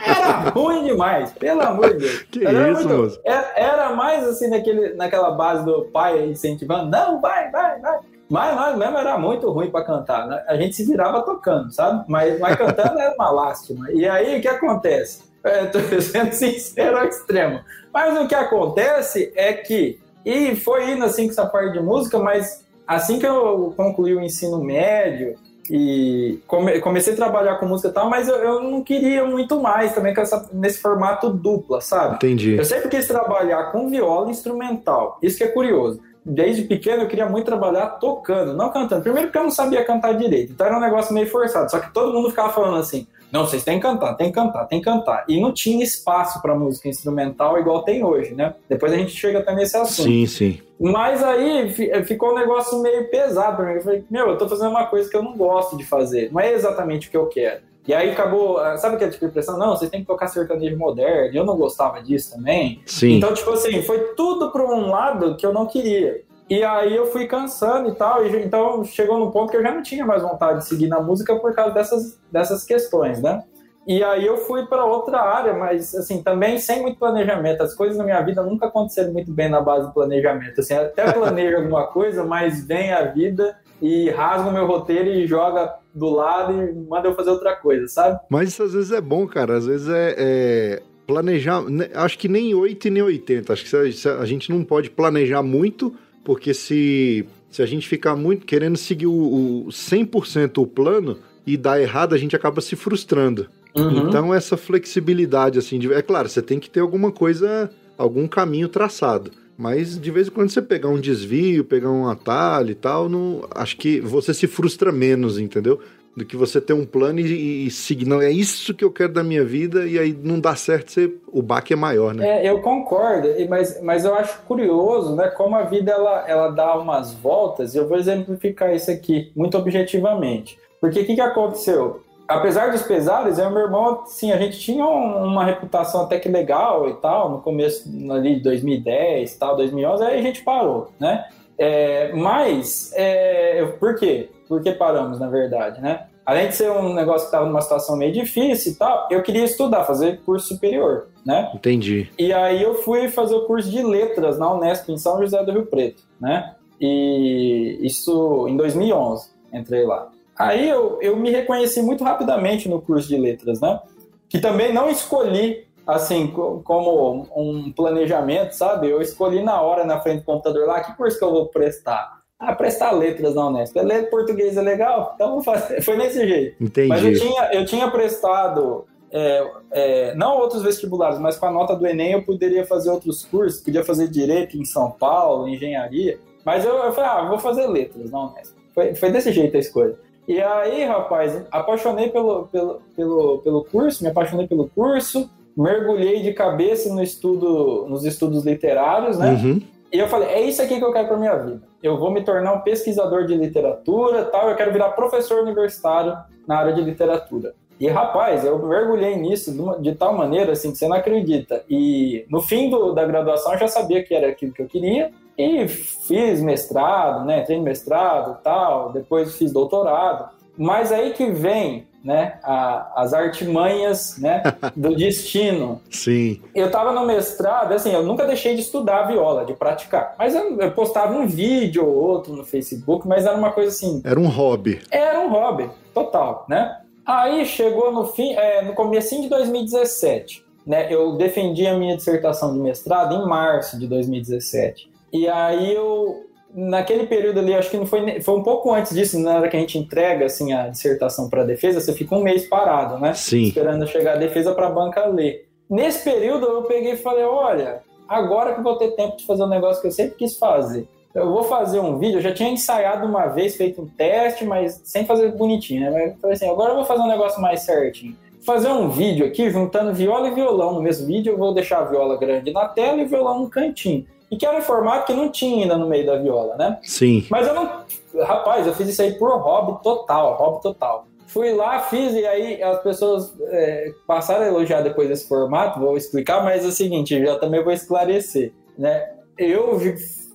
era 0.07 0.51
ruim 0.51 0.85
demais, 0.85 1.33
pelo 1.33 1.63
amor 1.63 1.93
de 1.95 1.99
Deus. 1.99 2.23
Que 2.31 2.47
era 2.47 2.71
isso, 2.71 2.89
muito, 2.89 3.03
moço? 3.03 3.21
Era, 3.25 3.53
era, 3.57 3.95
mais 3.95 4.27
assim 4.27 4.49
naquele, 4.49 4.95
naquela 4.95 5.31
base 5.33 5.65
do 5.65 5.85
pai 5.87 6.25
incentivando, 6.27 6.91
não, 6.91 7.21
vai, 7.21 7.51
vai, 7.51 7.81
vai. 7.81 7.99
Mas 8.29 8.57
nós 8.57 8.77
mesmo 8.77 8.99
era 8.99 9.19
muito 9.19 9.51
ruim 9.51 9.71
para 9.71 9.85
cantar. 9.85 10.27
Né? 10.27 10.45
A 10.49 10.57
gente 10.57 10.77
se 10.77 10.85
virava 10.85 11.23
tocando, 11.23 11.73
sabe? 11.73 12.05
Mas, 12.09 12.39
mas 12.39 12.57
cantando 12.57 12.99
era 12.99 13.15
uma 13.15 13.31
lástima. 13.31 13.91
E 13.91 14.07
aí 14.07 14.39
o 14.39 14.43
que 14.43 14.49
acontece? 14.49 15.23
Estou 15.45 15.81
sendo 16.03 16.33
sincero 16.33 16.99
ao 16.99 17.05
extremo. 17.05 17.61
Mas 17.93 18.21
o 18.21 18.29
que 18.29 18.35
acontece 18.35 19.33
é 19.35 19.53
que, 19.55 19.99
e 20.25 20.55
foi 20.57 20.91
indo 20.91 21.05
assim 21.05 21.25
com 21.25 21.31
essa 21.31 21.47
parte 21.47 21.73
de 21.73 21.81
música, 21.81 22.19
mas 22.19 22.67
assim 22.87 23.19
que 23.19 23.27
eu 23.27 23.73
concluí 23.77 24.15
o 24.15 24.21
ensino 24.21 24.63
médio, 24.63 25.37
e 25.71 26.41
come, 26.47 26.81
comecei 26.81 27.13
a 27.13 27.17
trabalhar 27.17 27.57
com 27.57 27.67
música 27.67 27.89
e 27.89 27.93
tal, 27.93 28.09
mas 28.09 28.29
eu, 28.29 28.37
eu 28.37 28.63
não 28.63 28.83
queria 28.83 29.25
muito 29.25 29.61
mais 29.61 29.95
também 29.95 30.15
com 30.15 30.21
essa, 30.21 30.49
nesse 30.53 30.81
formato 30.81 31.31
dupla, 31.31 31.81
sabe? 31.81 32.17
Entendi. 32.17 32.57
Eu 32.57 32.65
sempre 32.65 32.89
quis 32.89 33.07
trabalhar 33.07 33.71
com 33.71 33.89
viola 33.89 34.31
instrumental. 34.31 35.19
Isso 35.23 35.39
que 35.39 35.45
é 35.45 35.49
curioso. 35.49 36.01
Desde 36.25 36.63
pequeno 36.63 37.03
eu 37.03 37.09
queria 37.09 37.27
muito 37.27 37.47
trabalhar 37.47 37.87
tocando, 37.99 38.55
não 38.55 38.71
cantando. 38.71 39.03
Primeiro 39.03 39.29
porque 39.29 39.39
eu 39.39 39.45
não 39.45 39.51
sabia 39.51 39.85
cantar 39.85 40.13
direito, 40.13 40.53
então 40.53 40.67
era 40.67 40.77
um 40.77 40.81
negócio 40.81 41.15
meio 41.15 41.27
forçado. 41.27 41.71
Só 41.71 41.79
que 41.79 41.93
todo 41.93 42.13
mundo 42.13 42.31
ficava 42.31 42.53
falando 42.53 42.77
assim: 42.77 43.07
não, 43.31 43.47
vocês 43.47 43.63
têm 43.63 43.79
que 43.79 43.83
cantar, 43.83 44.15
tem 44.15 44.29
que 44.29 44.33
cantar, 44.33 44.65
tem 44.67 44.79
que 44.79 44.85
cantar. 44.85 45.25
E 45.29 45.41
não 45.41 45.53
tinha 45.53 45.85
espaço 45.85 46.41
para 46.41 46.55
música 46.55 46.89
instrumental 46.89 47.59
igual 47.59 47.83
tem 47.83 48.03
hoje, 48.03 48.35
né? 48.35 48.55
Depois 48.69 48.93
a 48.93 48.97
gente 48.97 49.13
chega 49.13 49.41
até 49.41 49.55
nesse 49.55 49.77
assunto. 49.77 50.09
Sim, 50.09 50.27
sim. 50.27 50.61
Mas 50.81 51.23
aí 51.23 51.71
ficou 52.05 52.33
um 52.33 52.35
negócio 52.35 52.81
meio 52.81 53.11
pesado 53.11 53.57
pra 53.57 53.67
mim. 53.67 53.73
Eu 53.75 53.83
falei, 53.83 54.05
meu, 54.11 54.29
eu 54.29 54.39
tô 54.39 54.49
fazendo 54.49 54.71
uma 54.71 54.87
coisa 54.87 55.11
que 55.11 55.17
eu 55.17 55.23
não 55.23 55.37
gosto 55.37 55.77
de 55.77 55.85
fazer. 55.85 56.33
Não 56.33 56.41
é 56.41 56.53
exatamente 56.53 57.09
o 57.09 57.11
que 57.11 57.17
eu 57.17 57.27
quero. 57.27 57.69
E 57.87 57.95
aí 57.95 58.11
acabou, 58.11 58.59
ah, 58.59 58.77
sabe 58.77 58.97
aquela 58.97 59.11
tipo 59.11 59.25
de 59.25 59.31
impressão? 59.31 59.59
Não, 59.59 59.75
vocês 59.75 59.91
têm 59.91 60.01
que 60.01 60.07
tocar 60.07 60.29
sertanejo 60.29 60.77
moderno. 60.77 61.35
Eu 61.35 61.45
não 61.45 61.57
gostava 61.57 62.03
disso 62.03 62.33
também. 62.37 62.83
Sim. 62.85 63.15
Então, 63.15 63.33
tipo 63.33 63.51
assim, 63.51 63.83
foi 63.83 63.99
tudo 64.15 64.53
para 64.53 64.63
um 64.63 64.91
lado 64.91 65.37
que 65.37 65.47
eu 65.47 65.55
não 65.55 65.67
queria. 65.67 66.23
E 66.51 66.65
aí 66.65 66.97
eu 66.97 67.07
fui 67.07 67.27
cansando 67.27 67.91
e 67.91 67.95
tal. 67.95 68.25
E, 68.25 68.45
então 68.45 68.85
chegou 68.85 69.19
no 69.19 69.31
ponto 69.31 69.51
que 69.51 69.57
eu 69.57 69.63
já 69.63 69.73
não 69.73 69.83
tinha 69.83 70.07
mais 70.07 70.23
vontade 70.23 70.61
de 70.61 70.67
seguir 70.67 70.89
na 70.89 71.01
música 71.01 71.37
por 71.37 71.55
causa 71.55 71.75
dessas, 71.75 72.21
dessas 72.31 72.65
questões, 72.65 73.21
né? 73.21 73.43
E 73.87 74.05
aí 74.05 74.27
eu 74.27 74.37
fui 74.37 74.67
para 74.67 74.85
outra 74.85 75.19
área, 75.19 75.55
mas 75.55 75.95
assim, 75.95 76.23
também 76.23 76.59
sem 76.59 76.83
muito 76.83 76.99
planejamento. 76.99 77.63
As 77.63 77.75
coisas 77.75 77.97
na 77.97 78.05
minha 78.05 78.21
vida 78.21 78.43
nunca 78.43 78.67
aconteceram 78.67 79.15
muito 79.15 79.33
bem 79.33 79.49
na 79.49 79.63
base 79.63 79.87
do 79.87 79.95
planejamento. 79.95 80.61
Assim, 80.61 80.75
até 80.75 81.11
planejo 81.11 81.57
alguma 81.57 81.87
coisa, 81.87 82.23
mas 82.23 82.67
vem 82.67 82.93
a 82.93 83.05
vida 83.05 83.57
e 83.81 84.11
rasga 84.11 84.51
o 84.51 84.53
meu 84.53 84.67
roteiro 84.67 85.09
e 85.09 85.27
joga 85.27 85.75
do 85.95 86.11
lado 86.11 86.53
e 86.53 86.75
manda 86.87 87.09
eu 87.09 87.15
fazer 87.15 87.31
outra 87.31 87.57
coisa, 87.57 87.89
sabe? 87.89 88.21
Mas 88.29 88.51
isso 88.51 88.63
às 88.63 88.75
vezes 88.75 88.93
é 88.93 89.01
bom, 89.01 89.27
cara. 89.27 89.57
Às 89.57 89.65
vezes 89.65 89.89
é, 89.89 90.15
é 90.19 90.83
planejar. 91.07 91.63
Né, 91.63 91.89
acho 91.95 92.19
que 92.19 92.29
nem 92.29 92.55
8 92.55 92.89
e 92.89 92.91
nem 92.91 93.03
80. 93.03 93.53
Acho 93.55 93.65
que 93.65 93.77
a 94.07 94.27
gente 94.27 94.51
não 94.53 94.63
pode 94.63 94.91
planejar 94.91 95.43
muito, 95.43 95.95
porque 96.29 96.53
se, 96.53 97.25
se 97.51 97.63
a 97.63 97.67
gente 97.67 97.89
ficar 97.89 98.15
muito 98.15 98.45
querendo 98.45 98.77
seguir 98.77 99.07
o, 99.07 99.65
o 99.65 99.69
100% 99.71 100.59
o 100.59 100.67
plano 100.67 101.17
e 101.47 101.57
dar 101.57 101.81
errado, 101.81 102.15
a 102.15 102.19
gente 102.19 102.37
acaba 102.37 102.61
se 102.61 102.77
frustrando. 102.77 103.47
Uhum. 103.75 104.07
Então, 104.07 104.35
essa 104.35 104.55
flexibilidade, 104.55 105.59
assim, 105.59 105.79
de, 105.79 105.91
é 105.91 106.03
claro, 106.03 106.29
você 106.29 106.43
tem 106.43 106.61
que 106.61 106.69
ter 106.69 106.81
alguma 106.81 107.11
coisa, 107.11 107.71
algum 107.97 108.29
caminho 108.29 108.69
traçado. 108.69 109.31
Mas 109.57 109.99
de 109.99 110.11
vez 110.11 110.29
em 110.29 110.31
quando 110.31 110.51
você 110.51 110.61
pegar 110.61 110.91
um 110.91 111.01
desvio, 111.01 111.65
pegar 111.65 111.91
um 111.91 112.07
atalho 112.07 112.73
e 112.73 112.75
tal, 112.75 113.09
não, 113.09 113.49
acho 113.55 113.79
que 113.79 113.99
você 113.99 114.35
se 114.35 114.47
frustra 114.47 114.93
menos, 114.93 115.39
entendeu? 115.39 115.81
Do 116.17 116.25
que 116.25 116.37
você 116.37 116.61
ter 116.61 116.73
um 116.73 116.85
plano 116.85 117.21
e, 117.21 117.69
e. 117.69 118.05
Não, 118.05 118.21
é 118.21 118.31
isso 118.31 118.75
que 118.75 118.85
eu 118.85 118.91
quero 118.91 119.13
da 119.13 119.23
minha 119.23 119.45
vida, 119.45 119.87
e 119.87 119.99
aí 119.99 120.13
não 120.13 120.41
dá 120.41 120.57
certo, 120.57 120.91
você, 120.91 121.15
o 121.33 121.41
baque 121.41 121.73
é 121.73 121.77
maior, 121.77 122.15
né? 122.15 122.45
É, 122.45 122.51
eu 122.51 122.61
concordo, 122.61 123.29
mas, 123.49 123.81
mas 123.83 124.05
eu 124.05 124.15
acho 124.15 124.43
curioso, 124.43 125.15
né? 125.15 125.29
Como 125.29 125.55
a 125.55 125.63
vida 125.63 125.93
ela, 125.93 126.29
ela 126.29 126.49
dá 126.49 126.77
umas 126.77 127.15
voltas, 127.15 127.75
e 127.75 127.79
eu 127.79 127.89
vou 127.89 127.97
exemplificar 127.97 128.75
isso 128.75 128.91
aqui 128.91 129.31
muito 129.37 129.57
objetivamente. 129.57 130.59
Porque 130.81 131.01
o 131.01 131.07
que, 131.07 131.15
que 131.15 131.21
aconteceu? 131.21 132.03
Apesar 132.27 132.71
dos 132.71 132.83
pesares, 132.83 133.39
e 133.39 133.51
meu 133.51 133.63
irmão, 133.63 134.03
sim, 134.07 134.33
a 134.33 134.37
gente 134.37 134.59
tinha 134.59 134.85
uma 134.85 135.45
reputação 135.45 136.03
até 136.03 136.19
que 136.19 136.29
legal 136.29 136.89
e 136.89 136.95
tal, 136.95 137.31
no 137.31 137.41
começo 137.41 137.89
ali 138.13 138.37
de 138.37 138.43
2010 138.43 139.37
tal, 139.37 139.57
2011, 139.57 140.05
aí 140.05 140.19
a 140.19 140.23
gente 140.23 140.43
parou, 140.43 140.91
né? 141.01 141.25
É, 141.57 142.13
mas, 142.13 142.93
é, 142.95 143.65
por 143.81 143.97
quê? 143.97 144.29
Por 144.49 144.63
que 144.63 144.73
paramos, 144.73 145.21
na 145.21 145.29
verdade, 145.29 145.81
né? 145.81 146.07
Além 146.25 146.49
de 146.49 146.57
ser 146.57 146.71
um 146.71 146.95
negócio 146.95 147.23
que 147.23 147.27
estava 147.27 147.47
numa 147.47 147.61
situação 147.61 147.97
meio 147.97 148.13
difícil 148.13 148.73
e 148.73 148.75
tal, 148.75 149.09
eu 149.11 149.23
queria 149.23 149.45
estudar, 149.45 149.85
fazer 149.85 150.21
curso 150.21 150.49
superior, 150.49 151.09
né? 151.25 151.51
Entendi. 151.55 152.11
E 152.19 152.33
aí 152.33 152.63
eu 152.63 152.75
fui 152.75 153.09
fazer 153.09 153.35
o 153.35 153.47
curso 153.47 153.71
de 153.71 153.83
letras 153.83 154.39
na 154.39 154.53
Unesp, 154.53 154.89
em 154.91 154.99
São 154.99 155.19
José 155.21 155.43
do 155.45 155.53
Rio 155.53 155.67
Preto, 155.67 156.03
né? 156.21 156.55
E 156.81 157.79
isso 157.81 158.47
em 158.49 158.57
2011, 158.57 159.31
entrei 159.53 159.85
lá. 159.85 160.09
Aí 160.39 160.69
eu, 160.69 160.99
eu 161.01 161.17
me 161.17 161.31
reconheci 161.31 161.83
muito 161.83 162.05
rapidamente 162.05 162.69
no 162.69 162.81
curso 162.81 163.09
de 163.09 163.17
letras, 163.17 163.61
né? 163.61 163.81
Que 164.29 164.39
também 164.39 164.73
não 164.73 164.89
escolhi 164.89 165.67
assim, 165.89 166.27
como 166.27 167.27
um 167.35 167.73
planejamento, 167.73 168.53
sabe? 168.53 168.91
Eu 168.91 169.01
escolhi 169.01 169.43
na 169.43 169.63
hora, 169.63 169.87
na 169.87 169.99
frente 170.01 170.19
do 170.19 170.27
computador 170.27 170.67
lá, 170.67 170.83
que 170.83 170.95
curso 170.95 171.19
que 171.19 171.25
eu 171.25 171.31
vou 171.31 171.47
prestar? 171.47 172.18
Ah, 172.39 172.55
prestar 172.55 172.93
letras 172.93 173.35
na 173.35 173.49
Unesp. 173.49 173.77
Ler 173.77 174.09
português 174.11 174.57
é 174.57 174.63
legal? 174.63 175.13
Então 175.15 175.33
vou 175.33 175.43
fazer. 175.43 175.83
Foi 175.83 175.97
desse 175.97 176.27
jeito. 176.27 176.63
Entendi. 176.63 176.89
Mas 176.89 177.05
eu 177.05 177.19
tinha, 177.19 177.51
eu 177.53 177.65
tinha 177.65 177.91
prestado, 177.91 178.85
é, 179.11 179.51
é, 179.73 180.15
não 180.15 180.39
outros 180.39 180.63
vestibulares, 180.63 181.19
mas 181.19 181.37
com 181.37 181.47
a 181.47 181.51
nota 181.51 181.75
do 181.75 181.87
Enem 181.87 182.13
eu 182.13 182.23
poderia 182.23 182.65
fazer 182.65 182.91
outros 182.91 183.25
cursos, 183.25 183.61
podia 183.61 183.85
fazer 183.85 184.09
Direito 184.09 184.57
em 184.57 184.65
São 184.65 184.91
Paulo, 184.91 185.49
Engenharia. 185.49 186.21
Mas 186.45 186.65
eu, 186.65 186.77
eu 186.77 186.93
falei, 186.93 187.11
ah, 187.11 187.29
vou 187.29 187.39
fazer 187.39 187.67
letras 187.67 188.11
na 188.11 188.27
Unesp. 188.27 188.55
Foi, 188.73 188.95
foi 188.95 189.11
desse 189.11 189.33
jeito 189.33 189.57
a 189.57 189.61
escolha. 189.61 189.97
E 190.29 190.41
aí, 190.41 190.85
rapaz, 190.85 191.43
apaixonei 191.51 192.11
pelo, 192.11 192.47
pelo, 192.49 192.83
pelo, 192.95 193.39
pelo 193.39 193.65
curso, 193.65 194.05
me 194.05 194.11
apaixonei 194.11 194.47
pelo 194.47 194.69
curso, 194.69 195.29
mergulhei 195.57 196.23
de 196.23 196.33
cabeça 196.33 196.93
no 196.95 197.03
estudo, 197.03 197.87
nos 197.89 198.05
estudos 198.05 198.45
literários, 198.45 199.19
né? 199.19 199.33
Uhum. 199.33 199.61
E 199.93 199.99
eu 199.99 200.09
falei, 200.09 200.29
é 200.29 200.41
isso 200.43 200.61
aqui 200.61 200.79
que 200.79 200.85
eu 200.85 200.93
quero 200.93 201.09
para 201.09 201.17
minha 201.17 201.37
vida. 201.37 201.63
Eu 201.83 201.97
vou 201.97 202.11
me 202.11 202.23
tornar 202.23 202.53
um 202.53 202.61
pesquisador 202.61 203.25
de 203.25 203.35
literatura, 203.35 204.25
tal. 204.25 204.51
Eu 204.51 204.57
quero 204.57 204.73
virar 204.73 204.91
professor 204.91 205.43
universitário 205.43 206.17
na 206.47 206.59
área 206.59 206.75
de 206.75 206.83
literatura. 206.83 207.55
E 207.81 207.87
rapaz, 207.89 208.45
eu 208.45 208.59
mergulhei 208.59 209.17
nisso 209.17 209.55
de, 209.81 209.95
tal 209.95 210.13
maneira 210.13 210.53
assim 210.53 210.73
que 210.73 210.79
você 210.79 210.89
não 210.89 210.97
acredita. 210.97 211.65
E 211.71 212.27
no 212.29 212.43
fim 212.43 212.69
do, 212.69 212.93
da 212.93 213.07
graduação 213.07 213.53
eu 213.53 213.59
já 213.59 213.69
sabia 213.69 214.03
que 214.03 214.15
era 214.15 214.29
aquilo 214.29 214.53
que 214.53 214.61
eu 214.61 214.67
queria 214.67 215.13
e 215.37 215.69
fiz 215.69 216.43
mestrado, 216.43 217.25
né? 217.25 217.43
Entrei 217.43 217.61
mestrado, 217.61 218.43
tal. 218.43 218.93
Depois 218.93 219.37
fiz 219.37 219.53
doutorado. 219.53 220.29
Mas 220.59 220.91
aí 220.91 221.13
que 221.13 221.31
vem 221.31 221.87
né, 222.03 222.39
a, 222.43 223.03
as 223.03 223.13
artimanhas 223.13 224.19
né, 224.19 224.43
do 224.75 224.95
destino. 224.95 225.81
Sim. 225.91 226.41
Eu 226.55 226.67
estava 226.67 226.93
no 226.93 227.07
mestrado, 227.07 227.73
assim, 227.73 227.93
eu 227.93 228.03
nunca 228.03 228.27
deixei 228.27 228.55
de 228.55 228.63
estudar 228.63 229.03
viola, 229.03 229.45
de 229.45 229.55
praticar. 229.55 230.15
Mas 230.19 230.35
eu, 230.35 230.59
eu, 230.59 230.71
postava 230.73 231.15
um 231.15 231.27
vídeo 231.27 231.87
ou 231.87 231.95
outro 231.95 232.35
no 232.35 232.45
Facebook, 232.45 233.07
mas 233.07 233.27
era 233.27 233.37
uma 233.37 233.53
coisa 233.53 233.71
assim. 233.71 234.01
Era 234.05 234.19
um 234.19 234.29
hobby. 234.29 234.81
Era 234.91 235.21
um 235.21 235.29
hobby, 235.29 235.71
total, 235.93 236.47
né? 236.49 236.79
Aí 237.05 237.45
chegou 237.47 237.93
no 237.93 238.07
fim, 238.07 238.33
é, 238.35 238.63
no 238.63 238.75
começo 238.75 239.21
de 239.21 239.29
2017, 239.29 240.45
né? 240.67 240.93
Eu 240.93 241.17
defendi 241.17 241.67
a 241.67 241.77
minha 241.77 241.97
dissertação 241.97 242.53
de 242.53 242.59
mestrado 242.59 243.15
em 243.15 243.27
março 243.27 243.79
de 243.79 243.87
2017. 243.87 244.91
E 245.13 245.27
aí 245.27 245.75
eu 245.75 246.28
naquele 246.55 247.07
período 247.07 247.41
ali, 247.41 247.55
acho 247.55 247.71
que 247.71 247.77
não 247.77 247.87
foi, 247.87 248.21
foi 248.21 248.35
um 248.35 248.43
pouco 248.43 248.73
antes 248.73 248.95
disso, 248.95 249.19
na 249.19 249.37
hora 249.37 249.49
que 249.49 249.57
a 249.57 249.61
gente 249.61 249.79
entrega 249.79 250.27
assim 250.27 250.53
a 250.53 250.69
dissertação 250.69 251.29
para 251.29 251.43
a 251.43 251.47
defesa, 251.47 251.81
você 251.81 251.93
fica 251.93 252.15
um 252.15 252.23
mês 252.23 252.47
parado, 252.47 252.99
né? 252.99 253.15
Sim. 253.15 253.45
Esperando 253.45 253.87
chegar 253.87 254.15
a 254.15 254.19
defesa 254.19 254.55
para 254.55 254.67
a 254.67 254.71
banca 254.71 255.05
ler. 255.07 255.47
Nesse 255.69 256.03
período 256.05 256.47
eu 256.47 256.63
peguei 256.63 256.93
e 256.93 256.97
falei, 256.97 257.25
olha, 257.25 257.83
agora 258.09 258.55
que 258.55 258.61
eu 258.61 258.65
vou 258.65 258.77
ter 258.77 258.93
tempo 258.93 259.17
de 259.17 259.27
fazer 259.27 259.43
um 259.43 259.49
negócio 259.49 259.81
que 259.81 259.89
eu 259.89 259.93
sempre 259.93 260.17
quis 260.17 260.39
fazer. 260.39 260.89
Eu 261.15 261.31
vou 261.31 261.43
fazer 261.45 261.81
um 261.81 261.99
vídeo, 261.99 262.19
eu 262.19 262.23
já 262.23 262.33
tinha 262.33 262.49
ensaiado 262.49 263.07
uma 263.07 263.27
vez, 263.27 263.57
feito 263.57 263.83
um 263.83 263.87
teste, 263.87 264.45
mas 264.45 264.81
sem 264.85 265.05
fazer 265.05 265.33
bonitinho, 265.33 265.81
né? 265.81 265.91
Mas 265.91 266.13
eu 266.13 266.19
falei 266.21 266.37
assim, 266.37 266.49
agora 266.49 266.71
eu 266.71 266.77
vou 266.77 266.85
fazer 266.85 267.03
um 267.03 267.09
negócio 267.09 267.41
mais 267.41 267.63
certinho. 267.63 268.17
Fazer 268.41 268.69
um 268.69 268.89
vídeo 268.89 269.27
aqui 269.27 269.51
juntando 269.51 269.93
viola 269.93 270.29
e 270.29 270.35
violão 270.35 270.75
no 270.75 270.83
mesmo 270.83 271.07
vídeo, 271.07 271.33
eu 271.33 271.39
vou 271.39 271.53
deixar 271.53 271.81
a 271.81 271.85
viola 271.85 272.17
grande 272.17 272.53
na 272.53 272.69
tela 272.69 272.99
e 272.99 273.05
o 273.05 273.09
violão 273.09 273.41
no 273.41 273.51
cantinho. 273.51 274.07
E 274.31 274.37
que 274.37 274.45
era 274.45 274.59
um 274.59 274.63
formato 274.63 275.07
que 275.07 275.15
não 275.15 275.31
tinha 275.31 275.63
ainda 275.63 275.77
no 275.77 275.87
meio 275.87 276.05
da 276.05 276.17
viola, 276.17 276.57
né? 276.57 276.79
Sim. 276.83 277.27
Mas 277.31 277.47
eu 277.47 277.55
não. 277.55 277.85
Rapaz, 278.25 278.67
eu 278.67 278.75
fiz 278.75 278.89
isso 278.89 279.03
aí 279.03 279.15
por 279.15 279.31
hobby 279.41 279.83
total, 279.83 280.35
hobby 280.35 280.63
total. 280.63 281.07
Fui 281.27 281.53
lá, 281.53 281.81
fiz, 281.81 282.15
e 282.15 282.27
aí 282.27 282.63
as 282.63 282.83
pessoas 282.83 283.35
é, 283.49 283.93
passaram 284.07 284.45
a 284.45 284.49
elogiar 284.49 284.81
depois 284.81 285.09
desse 285.09 285.29
formato, 285.29 285.79
vou 285.79 285.97
explicar, 285.97 286.43
mas 286.43 286.65
é 286.65 286.69
o 286.69 286.73
seguinte, 286.73 287.23
já 287.23 287.39
também 287.39 287.63
vou 287.63 287.73
esclarecer, 287.73 288.53
né? 288.79 289.11
Eu 289.37 289.79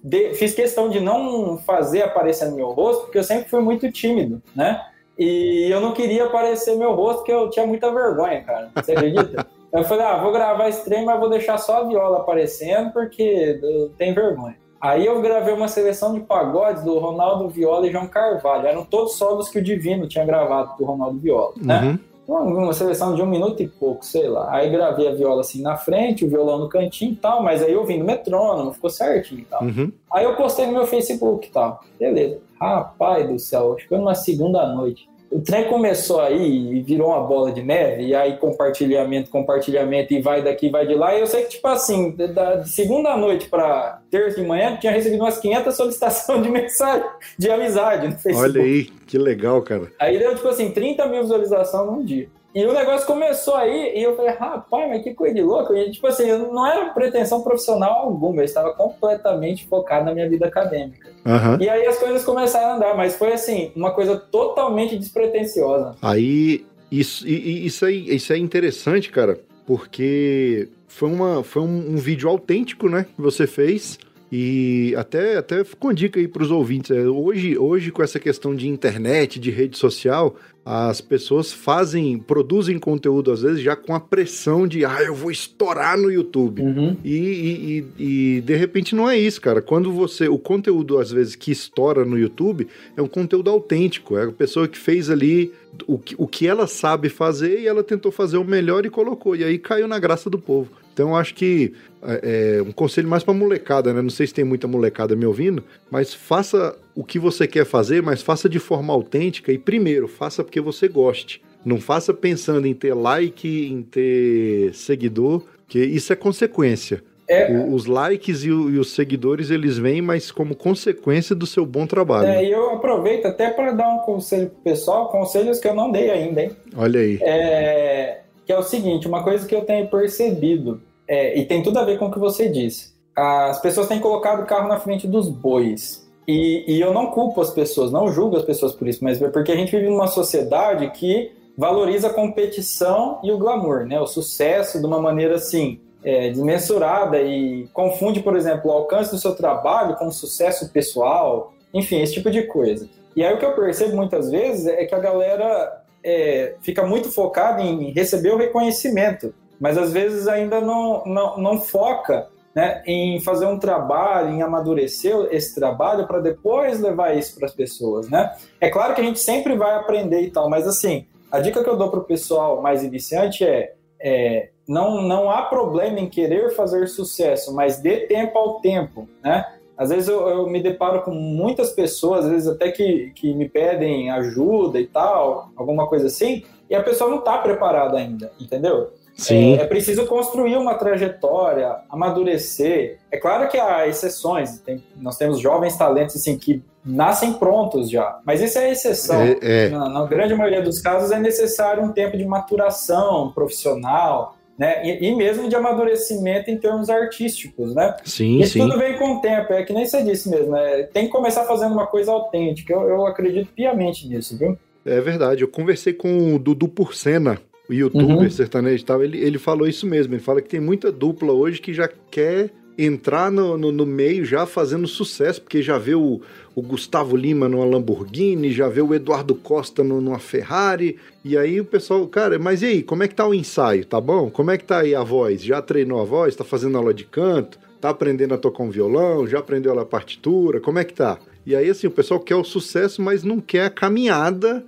de, 0.04 0.34
fiz 0.34 0.54
questão 0.54 0.90
de 0.90 1.00
não 1.00 1.58
fazer 1.60 2.02
aparecer 2.02 2.50
no 2.50 2.56
meu 2.56 2.72
rosto, 2.72 3.04
porque 3.04 3.18
eu 3.18 3.24
sempre 3.24 3.50
fui 3.50 3.62
muito 3.62 3.92
tímido, 3.92 4.42
né? 4.56 4.86
E 5.18 5.68
eu 5.72 5.80
não 5.80 5.94
queria 5.94 6.26
aparecer 6.26 6.76
meu 6.76 6.94
rosto, 6.94 7.20
porque 7.20 7.32
eu 7.32 7.50
tinha 7.50 7.66
muita 7.66 7.92
vergonha, 7.92 8.44
cara. 8.44 8.72
Você 8.76 8.92
acredita? 8.92 9.48
Eu 9.74 9.84
falei, 9.84 10.06
ah, 10.06 10.18
vou 10.22 10.32
gravar 10.32 10.70
esse 10.70 10.86
trem, 10.86 11.04
mas 11.04 11.20
vou 11.20 11.30
deixar 11.30 11.58
só 11.58 11.82
a 11.82 11.84
viola 11.84 12.20
aparecendo 12.20 12.94
porque 12.94 13.60
tem 13.98 14.14
vergonha. 14.14 14.56
Aí 14.80 15.06
eu 15.06 15.20
gravei 15.20 15.54
uma 15.54 15.68
seleção 15.68 16.14
de 16.14 16.20
pagodes 16.20 16.84
do 16.84 17.00
Ronaldo 17.00 17.50
Viola 17.50 17.88
e 17.88 17.92
João 17.92 18.06
Carvalho. 18.06 18.68
Eram 18.68 18.86
todos 18.86 19.16
solos 19.16 19.50
que 19.50 19.58
o 19.58 19.64
Divino 19.64 20.08
tinha 20.08 20.26
gravado 20.26 20.78
do 20.78 20.86
Ronaldo 20.86 21.18
Viola, 21.20 21.54
né? 21.58 22.00
Uhum. 22.28 22.64
Uma 22.64 22.74
seleção 22.74 23.16
de 23.16 23.22
um 23.22 23.26
minuto 23.26 23.64
e 23.64 23.68
pouco, 23.68 24.06
sei 24.06 24.30
lá. 24.30 24.54
Aí 24.54 24.70
gravei 24.70 25.10
a 25.10 25.14
viola 25.14 25.42
assim 25.42 25.62
na 25.62 25.76
frente, 25.76 26.24
o 26.24 26.30
violão 26.30 26.60
no 26.60 26.70
cantinho 26.70 27.14
e 27.14 27.16
tal, 27.16 27.42
mas 27.44 27.62
aí 27.62 27.74
eu 27.74 27.84
vim 27.84 27.98
no 27.98 28.06
metrônomo, 28.06 28.72
ficou 28.72 28.90
certinho 28.90 29.42
e 29.42 29.46
tal. 29.46 29.64
Uhum. 29.64 29.92
Aí 30.12 30.24
eu 30.24 30.36
postei 30.36 30.66
no 30.68 30.74
meu 30.74 30.86
Facebook 30.86 31.48
e 31.48 31.52
tal. 31.52 31.82
Beleza. 32.00 32.40
Rapaz 32.62 33.28
do 33.28 33.40
céu, 33.40 33.74
acho 33.74 33.84
que 33.84 33.90
foi 33.90 33.98
numa 33.98 34.16
segunda 34.16 34.66
noite 34.68 35.10
o 35.34 35.42
trem 35.42 35.68
começou 35.68 36.22
aí 36.22 36.78
e 36.78 36.82
virou 36.84 37.08
uma 37.08 37.22
bola 37.22 37.52
de 37.52 37.64
neve, 37.64 38.04
e 38.04 38.16
aí 38.16 38.38
compartilhamento, 38.38 39.32
compartilhamento, 39.32 40.14
e 40.14 40.22
vai 40.22 40.44
daqui, 40.44 40.70
vai 40.70 40.86
de 40.86 40.94
lá. 40.94 41.16
E 41.16 41.22
eu 41.22 41.28
sei 41.28 41.44
que, 41.44 41.50
tipo 41.50 41.68
assim, 41.68 42.12
da 42.12 42.64
segunda 42.66 43.18
noite 43.18 43.50
para 43.50 44.00
terça 44.12 44.40
de 44.40 44.48
manhã, 44.48 44.78
tinha 44.80 44.92
recebido 44.92 45.22
umas 45.22 45.40
500 45.40 45.74
solicitações 45.76 46.44
de 46.44 46.50
mensagem, 46.52 47.08
de 47.38 47.50
amizade 47.50 48.08
no 48.08 48.14
Facebook. 48.14 48.60
Olha 48.60 48.62
aí, 48.62 48.84
que 48.84 49.18
legal, 49.18 49.60
cara. 49.64 49.92
Aí 50.00 50.20
deu, 50.20 50.36
tipo 50.36 50.48
assim, 50.48 50.70
30 50.70 51.08
mil 51.08 51.24
visualizações 51.24 51.92
num 51.92 52.06
dia. 52.06 52.30
E 52.54 52.66
o 52.66 52.74
negócio 52.74 53.08
começou 53.08 53.56
aí, 53.56 53.94
e 53.96 54.04
eu 54.04 54.16
falei, 54.16 54.32
rapaz, 54.32 54.90
mas 54.90 55.04
que 55.04 55.14
coisa 55.14 55.34
de 55.34 55.42
louco. 55.42 55.76
E, 55.76 55.90
tipo 55.90 56.06
assim, 56.06 56.28
não 56.28 56.68
era 56.68 56.94
pretensão 56.94 57.42
profissional 57.42 58.06
alguma, 58.06 58.42
eu 58.42 58.46
estava 58.46 58.74
completamente 58.74 59.66
focado 59.66 60.06
na 60.06 60.14
minha 60.14 60.30
vida 60.30 60.46
acadêmica. 60.46 61.10
Uhum. 61.26 61.60
E 61.60 61.68
aí 61.68 61.88
as 61.88 61.98
coisas 61.98 62.24
começaram 62.24 62.74
a 62.74 62.76
andar, 62.76 62.96
mas 62.96 63.16
foi 63.16 63.34
assim, 63.34 63.72
uma 63.76 63.92
coisa 63.92 64.16
totalmente 64.16 64.98
despretensiosa. 64.98 65.96
Aí, 66.02 66.64
isso, 66.92 67.28
isso, 67.28 67.86
aí, 67.86 68.16
isso 68.16 68.32
é 68.32 68.38
interessante, 68.38 69.10
cara, 69.10 69.40
porque 69.66 70.70
foi, 70.88 71.10
uma, 71.10 71.44
foi 71.44 71.64
um, 71.64 71.94
um 71.94 71.98
vídeo 71.98 72.30
autêntico, 72.30 72.88
né, 72.88 73.08
que 73.16 73.22
você 73.22 73.48
fez. 73.48 73.98
E 74.36 74.96
até, 74.98 75.38
até 75.38 75.64
com 75.80 75.94
dica 75.94 76.20
aí 76.20 76.28
para 76.28 76.42
os 76.42 76.50
ouvintes. 76.50 76.90
É, 76.90 77.02
hoje, 77.02 77.56
hoje, 77.56 77.92
com 77.92 78.02
essa 78.02 78.20
questão 78.20 78.56
de 78.56 78.68
internet, 78.68 79.40
de 79.40 79.52
rede 79.52 79.78
social, 79.78 80.36
as 80.66 81.02
pessoas 81.02 81.52
fazem, 81.52 82.18
produzem 82.18 82.80
conteúdo 82.80 83.32
às 83.32 83.42
vezes 83.42 83.62
já 83.62 83.76
com 83.76 83.94
a 83.94 84.00
pressão 84.00 84.66
de, 84.66 84.86
ah, 84.86 85.02
eu 85.02 85.14
vou 85.14 85.30
estourar 85.30 85.98
no 85.98 86.10
YouTube. 86.10 86.62
Uhum. 86.62 86.96
E, 87.04 87.86
e, 87.98 88.04
e, 88.38 88.42
de 88.42 88.56
repente 88.56 88.96
não 88.96 89.10
é 89.10 89.18
isso, 89.18 89.42
cara. 89.42 89.62
Quando 89.62 89.92
você, 89.92 90.30
o 90.30 90.38
conteúdo 90.38 91.00
às 91.00 91.12
vezes 91.12 91.36
que 91.36 91.52
estoura 91.52 92.06
no 92.06 92.18
YouTube 92.18 92.68
é 92.96 93.02
um 93.02 93.08
conteúdo 93.08 93.50
autêntico, 93.50 94.18
é 94.18 94.26
a 94.26 94.32
pessoa 94.32 94.68
que 94.68 94.78
fez 94.78 95.10
ali 95.10 95.52
o 95.86 95.98
que, 95.98 96.16
o 96.18 96.28
que 96.28 96.48
ela 96.48 96.68
sabe 96.68 97.10
fazer 97.10 97.60
e 97.60 97.68
ela 97.68 97.84
tentou 97.84 98.12
fazer 98.12 98.38
o 98.38 98.46
melhor 98.46 98.86
e 98.86 98.90
colocou. 98.90 99.36
E 99.36 99.44
aí 99.44 99.58
caiu 99.58 99.88
na 99.88 100.00
graça 100.00 100.30
do 100.30 100.40
povo. 100.40 100.70
Então 100.94 101.16
acho 101.16 101.34
que 101.34 101.74
é, 102.04 102.58
é 102.58 102.62
um 102.62 102.72
conselho 102.72 103.08
mais 103.08 103.24
para 103.24 103.34
molecada, 103.34 103.94
né? 103.94 104.02
Não 104.02 104.10
sei 104.10 104.28
se 104.28 104.34
tem 104.34 104.46
muita 104.46 104.68
molecada 104.68 105.16
me 105.16 105.26
ouvindo, 105.26 105.64
mas 105.90 106.14
faça 106.14 106.76
o 106.96 107.04
que 107.04 107.18
você 107.18 107.48
quer 107.48 107.66
fazer, 107.66 108.02
mas 108.02 108.22
faça 108.22 108.48
de 108.48 108.60
forma 108.60 108.94
autêntica 108.94 109.52
e 109.52 109.58
primeiro 109.58 110.08
faça 110.08 110.44
porque 110.44 110.62
você 110.62 110.88
goste. 110.88 111.42
Não 111.66 111.80
faça 111.80 112.14
pensando 112.14 112.68
em 112.68 112.74
ter 112.74 112.94
like, 112.94 113.48
em 113.48 113.82
ter 113.82 114.74
seguidor, 114.74 115.44
que 115.68 115.80
isso 115.80 116.12
é 116.14 116.16
consequência. 116.16 117.02
É, 117.28 117.50
o, 117.50 117.74
os 117.74 117.86
likes 117.86 118.44
e, 118.44 118.52
o, 118.52 118.70
e, 118.70 118.78
os 118.78 118.92
seguidores 118.92 119.50
eles 119.50 119.78
vêm, 119.78 120.02
mas 120.02 120.30
como 120.30 120.56
consequência 120.56 121.34
do 121.34 121.48
seu 121.48 121.66
bom 121.66 121.88
trabalho. 121.88 122.28
É, 122.28 122.44
e 122.44 122.52
eu 122.52 122.72
aproveito 122.72 123.26
até 123.26 123.50
para 123.50 123.72
dar 123.72 123.88
um 123.88 124.00
conselho 124.00 124.50
pro 124.50 124.60
pessoal, 124.60 125.10
conselhos 125.10 125.60
que 125.60 125.68
eu 125.68 125.74
não 125.74 125.90
dei 125.90 126.12
ainda, 126.12 126.44
hein? 126.44 126.52
Olha 126.76 127.00
aí. 127.00 127.18
É, 127.22 128.23
que 128.46 128.52
é 128.52 128.58
o 128.58 128.64
seguinte, 128.64 129.08
uma 129.08 129.24
coisa 129.24 129.48
que 129.48 129.56
eu 129.56 129.66
tenho 129.66 129.88
percebido, 129.88 130.82
é, 131.08 131.38
e 131.38 131.46
tem 131.46 131.62
tudo 131.62 131.80
a 131.80 131.86
ver 131.86 131.98
com 131.98 132.08
o 132.08 132.12
que 132.12 132.20
você 132.20 132.50
disse. 132.50 132.94
As 133.16 133.62
pessoas 133.62 133.88
têm 133.88 134.00
colocado 134.00 134.42
o 134.42 134.46
carro 134.46 134.68
na 134.68 134.80
frente 134.80 135.08
dos 135.08 135.30
bois. 135.30 136.04
E, 136.28 136.64
e 136.68 136.80
eu 136.80 136.94
não 136.94 137.08
culpo 137.08 137.42
as 137.42 137.52
pessoas, 137.52 137.92
não 137.92 138.12
julgo 138.12 138.38
as 138.38 138.44
pessoas 138.44 138.74
por 138.74 138.88
isso, 138.88 139.04
mas 139.04 139.22
é 139.22 139.30
porque 139.30 139.52
a 139.52 139.56
gente 139.56 139.72
vive 139.72 139.90
numa 139.90 140.08
sociedade 140.08 140.90
que 140.92 141.32
valoriza 141.58 142.08
a 142.08 142.14
competição 142.14 143.20
e 143.24 143.32
o 143.32 143.38
glamour, 143.38 143.86
né? 143.86 144.00
O 144.00 144.08
sucesso 144.08 144.80
de 144.80 144.86
uma 144.86 145.00
maneira 145.00 145.36
assim 145.36 145.80
é, 146.04 146.30
desmensurada 146.30 147.22
e 147.22 147.68
confunde, 147.74 148.22
por 148.22 148.36
exemplo, 148.36 148.72
o 148.72 148.74
alcance 148.74 149.12
do 149.12 149.20
seu 149.20 149.36
trabalho 149.36 149.96
com 149.96 150.08
o 150.08 150.12
sucesso 150.12 150.70
pessoal, 150.70 151.54
enfim, 151.74 152.02
esse 152.02 152.14
tipo 152.14 152.32
de 152.32 152.44
coisa. 152.44 152.90
E 153.16 153.24
aí 153.24 153.34
o 153.34 153.38
que 153.38 153.46
eu 153.46 153.54
percebo 153.54 153.96
muitas 153.96 154.32
vezes 154.32 154.66
é 154.66 154.86
que 154.86 154.96
a 154.96 155.00
galera 155.00 155.83
é, 156.04 156.56
fica 156.62 156.84
muito 156.86 157.12
focada 157.12 157.62
em 157.62 157.92
receber 157.92 158.32
o 158.34 158.38
reconhecimento, 158.38 159.34
mas 159.60 159.78
às 159.78 159.94
vezes 159.94 160.28
ainda 160.28 160.60
não, 160.60 161.04
não, 161.06 161.38
não 161.38 161.60
foca 161.60 162.28
né, 162.54 162.84
em 162.86 163.20
fazer 163.22 163.46
um 163.46 163.58
trabalho, 163.58 164.30
em 164.30 164.42
amadurecer 164.42 165.16
esse 165.32 165.56
trabalho 165.56 166.06
para 166.06 166.20
depois 166.20 166.80
levar 166.80 167.18
isso 167.18 167.36
para 167.36 167.48
as 167.48 167.54
pessoas, 167.54 168.10
né? 168.10 168.36
É 168.62 168.70
claro 168.70 168.94
que 168.94 169.02
a 169.02 169.04
gente 169.04 169.20
sempre 169.20 169.56
vai 169.56 169.76
aprender 169.76 170.22
e 170.22 170.32
tal, 170.32 170.50
mas 170.50 170.68
assim, 170.68 171.08
a 171.32 171.40
dica 171.40 171.64
que 171.64 171.70
eu 171.70 171.78
dou 171.78 171.90
para 171.90 172.00
o 172.00 172.04
pessoal 172.04 172.62
mais 172.62 172.84
iniciante 172.84 173.44
é, 173.44 173.74
é 174.00 174.50
não, 174.68 175.02
não 175.02 175.32
há 175.32 175.42
problema 175.44 176.00
em 176.00 176.10
querer 176.10 176.52
fazer 176.52 176.88
sucesso, 176.88 177.54
mas 177.54 177.80
dê 177.80 178.02
tempo 178.08 178.38
ao 178.38 178.62
tempo, 178.62 179.08
né? 179.24 179.46
Às 179.84 179.90
vezes 179.90 180.08
eu, 180.08 180.28
eu, 180.28 180.50
me 180.50 180.62
deparo 180.62 181.02
com 181.02 181.12
muitas 181.12 181.72
pessoas, 181.72 182.26
às 182.26 182.32
vezes 182.32 182.48
até 182.48 182.72
que, 182.72 183.12
que 183.16 183.34
me 183.34 183.48
pedem 183.48 184.10
ajuda 184.10 184.80
e 184.80 184.88
tal, 184.88 185.50
alguma 185.56 185.88
coisa 185.88 186.08
assim, 186.08 186.44
e 186.70 186.76
a 186.76 186.82
pessoa 186.82 187.10
não 187.10 187.20
está 187.20 187.38
preparada 187.38 187.98
ainda, 187.98 188.32
entendeu? 188.40 188.92
Sim. 189.16 189.58
É, 189.58 189.62
é, 189.62 189.66
preciso 189.66 190.06
construir 190.08 190.58
uma 190.58 190.76
trajetória, 190.76 191.78
amadurecer. 191.90 193.00
É 193.12 193.18
claro 193.18 193.48
que 193.48 193.58
há 193.58 193.88
exceções, 193.88 194.60
tem, 194.60 194.84
nós 194.98 195.18
temos 195.18 195.40
jovens 195.40 195.78
talentos 195.78 196.16
assim 196.16 196.38
que 196.38 196.64
nascem 196.84 197.34
prontos 197.34 197.90
já, 197.90 198.20
mas 198.26 198.42
isso 198.42 198.58
é 198.58 198.72
exceção. 198.72 199.22
É, 199.22 199.38
é. 199.42 199.70
Na, 199.70 199.88
na 199.88 200.06
grande 200.06 200.34
maioria 200.34 200.62
dos 200.62 200.82
casos 200.82 201.12
é 201.12 201.20
necessário 201.20 201.84
um 201.84 201.92
tempo 201.92 202.18
de 202.18 202.26
maturação 202.26 203.32
profissional, 203.32 204.36
né? 204.58 204.86
E, 204.86 205.08
e, 205.08 205.16
mesmo 205.16 205.50
de 205.50 205.56
amadurecimento 205.56 206.50
em 206.50 206.58
termos 206.58 206.90
artísticos, 206.90 207.74
né? 207.74 207.96
Sim, 208.04 208.40
Isso 208.40 208.54
sim. 208.54 208.60
tudo 208.60 208.78
vem 208.78 208.98
com 208.98 209.16
o 209.16 209.22
tempo, 209.22 209.54
é 209.54 209.64
que 209.64 209.74
nem 209.74 209.86
você 209.86 210.04
disse 210.04 210.30
mesmo, 210.30 210.52
né? 210.52 210.84
Tem 210.94 211.06
que 211.06 211.12
começar 211.12 211.44
fazendo 211.46 211.74
uma 211.74 211.88
coisa 211.88 212.12
autêntica. 212.12 212.74
Eu, 212.74 212.82
eu 212.82 213.06
acredito 213.06 213.52
piamente 213.54 214.08
nisso, 214.08 214.38
viu? 214.38 214.58
É 214.86 215.00
verdade. 215.02 215.42
Eu 215.42 215.48
conversei 215.48 215.94
com 215.94 216.36
o 216.36 216.40
Dudu 216.40 216.68
Porcena, 216.68 217.40
o 217.70 217.74
youtuber 217.74 218.18
uhum. 218.18 218.30
sertanejo 218.30 218.84
e 218.84 218.86
tal. 218.86 219.04
Ele, 219.04 219.18
ele 219.18 219.40
falou 219.40 219.68
isso 219.68 219.88
mesmo. 219.88 220.14
Ele 220.14 220.22
fala 220.22 220.42
que 220.42 220.50
tem 220.50 220.60
muita 220.60 220.92
dupla 220.92 221.32
hoje 221.32 221.62
que 221.62 221.74
já 221.74 221.90
quer 222.12 222.52
entrar 222.78 223.32
no, 223.32 223.58
no, 223.58 223.72
no 223.72 223.86
meio 223.86 224.26
já 224.26 224.46
fazendo 224.46 224.88
sucesso, 224.88 225.42
porque 225.42 225.62
já 225.62 225.78
vê 225.78 225.96
o, 225.96 226.22
o 226.56 226.62
Gustavo 226.62 227.16
Lima 227.16 227.48
numa 227.48 227.66
Lamborghini, 227.66 228.52
já 228.52 228.68
vê 228.68 228.82
o 228.82 228.94
Eduardo 228.94 229.36
Costa 229.36 229.84
numa 229.84 230.20
Ferrari, 230.20 230.98
e 231.24 231.38
aí 231.38 231.60
o 231.60 231.66
pessoal, 231.66 232.08
cara, 232.08 232.38
mas 232.40 232.62
e 232.62 232.66
aí, 232.66 232.84
como 232.84 233.04
é 233.04 233.08
que 233.08 233.16
tá 233.16 233.28
o 233.28 233.34
ensaio? 233.34 233.86
Tá 233.86 234.00
bom? 234.00 234.30
Como 234.30 234.52
é 234.52 234.58
que 234.58 234.64
tá 234.64 234.80
aí 234.80 234.94
a 234.96 235.04
voz? 235.04 235.44
Já 235.44 235.62
treinou 235.62 236.02
a 236.02 236.06
voz? 236.06 236.36
Tá 236.36 236.44
fazendo 236.44 236.78
aula 236.78 236.94
de 236.94 237.06
canto? 237.06 237.60
Tá 237.80 237.90
aprendendo 237.90 238.34
a 238.34 238.38
tocar 238.38 238.64
um 238.64 238.70
violão? 238.70 239.28
Já 239.28 239.40
aprendeu 239.40 239.78
a 239.78 239.86
partitura? 239.86 240.60
Como 240.60 240.80
é 240.80 240.84
que 240.84 240.94
tá? 240.94 241.20
E 241.46 241.56
aí, 241.56 241.70
assim, 241.70 241.88
o 241.88 241.92
pessoal 241.92 242.20
quer 242.20 242.36
o 242.36 242.44
sucesso, 242.44 243.02
mas 243.02 243.24
não 243.24 243.42
quer 243.42 243.66
a 243.66 243.70
caminhada 243.70 244.64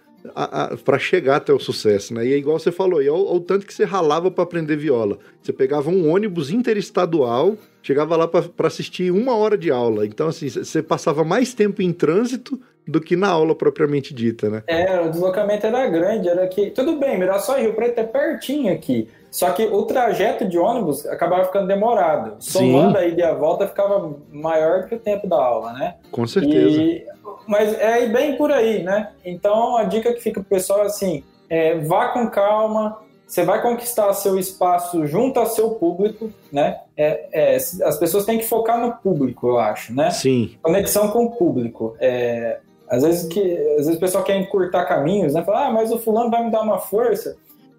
para 0.84 1.00
chegar 1.00 1.38
até 1.38 1.54
o 1.54 1.60
sucesso, 1.60 2.14
né? 2.14 2.26
E 2.26 2.34
é 2.34 2.38
igual 2.38 2.60
você 2.60 2.72
falou, 2.72 3.02
e 3.02 3.10
o 3.10 3.40
tanto 3.40 3.66
que 3.66 3.74
você 3.74 3.84
ralava 3.84 4.32
para 4.32 4.44
aprender 4.44 4.76
viola. 4.76 5.18
Você 5.42 5.54
pegava 5.54 5.90
um 5.90 6.10
ônibus 6.10 6.50
interestadual, 6.50 7.58
chegava 7.82 8.16
lá 8.16 8.28
para 8.28 8.68
assistir 8.68 9.12
uma 9.12 9.36
hora 9.36 9.58
de 9.58 9.72
aula. 9.72 10.06
Então, 10.06 10.28
assim, 10.28 10.50
você 10.50 10.82
passava 10.82 11.24
mais 11.24 11.54
tempo 11.54 11.82
em 11.82 11.94
trânsito 11.94 12.60
do 12.88 13.02
que 13.02 13.16
na 13.16 13.30
aula 13.30 13.56
propriamente 13.56 14.14
dita, 14.14 14.50
né? 14.50 14.64
É, 14.68 15.02
o 15.02 15.10
deslocamento 15.10 15.66
era 15.66 15.88
grande, 15.88 16.30
era 16.30 16.48
que... 16.48 16.70
Tudo 16.70 16.98
bem, 16.98 17.18
Mirassol 17.18 17.58
e 17.58 17.62
Rio 17.64 17.74
Preto 17.74 18.00
é 18.00 18.04
pertinho 18.04 18.72
aqui, 18.72 19.08
só 19.36 19.52
que 19.52 19.66
o 19.66 19.84
trajeto 19.84 20.48
de 20.48 20.58
ônibus 20.58 21.06
acabava 21.06 21.44
ficando 21.44 21.68
demorado. 21.68 22.38
Somando 22.40 22.98
a 22.98 23.06
ida 23.06 23.20
e 23.20 23.24
a 23.26 23.34
volta 23.34 23.68
ficava 23.68 24.16
maior 24.32 24.88
que 24.88 24.96
o 24.96 25.00
tempo 25.00 25.28
da 25.28 25.36
aula, 25.36 25.74
né? 25.74 25.96
Com 26.10 26.26
certeza. 26.26 26.82
E... 26.82 27.06
Mas 27.46 27.78
é 27.78 28.08
bem 28.08 28.38
por 28.38 28.50
aí, 28.50 28.82
né? 28.82 29.10
Então 29.26 29.76
a 29.76 29.84
dica 29.84 30.14
que 30.14 30.22
fica 30.22 30.40
pro 30.40 30.50
pessoal 30.50 30.84
é 30.84 30.86
assim: 30.86 31.22
é, 31.50 31.78
vá 31.80 32.14
com 32.14 32.30
calma, 32.30 32.98
você 33.28 33.44
vai 33.44 33.62
conquistar 33.62 34.14
seu 34.14 34.40
espaço 34.40 35.06
junto 35.06 35.38
ao 35.38 35.48
seu 35.48 35.72
público, 35.72 36.32
né? 36.50 36.80
É, 36.96 37.28
é, 37.34 37.56
as 37.58 38.00
pessoas 38.00 38.24
têm 38.24 38.38
que 38.38 38.46
focar 38.46 38.80
no 38.80 38.94
público, 38.94 39.50
eu 39.50 39.60
acho, 39.60 39.94
né? 39.94 40.12
Sim. 40.12 40.56
Conexão 40.62 41.10
com 41.10 41.26
o 41.26 41.32
público. 41.32 41.94
É, 42.00 42.60
às 42.88 43.04
vezes 43.04 43.28
que 43.28 43.42
às 43.42 43.86
vezes 43.86 43.98
o 43.98 44.00
pessoal 44.00 44.24
quer 44.24 44.38
encurtar 44.38 44.86
caminhos, 44.86 45.34
né? 45.34 45.44
Falar, 45.44 45.68
ah, 45.68 45.72
mas 45.72 45.92
o 45.92 46.00
fulano 46.00 46.32
vai 46.32 46.42
me 46.42 46.52
dar 46.52 46.62
uma 46.62 46.80
força 46.80 47.36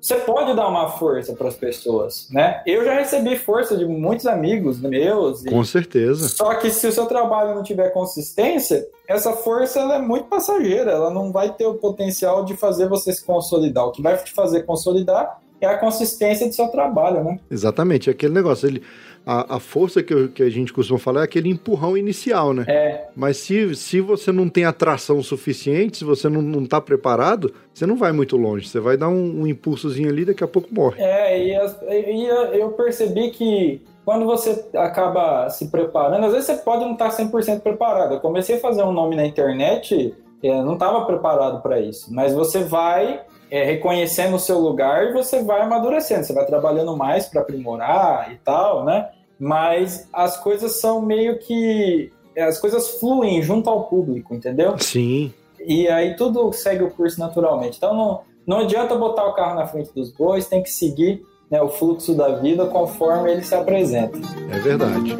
você 0.07 0.15
pode 0.21 0.55
dar 0.55 0.69
uma 0.69 0.89
força 0.89 1.33
para 1.33 1.49
as 1.49 1.57
pessoas, 1.57 2.29
né? 2.31 2.63
Eu 2.65 2.85
já 2.85 2.95
recebi 2.95 3.37
força 3.37 3.77
de 3.77 3.85
muitos 3.85 4.25
amigos 4.25 4.81
meus. 4.81 5.43
Com 5.43 5.65
certeza. 5.65 6.29
Só 6.29 6.55
que 6.55 6.71
se 6.71 6.87
o 6.87 6.93
seu 6.93 7.07
trabalho 7.07 7.57
não 7.57 7.63
tiver 7.65 7.91
consistência, 7.91 8.87
essa 9.09 9.33
força 9.33 9.81
é 9.81 9.99
muito 9.99 10.29
passageira, 10.29 10.93
ela 10.93 11.11
não 11.11 11.33
vai 11.33 11.53
ter 11.53 11.67
o 11.67 11.75
potencial 11.75 12.45
de 12.45 12.57
fazer 12.57 12.89
você 12.89 13.13
se 13.13 13.25
consolidar. 13.25 13.85
O 13.85 13.91
que 13.91 14.01
vai 14.01 14.17
te 14.17 14.33
fazer 14.33 14.63
consolidar 14.63 15.41
é 15.61 15.67
a 15.67 15.77
consistência 15.77 16.47
do 16.47 16.55
seu 16.55 16.69
trabalho, 16.69 17.25
né? 17.25 17.41
Exatamente, 17.51 18.09
aquele 18.09 18.35
negócio. 18.35 18.69
Ele, 18.69 18.85
a, 19.27 19.57
a 19.57 19.61
força 19.61 20.05
que, 20.05 20.15
eu, 20.15 20.29
que, 20.29 20.41
a 20.41 20.49
gente 20.49 20.73
costuma 20.73 21.01
falar 21.01 21.23
é 21.23 21.25
aquele 21.25 21.49
empurrão 21.49 21.99
inicial, 21.99 22.55
né? 22.55 22.65
É. 22.69 23.09
Mas 23.17 23.39
se, 23.39 23.75
se 23.75 24.01
você 24.01 24.31
não 24.31 24.49
tem 24.49 24.65
atração 24.65 25.21
suficiente, 25.21 25.99
se 25.99 26.05
você 26.05 26.29
não, 26.29 26.41
não 26.41 26.65
tá 26.65 26.81
preparado, 26.81 27.53
você 27.75 27.85
não 27.85 27.97
vai 27.97 28.13
muito 28.13 28.37
longe. 28.37 28.69
Você 28.69 28.79
vai 28.79 28.97
dar 28.97 29.09
um, 29.09 29.41
um 29.43 29.47
impulsozinho 29.49 30.09
ali 30.09 30.25
daqui 30.25 30.45
a 30.45 30.47
pouco 30.47 30.73
morre. 30.73 31.03
É, 31.03 31.45
e, 31.45 31.57
as, 31.57 31.77
e 31.83 32.59
eu 32.61 32.71
percebi 32.71 33.31
que 33.33 33.83
quando 34.05 34.25
você 34.25 34.65
acaba 34.77 35.51
se 35.51 35.69
preparando, 35.73 36.25
às 36.27 36.33
vezes 36.33 36.47
você 36.47 36.57
pode 36.59 36.85
não 36.85 36.93
estar 36.93 37.09
100% 37.11 37.61
preparado. 37.63 38.15
Eu 38.15 38.21
comecei 38.21 38.55
a 38.57 38.61
fazer 38.61 38.85
um 38.85 38.93
nome 38.93 39.17
na 39.17 39.27
internet, 39.27 40.15
eu 40.41 40.65
não 40.65 40.75
estava 40.75 41.05
preparado 41.05 41.61
para 41.61 41.81
isso, 41.81 42.15
mas 42.15 42.33
você 42.33 42.63
vai 42.63 43.23
é, 43.51 43.65
reconhecendo 43.65 44.37
o 44.37 44.39
seu 44.39 44.61
lugar 44.61 45.09
e 45.09 45.13
você 45.13 45.43
vai 45.43 45.61
amadurecendo, 45.63 46.25
você 46.25 46.33
vai 46.33 46.47
trabalhando 46.47 46.97
mais 46.97 47.27
para 47.27 47.41
aprimorar 47.41 48.33
e 48.33 48.37
tal, 48.37 48.85
né? 48.85 49.09
Mas 49.39 50.09
as 50.13 50.37
coisas 50.43 50.81
são 50.81 51.03
meio 51.03 51.39
que. 51.39 52.13
As 52.37 52.59
coisas 52.59 53.01
fluem 53.01 53.43
junto 53.43 53.71
ao 53.71 53.85
público, 53.85 54.35
entendeu? 54.35 54.79
Sim. 54.79 55.33
E 55.59 55.89
aí 55.89 56.15
tudo 56.17 56.53
segue 56.53 56.85
o 56.85 56.91
curso 56.91 57.19
naturalmente. 57.19 57.79
Então 57.79 57.95
não, 57.95 58.21
não 58.47 58.59
adianta 58.59 58.95
botar 58.95 59.27
o 59.27 59.33
carro 59.33 59.55
na 59.55 59.67
frente 59.67 59.91
dos 59.95 60.13
bois, 60.13 60.47
tem 60.47 60.63
que 60.63 60.71
seguir 60.71 61.25
né, 61.51 61.63
o 61.63 61.69
fluxo 61.69 62.15
da 62.15 62.37
vida 62.37 62.67
conforme 62.67 63.33
ele 63.33 63.43
se 63.43 63.55
apresenta. 63.55 64.19
É 64.51 64.59
verdade. 64.59 65.17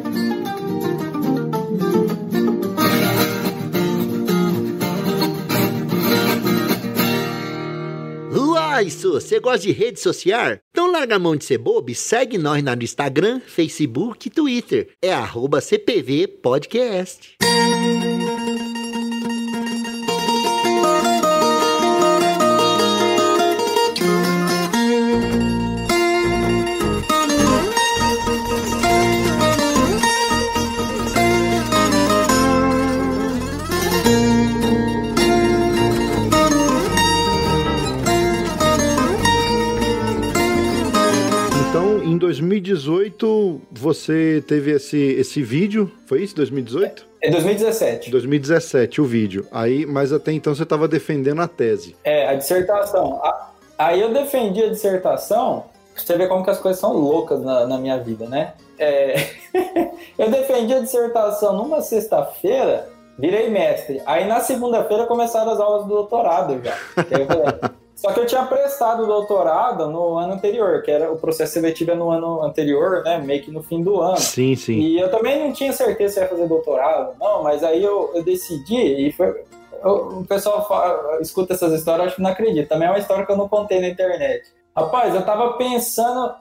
Isso, 8.81 9.13
você 9.13 9.39
gosta 9.39 9.59
de 9.59 9.71
rede 9.71 9.99
social? 9.99 10.57
Então 10.71 10.91
larga 10.91 11.15
a 11.15 11.19
mão 11.19 11.35
de 11.35 11.45
ser 11.45 11.57
bobo 11.57 11.89
e 11.89 11.95
segue 11.95 12.37
nós 12.37 12.63
no 12.63 12.83
Instagram, 12.83 13.39
Facebook 13.45 14.27
e 14.27 14.31
Twitter. 14.31 14.89
É 15.01 15.13
arroba. 15.13 15.59
2018 42.39 43.61
você 43.71 44.43
teve 44.47 44.71
esse, 44.71 44.97
esse 44.97 45.41
vídeo, 45.41 45.91
foi 46.05 46.23
isso? 46.23 46.35
2018? 46.35 47.05
É 47.21 47.31
2017. 47.31 48.11
2017 48.11 49.01
o 49.01 49.05
vídeo. 49.05 49.47
Aí, 49.51 49.85
mas 49.85 50.13
até 50.13 50.31
então 50.31 50.53
você 50.53 50.63
estava 50.63 50.87
defendendo 50.87 51.41
a 51.41 51.47
tese. 51.47 51.95
É, 52.03 52.27
a 52.27 52.35
dissertação. 52.35 53.21
Aí 53.77 54.01
eu 54.01 54.13
defendi 54.13 54.63
a 54.63 54.69
dissertação 54.69 55.65
você 56.05 56.15
vê 56.15 56.27
como 56.27 56.43
que 56.43 56.49
as 56.49 56.59
coisas 56.59 56.79
são 56.79 56.93
loucas 56.93 57.41
na, 57.41 57.65
na 57.65 57.77
minha 57.77 57.97
vida, 57.97 58.27
né? 58.27 58.53
É... 58.77 59.15
eu 60.17 60.29
defendi 60.29 60.73
a 60.73 60.79
dissertação 60.79 61.53
numa 61.53 61.81
sexta-feira, 61.81 62.87
virei 63.17 63.49
mestre. 63.49 64.01
Aí 64.05 64.27
na 64.27 64.39
segunda-feira 64.39 65.05
começaram 65.05 65.51
as 65.51 65.59
aulas 65.59 65.83
do 65.83 65.89
doutorado 65.89 66.61
já. 66.63 66.77
Só 67.97 68.13
que 68.13 68.19
eu 68.19 68.27
tinha 68.27 68.45
prestado 68.45 69.03
o 69.03 69.07
doutorado 69.07 69.89
no 69.89 70.19
ano 70.19 70.33
anterior, 70.33 70.83
que 70.83 70.91
era 70.91 71.11
o 71.11 71.17
processo 71.17 71.53
seletivo 71.53 71.91
é 71.91 71.95
no 71.95 72.11
ano 72.11 72.43
anterior, 72.43 73.03
né? 73.03 73.17
Meio 73.17 73.41
que 73.41 73.49
no 73.49 73.63
fim 73.63 73.83
do 73.83 73.99
ano. 73.99 74.17
Sim, 74.17 74.55
sim. 74.55 74.73
E 74.73 74.99
eu 74.99 75.09
também 75.09 75.43
não 75.43 75.51
tinha 75.51 75.73
certeza 75.73 76.13
se 76.13 76.19
ia 76.19 76.27
fazer 76.27 76.47
doutorado, 76.47 77.15
não, 77.19 77.41
mas 77.41 77.63
aí 77.63 77.83
eu, 77.83 78.11
eu 78.13 78.23
decidi 78.23 79.07
e 79.07 79.11
foi. 79.11 79.43
o 79.83 80.23
pessoal 80.25 80.67
fala, 80.67 81.19
escuta 81.21 81.53
essas 81.53 81.73
histórias, 81.73 82.01
eu 82.01 82.07
acho 82.07 82.15
que 82.17 82.21
não 82.21 82.29
acredita. 82.29 82.69
Também 82.69 82.87
é 82.87 82.91
uma 82.91 82.99
história 82.99 83.25
que 83.25 83.31
eu 83.31 83.37
não 83.37 83.49
contei 83.49 83.81
na 83.81 83.89
internet. 83.89 84.43
Rapaz, 84.75 85.15
eu 85.15 85.25
tava 85.25 85.53
pensando, 85.53 86.35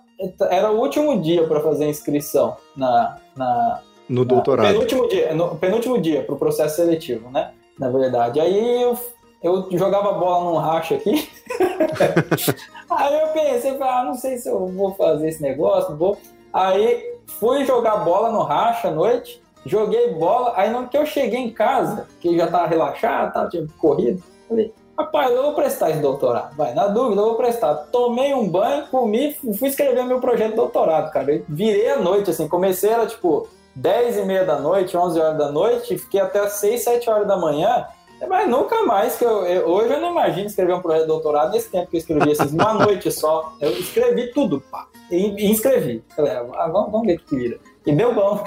era 0.51 0.71
o 0.71 0.79
último 0.79 1.19
dia 1.23 1.47
para 1.47 1.61
fazer 1.61 1.87
a 1.87 1.89
inscrição 1.89 2.59
na, 2.77 3.17
na 3.35 3.81
no 4.07 4.27
doutorado. 4.27 4.69
Penúltimo 4.69 5.09
dia, 5.09 5.35
no 5.35 5.57
penúltimo 5.57 5.99
dia 5.99 6.23
para 6.23 6.35
o 6.35 6.39
processo 6.39 6.77
seletivo, 6.77 7.31
né? 7.31 7.53
Na 7.79 7.89
verdade. 7.89 8.41
Aí 8.41 8.83
eu 8.83 8.99
eu 9.47 9.69
jogava 9.73 10.13
bola 10.13 10.45
num 10.45 10.57
racha 10.57 10.97
aqui. 10.97 11.29
aí 12.91 13.21
eu 13.21 13.29
pensei, 13.29 13.77
ah, 13.81 14.05
não 14.05 14.15
sei 14.15 14.39
se 14.39 14.49
eu 14.49 14.67
vou 14.67 14.95
fazer 14.95 15.29
esse 15.29 15.43
negócio, 15.43 15.91
não 15.91 15.97
vou. 15.97 16.19
Aí 16.53 17.15
fui 17.39 17.65
jogar 17.65 17.99
bola 17.99 18.31
no 18.31 18.43
racha 18.43 18.89
à 18.89 18.91
noite, 18.91 19.43
joguei 19.65 20.15
bola, 20.15 20.53
aí 20.57 20.71
no 20.71 20.89
que 20.89 20.97
eu 20.97 21.07
cheguei 21.07 21.41
em 21.41 21.51
casa, 21.51 22.07
que 22.21 22.37
já 22.37 22.47
tava 22.47 22.67
relaxado, 22.67 23.33
tava, 23.33 23.49
tinha 23.49 23.67
corrido, 23.79 24.23
falei, 24.49 24.73
rapaz, 24.99 25.31
eu 25.31 25.43
vou 25.43 25.55
prestar 25.55 25.91
esse 25.91 26.01
doutorado. 26.01 26.57
Vai, 26.57 26.75
na 26.75 26.89
dúvida, 26.89 27.21
eu 27.21 27.27
vou 27.27 27.37
prestar. 27.37 27.75
Tomei 27.93 28.33
um 28.35 28.49
banho, 28.49 28.87
comi, 28.89 29.35
fui 29.59 29.69
escrever 29.69 30.05
meu 30.05 30.21
projeto 30.21 30.51
de 30.51 30.57
doutorado, 30.57 31.13
cara. 31.13 31.35
Eu 31.35 31.45
virei 31.49 31.91
à 31.91 31.99
noite, 31.99 32.31
assim, 32.31 32.49
comecei, 32.49 32.91
era 32.91 33.07
tipo 33.07 33.49
10 33.75 34.19
e 34.19 34.25
meia 34.25 34.45
da 34.45 34.59
noite, 34.59 34.97
11 34.97 35.21
horas 35.21 35.39
da 35.39 35.53
noite, 35.53 35.99
fiquei 35.99 36.21
até 36.21 36.41
as 36.41 36.55
6, 36.55 36.83
7 36.83 37.11
horas 37.11 37.29
da 37.29 37.37
manhã, 37.37 37.87
mas 38.29 38.49
nunca 38.49 38.83
mais 38.85 39.17
que 39.17 39.25
eu, 39.25 39.45
eu, 39.45 39.69
Hoje 39.69 39.93
eu 39.93 40.01
não 40.01 40.13
imagino 40.13 40.47
escrever 40.47 40.75
um 40.75 40.81
projeto 40.81 41.03
de 41.03 41.09
doutorado 41.09 41.53
nesse 41.53 41.71
tempo 41.71 41.91
que 41.91 41.97
eu 41.97 42.01
escrevi, 42.01 42.33
assim, 42.33 42.55
uma 42.55 42.73
noite 42.85 43.11
só. 43.11 43.53
Eu 43.61 43.71
escrevi 43.73 44.33
tudo, 44.33 44.63
pá. 44.71 44.87
E, 45.11 45.17
e 45.17 45.51
inscrevi. 45.51 46.03
Falei, 46.15 46.33
ah, 46.33 46.69
vamos, 46.69 46.93
vamos 46.93 47.07
ver 47.07 47.17
o 47.17 47.21
que 47.21 47.37
vira. 47.37 47.59
E 47.85 47.93
deu 47.93 48.15
bom. 48.15 48.43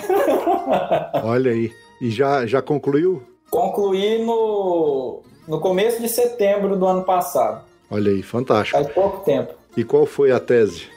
Olha 1.24 1.52
aí. 1.52 1.72
E 2.02 2.10
já, 2.10 2.46
já 2.46 2.62
concluiu? 2.62 3.22
Concluí 3.50 4.24
no, 4.24 5.22
no 5.48 5.60
começo 5.60 6.02
de 6.02 6.10
setembro 6.10 6.76
do 6.76 6.86
ano 6.86 7.04
passado. 7.04 7.64
Olha 7.92 8.12
aí, 8.12 8.22
fantástico. 8.22 8.78
Faz 8.82 8.94
pouco 8.94 9.24
tempo. 9.24 9.54
E 9.76 9.84
qual 9.84 10.06
foi 10.06 10.32
a 10.32 10.40
tese? 10.40 10.88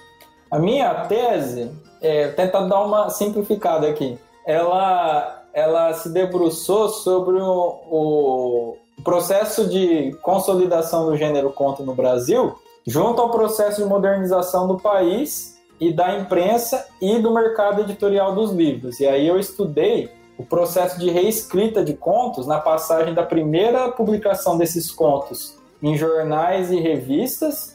A 0.50 0.58
minha 0.58 0.92
tese, 1.06 1.70
é, 2.00 2.28
tentar 2.28 2.62
dar 2.62 2.84
uma 2.84 3.08
simplificada 3.10 3.88
aqui. 3.88 4.18
Ela 4.46 5.41
ela 5.52 5.92
se 5.94 6.08
debruçou 6.08 6.88
sobre 6.88 7.36
o, 7.40 7.80
o 7.90 8.76
processo 9.02 9.68
de 9.68 10.12
consolidação 10.22 11.06
do 11.06 11.16
gênero 11.16 11.50
conto 11.50 11.82
no 11.82 11.94
Brasil, 11.94 12.54
junto 12.86 13.20
ao 13.20 13.30
processo 13.30 13.82
de 13.82 13.88
modernização 13.88 14.66
do 14.66 14.78
país 14.78 15.60
e 15.80 15.92
da 15.92 16.18
imprensa 16.18 16.86
e 17.00 17.18
do 17.18 17.32
mercado 17.32 17.82
editorial 17.82 18.34
dos 18.34 18.52
livros. 18.52 19.00
E 19.00 19.06
aí 19.06 19.26
eu 19.26 19.38
estudei 19.38 20.10
o 20.38 20.44
processo 20.44 20.98
de 20.98 21.10
reescrita 21.10 21.84
de 21.84 21.94
contos 21.94 22.46
na 22.46 22.58
passagem 22.58 23.14
da 23.14 23.22
primeira 23.22 23.90
publicação 23.90 24.56
desses 24.56 24.90
contos 24.90 25.56
em 25.82 25.96
jornais 25.96 26.70
e 26.70 26.76
revistas 26.76 27.71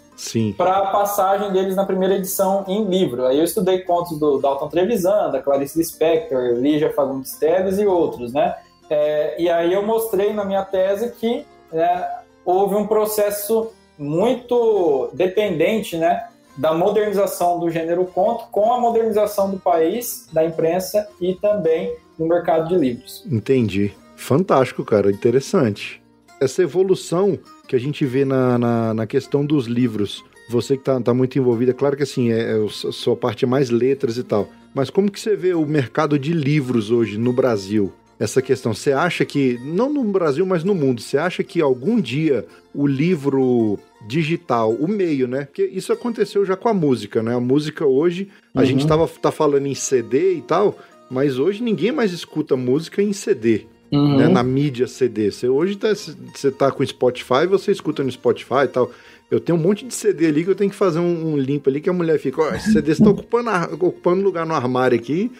para 0.55 0.77
a 0.77 0.87
passagem 0.87 1.51
deles 1.51 1.75
na 1.75 1.85
primeira 1.85 2.15
edição 2.15 2.65
em 2.67 2.85
livro. 2.85 3.25
Aí 3.25 3.37
eu 3.37 3.43
estudei 3.43 3.79
contos 3.79 4.17
do 4.19 4.39
Dalton 4.39 4.67
Trevisan, 4.67 5.29
da 5.29 5.41
Clarice 5.41 5.77
Lispector, 5.77 6.55
Lígia 6.55 6.91
Fagundes 6.91 7.33
Teles 7.33 7.77
e 7.77 7.85
outros, 7.85 8.33
né? 8.33 8.55
É, 8.89 9.41
e 9.41 9.49
aí 9.49 9.73
eu 9.73 9.85
mostrei 9.85 10.33
na 10.33 10.45
minha 10.45 10.63
tese 10.63 11.11
que 11.11 11.45
é, 11.73 12.07
houve 12.45 12.75
um 12.75 12.87
processo 12.87 13.71
muito 13.97 15.09
dependente, 15.13 15.97
né, 15.97 16.27
da 16.55 16.73
modernização 16.73 17.59
do 17.59 17.69
gênero 17.69 18.05
conto 18.05 18.45
com 18.51 18.71
a 18.73 18.79
modernização 18.79 19.51
do 19.51 19.59
país, 19.59 20.27
da 20.31 20.43
imprensa 20.43 21.07
e 21.21 21.35
também 21.35 21.95
do 22.17 22.25
mercado 22.25 22.67
de 22.69 22.75
livros. 22.75 23.23
Entendi. 23.29 23.93
Fantástico, 24.15 24.83
cara. 24.83 25.11
Interessante. 25.11 26.01
Essa 26.39 26.61
evolução 26.61 27.37
que 27.67 27.75
a 27.75 27.79
gente 27.79 28.05
vê 28.05 28.23
na, 28.23 28.57
na, 28.57 28.93
na 28.93 29.07
questão 29.07 29.45
dos 29.45 29.65
livros. 29.65 30.23
Você 30.49 30.75
que 30.75 30.81
está 30.81 30.99
tá 31.01 31.13
muito 31.13 31.37
envolvida, 31.37 31.73
claro 31.73 31.97
que 31.97 32.03
assim, 32.03 32.31
é, 32.31 32.51
é, 32.51 32.65
a 32.65 32.91
sua 32.91 33.15
parte 33.15 33.43
é 33.43 33.47
mais 33.47 33.69
letras 33.69 34.17
e 34.17 34.23
tal. 34.23 34.47
Mas 34.73 34.89
como 34.89 35.11
que 35.11 35.19
você 35.19 35.35
vê 35.35 35.53
o 35.53 35.65
mercado 35.65 36.17
de 36.17 36.31
livros 36.31 36.91
hoje 36.91 37.17
no 37.17 37.33
Brasil? 37.33 37.91
Essa 38.19 38.41
questão, 38.41 38.73
você 38.73 38.91
acha 38.91 39.25
que, 39.25 39.59
não 39.63 39.91
no 39.91 40.03
Brasil, 40.03 40.45
mas 40.45 40.63
no 40.63 40.73
mundo, 40.73 41.01
você 41.01 41.17
acha 41.17 41.43
que 41.43 41.61
algum 41.61 41.99
dia 41.99 42.45
o 42.73 42.87
livro 42.87 43.77
digital, 44.07 44.71
o 44.73 44.87
meio, 44.87 45.27
né? 45.27 45.45
Porque 45.45 45.65
isso 45.65 45.91
aconteceu 45.91 46.45
já 46.45 46.55
com 46.55 46.69
a 46.69 46.73
música, 46.73 47.21
né? 47.21 47.35
A 47.35 47.39
música 47.39 47.85
hoje, 47.85 48.29
a 48.55 48.59
uhum. 48.59 48.65
gente 48.65 48.87
tava, 48.87 49.07
tá 49.07 49.31
falando 49.31 49.67
em 49.67 49.75
CD 49.75 50.35
e 50.35 50.41
tal, 50.41 50.77
mas 51.11 51.37
hoje 51.37 51.61
ninguém 51.61 51.91
mais 51.91 52.11
escuta 52.11 52.55
música 52.55 53.01
em 53.01 53.13
CD 53.13 53.65
uhum. 53.91 54.17
né, 54.17 54.27
na 54.27 54.43
mídia 54.43 54.87
CD. 54.87 55.31
Você 55.31 55.47
hoje 55.47 55.75
tá, 55.75 55.89
você 55.93 56.51
tá 56.51 56.71
com 56.71 56.85
Spotify, 56.85 57.45
você 57.47 57.71
escuta 57.71 58.03
no 58.03 58.11
Spotify 58.11 58.63
e 58.65 58.67
tal. 58.67 58.91
Eu 59.29 59.39
tenho 59.39 59.57
um 59.57 59.61
monte 59.61 59.85
de 59.85 59.93
CD 59.93 60.27
ali 60.27 60.43
que 60.43 60.49
eu 60.49 60.55
tenho 60.55 60.69
que 60.69 60.75
fazer 60.75 60.99
um, 60.99 61.33
um 61.33 61.37
limpo 61.37 61.69
ali 61.69 61.81
que 61.81 61.89
a 61.89 61.93
mulher 61.93 62.17
fica, 62.17 62.41
ó, 62.41 62.49
oh, 62.49 62.55
esse 62.55 62.71
CD 62.71 62.93
está 62.93 63.09
ocupando, 63.09 63.49
ocupando 63.73 64.23
lugar 64.23 64.45
no 64.45 64.53
armário 64.53 64.97
aqui 64.97 65.31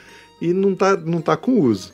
e 0.42 0.54
não 0.54 0.76
tá, 0.76 0.98
não 0.98 1.22
tá 1.22 1.38
com 1.38 1.60
uso. 1.60 1.94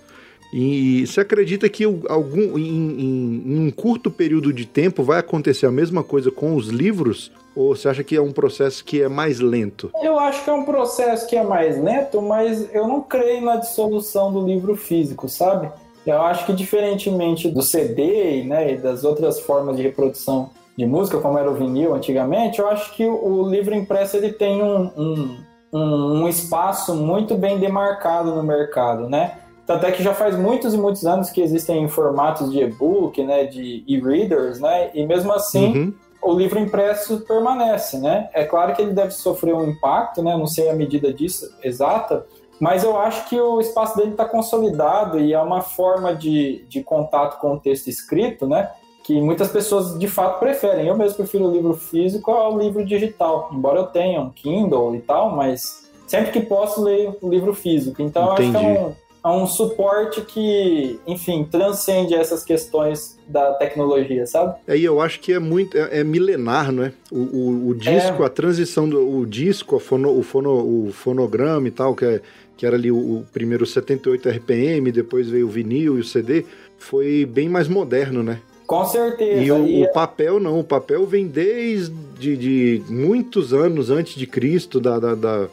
E 0.53 1.07
você 1.07 1.21
acredita 1.21 1.67
que 1.67 1.83
algum, 1.83 2.59
em, 2.59 2.61
em, 2.61 3.43
em, 3.45 3.67
um 3.67 3.71
curto 3.71 4.11
período 4.11 4.53
de 4.53 4.67
tempo 4.67 5.01
vai 5.01 5.19
acontecer 5.19 5.65
a 5.65 5.71
mesma 5.71 6.03
coisa 6.03 6.29
com 6.29 6.55
os 6.55 6.67
livros? 6.67 7.31
Ou 7.55 7.75
você 7.75 7.89
acha 7.89 8.03
que 8.03 8.15
é 8.15 8.21
um 8.21 8.31
processo 8.31 8.85
que 8.85 9.01
é 9.01 9.09
mais 9.09 9.39
lento? 9.39 9.91
Eu 10.03 10.19
acho 10.19 10.43
que 10.43 10.49
é 10.51 10.53
um 10.53 10.63
processo 10.63 11.27
que 11.27 11.35
é 11.35 11.43
mais 11.43 11.81
lento, 11.81 12.21
mas 12.21 12.69
eu 12.73 12.87
não 12.87 13.01
creio 13.01 13.43
na 13.43 13.55
dissolução 13.55 14.31
do 14.31 14.45
livro 14.45 14.75
físico, 14.75 15.27
sabe? 15.27 15.71
Eu 16.05 16.21
acho 16.21 16.45
que 16.45 16.53
diferentemente 16.53 17.49
do 17.49 17.61
CD 17.61 18.43
né, 18.43 18.73
e 18.73 18.77
das 18.77 19.03
outras 19.03 19.39
formas 19.39 19.77
de 19.77 19.83
reprodução 19.83 20.49
de 20.77 20.85
música, 20.85 21.19
como 21.19 21.37
era 21.37 21.49
o 21.49 21.53
vinil 21.53 21.93
antigamente, 21.93 22.59
eu 22.59 22.67
acho 22.67 22.93
que 22.93 23.05
o 23.05 23.47
livro 23.47 23.75
impresso 23.75 24.17
ele 24.17 24.33
tem 24.33 24.61
um, 24.61 24.91
um, 24.97 25.37
um, 25.71 26.27
espaço 26.27 26.95
muito 26.95 27.35
bem 27.35 27.59
demarcado 27.59 28.35
no 28.35 28.43
mercado, 28.43 29.07
né? 29.07 29.37
Tanto 29.65 29.85
é 29.85 29.91
que 29.91 30.03
já 30.03 30.13
faz 30.13 30.37
muitos 30.37 30.73
e 30.73 30.77
muitos 30.77 31.05
anos 31.05 31.29
que 31.29 31.41
existem 31.41 31.87
formatos 31.87 32.51
de 32.51 32.59
e-book, 32.59 33.23
né, 33.23 33.45
de 33.45 33.83
e-readers, 33.87 34.59
né? 34.59 34.89
E 34.93 35.05
mesmo 35.05 35.31
assim, 35.31 35.77
uhum. 35.77 35.93
o 36.21 36.33
livro 36.33 36.59
impresso 36.59 37.21
permanece, 37.21 37.97
né? 37.99 38.29
É 38.33 38.43
claro 38.43 38.73
que 38.75 38.81
ele 38.81 38.91
deve 38.91 39.11
sofrer 39.11 39.53
um 39.53 39.69
impacto, 39.69 40.21
né? 40.21 40.35
Não 40.35 40.47
sei 40.47 40.69
a 40.69 40.73
medida 40.73 41.13
disso 41.13 41.49
exata, 41.63 42.25
mas 42.63 42.81
eu 42.81 42.97
acho 42.97 43.27
que 43.27 43.37
o 43.37 43.59
espaço 43.59 43.97
dele 43.97 44.11
está 44.11 44.23
consolidado 44.23 45.19
e 45.19 45.33
é 45.33 45.41
uma 45.41 45.61
forma 45.61 46.15
de, 46.15 46.63
de 46.69 46.81
contato 46.81 47.37
com 47.41 47.55
o 47.55 47.59
texto 47.59 47.89
escrito, 47.89 48.47
né? 48.47 48.71
Que 49.03 49.19
muitas 49.19 49.51
pessoas 49.51 49.99
de 49.99 50.07
fato 50.07 50.39
preferem. 50.39 50.87
Eu 50.87 50.97
mesmo 50.97 51.17
prefiro 51.17 51.45
o 51.45 51.51
livro 51.51 51.73
físico 51.73 52.31
ao 52.31 52.57
livro 52.57 52.85
digital, 52.85 53.49
embora 53.51 53.79
eu 53.79 53.87
tenha 53.87 54.21
um 54.21 54.29
Kindle 54.29 54.95
e 54.95 55.01
tal, 55.01 55.35
mas 55.35 55.89
sempre 56.07 56.31
que 56.31 56.39
posso 56.39 56.81
leio 56.81 57.17
o 57.21 57.29
livro 57.29 57.53
físico. 57.53 58.01
Então 58.01 58.31
Entendi. 58.31 58.55
acho 58.55 58.65
que 58.65 58.65
é 58.65 58.79
um, 58.79 58.93
é 59.25 59.29
um 59.29 59.45
suporte 59.45 60.21
que, 60.21 60.97
enfim, 61.05 61.43
transcende 61.43 62.13
essas 62.13 62.45
questões 62.45 63.17
da 63.27 63.53
tecnologia, 63.55 64.25
sabe? 64.25 64.55
Aí 64.67 64.85
é, 64.85 64.87
eu 64.87 65.01
acho 65.01 65.19
que 65.19 65.33
é 65.33 65.39
muito 65.39 65.77
é, 65.77 65.99
é 65.99 66.03
milenar, 66.03 66.71
não 66.71 66.83
é? 66.83 66.93
O, 67.11 67.19
o, 67.19 67.67
o 67.69 67.75
disco, 67.75 68.23
é. 68.23 68.25
a 68.25 68.29
transição 68.29 68.87
do 68.87 69.17
o 69.17 69.25
disco, 69.25 69.79
fono, 69.79 70.17
o, 70.17 70.23
fono, 70.23 70.87
o 70.87 70.91
fonograma 70.91 71.67
e 71.67 71.71
tal, 71.71 71.95
que 71.95 72.05
é 72.05 72.21
que 72.63 72.67
era 72.67 72.77
ali 72.77 72.89
o, 72.89 72.95
o 72.95 73.25
primeiro 73.33 73.65
78 73.65 74.29
RPM, 74.29 74.89
depois 74.89 75.27
veio 75.27 75.47
o 75.47 75.49
vinil 75.49 75.97
e 75.97 75.99
o 75.99 76.03
CD, 76.03 76.45
foi 76.77 77.25
bem 77.25 77.49
mais 77.49 77.67
moderno, 77.67 78.23
né? 78.23 78.39
Com 78.65 78.85
certeza. 78.85 79.43
E 79.43 79.51
o, 79.51 79.67
e 79.67 79.83
o, 79.83 79.91
papel 79.91 80.39
não, 80.39 80.57
o 80.57 80.63
papel 80.63 81.05
vem 81.05 81.27
desde 81.27 82.37
de, 82.37 82.81
muitos 82.87 83.53
anos 83.53 83.89
antes 83.89 84.15
de 84.15 84.25
Cristo, 84.25 84.79
da, 84.79 84.97
da, 84.97 85.13
da, 85.13 85.49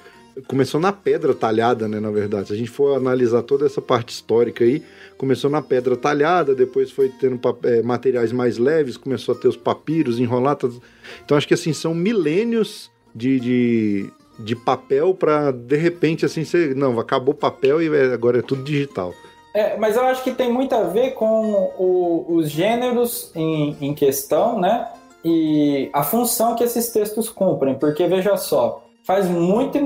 começou 0.47 0.81
na 0.81 0.93
pedra 0.93 1.35
talhada, 1.35 1.89
né, 1.89 1.99
na 1.99 2.13
verdade. 2.13 2.47
Se 2.47 2.55
a 2.55 2.57
gente 2.57 2.71
for 2.71 2.97
analisar 2.97 3.43
toda 3.43 3.67
essa 3.67 3.83
parte 3.83 4.11
histórica 4.11 4.63
aí, 4.63 4.81
começou 5.19 5.51
na 5.51 5.61
pedra 5.61 5.97
talhada, 5.97 6.55
depois 6.55 6.93
foi 6.93 7.09
tendo 7.09 7.41
é, 7.65 7.83
materiais 7.83 8.31
mais 8.31 8.57
leves, 8.57 8.97
começou 8.97 9.35
a 9.35 9.39
ter 9.39 9.49
os 9.49 9.57
papiros 9.57 10.21
enrolados. 10.21 10.81
Então 11.25 11.37
acho 11.37 11.49
que 11.49 11.55
assim, 11.55 11.73
são 11.73 11.93
milênios 11.93 12.89
de, 13.13 13.41
de, 13.41 14.11
de 14.45 14.57
papel 14.57 15.15
para 15.15 15.51
de 15.51 15.77
repente 15.77 16.25
assim 16.25 16.45
ser 16.45 16.75
não 16.75 16.99
acabou 16.99 17.35
o 17.35 17.37
papel 17.37 17.83
e 17.83 17.89
é, 17.95 18.13
agora 18.13 18.39
é 18.39 18.43
tudo 18.43 18.63
digital 18.63 19.13
é, 19.55 19.77
mas 19.77 19.97
eu 19.97 20.05
acho 20.05 20.23
que 20.23 20.33
tem 20.33 20.53
muito 20.53 20.75
a 20.75 20.85
ver 20.85 21.13
com 21.13 21.73
o, 21.77 22.27
os 22.29 22.51
gêneros 22.51 23.33
em, 23.35 23.77
em 23.81 23.95
questão 23.95 24.59
né 24.59 24.89
e 25.25 25.91
a 25.93 26.03
função 26.03 26.55
que 26.55 26.65
esses 26.65 26.91
textos 26.91 27.29
cumprem 27.29 27.75
porque 27.75 28.07
veja 28.07 28.37
só 28.37 28.83
faz 29.11 29.29
muito, 29.29 29.79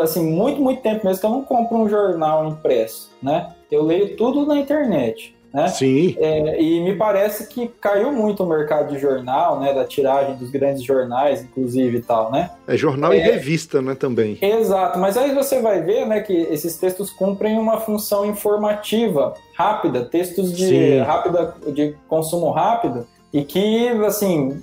assim, 0.00 0.28
muito, 0.32 0.60
muito 0.60 0.82
tempo 0.82 1.06
mesmo 1.06 1.20
que 1.20 1.26
eu 1.26 1.30
não 1.30 1.44
compro 1.44 1.76
um 1.76 1.88
jornal 1.88 2.48
impresso, 2.48 3.10
né? 3.22 3.54
Eu 3.70 3.84
leio 3.84 4.16
tudo 4.16 4.44
na 4.44 4.58
internet. 4.58 5.36
Né? 5.52 5.68
Sim. 5.68 6.16
É, 6.18 6.60
e 6.60 6.80
me 6.80 6.96
parece 6.96 7.46
que 7.46 7.68
caiu 7.80 8.10
muito 8.12 8.42
o 8.42 8.48
mercado 8.48 8.92
de 8.92 8.98
jornal, 8.98 9.60
né? 9.60 9.74
Da 9.74 9.84
tiragem 9.84 10.34
dos 10.36 10.50
grandes 10.50 10.82
jornais, 10.82 11.42
inclusive 11.42 11.98
e 11.98 12.02
tal, 12.02 12.32
né? 12.32 12.50
É 12.66 12.76
jornal 12.76 13.12
é, 13.12 13.18
e 13.18 13.20
revista, 13.20 13.82
né? 13.82 13.94
Também. 13.94 14.38
Exato, 14.40 14.98
mas 14.98 15.16
aí 15.16 15.34
você 15.34 15.60
vai 15.60 15.82
ver, 15.82 16.06
né, 16.06 16.20
que 16.20 16.32
esses 16.32 16.76
textos 16.76 17.10
cumprem 17.10 17.58
uma 17.58 17.80
função 17.80 18.24
informativa 18.24 19.34
rápida, 19.54 20.04
textos 20.04 20.56
de 20.56 20.98
rápida 20.98 21.54
de 21.72 21.94
consumo 22.08 22.50
rápido 22.50 23.06
e 23.32 23.44
que 23.44 23.88
assim 24.06 24.62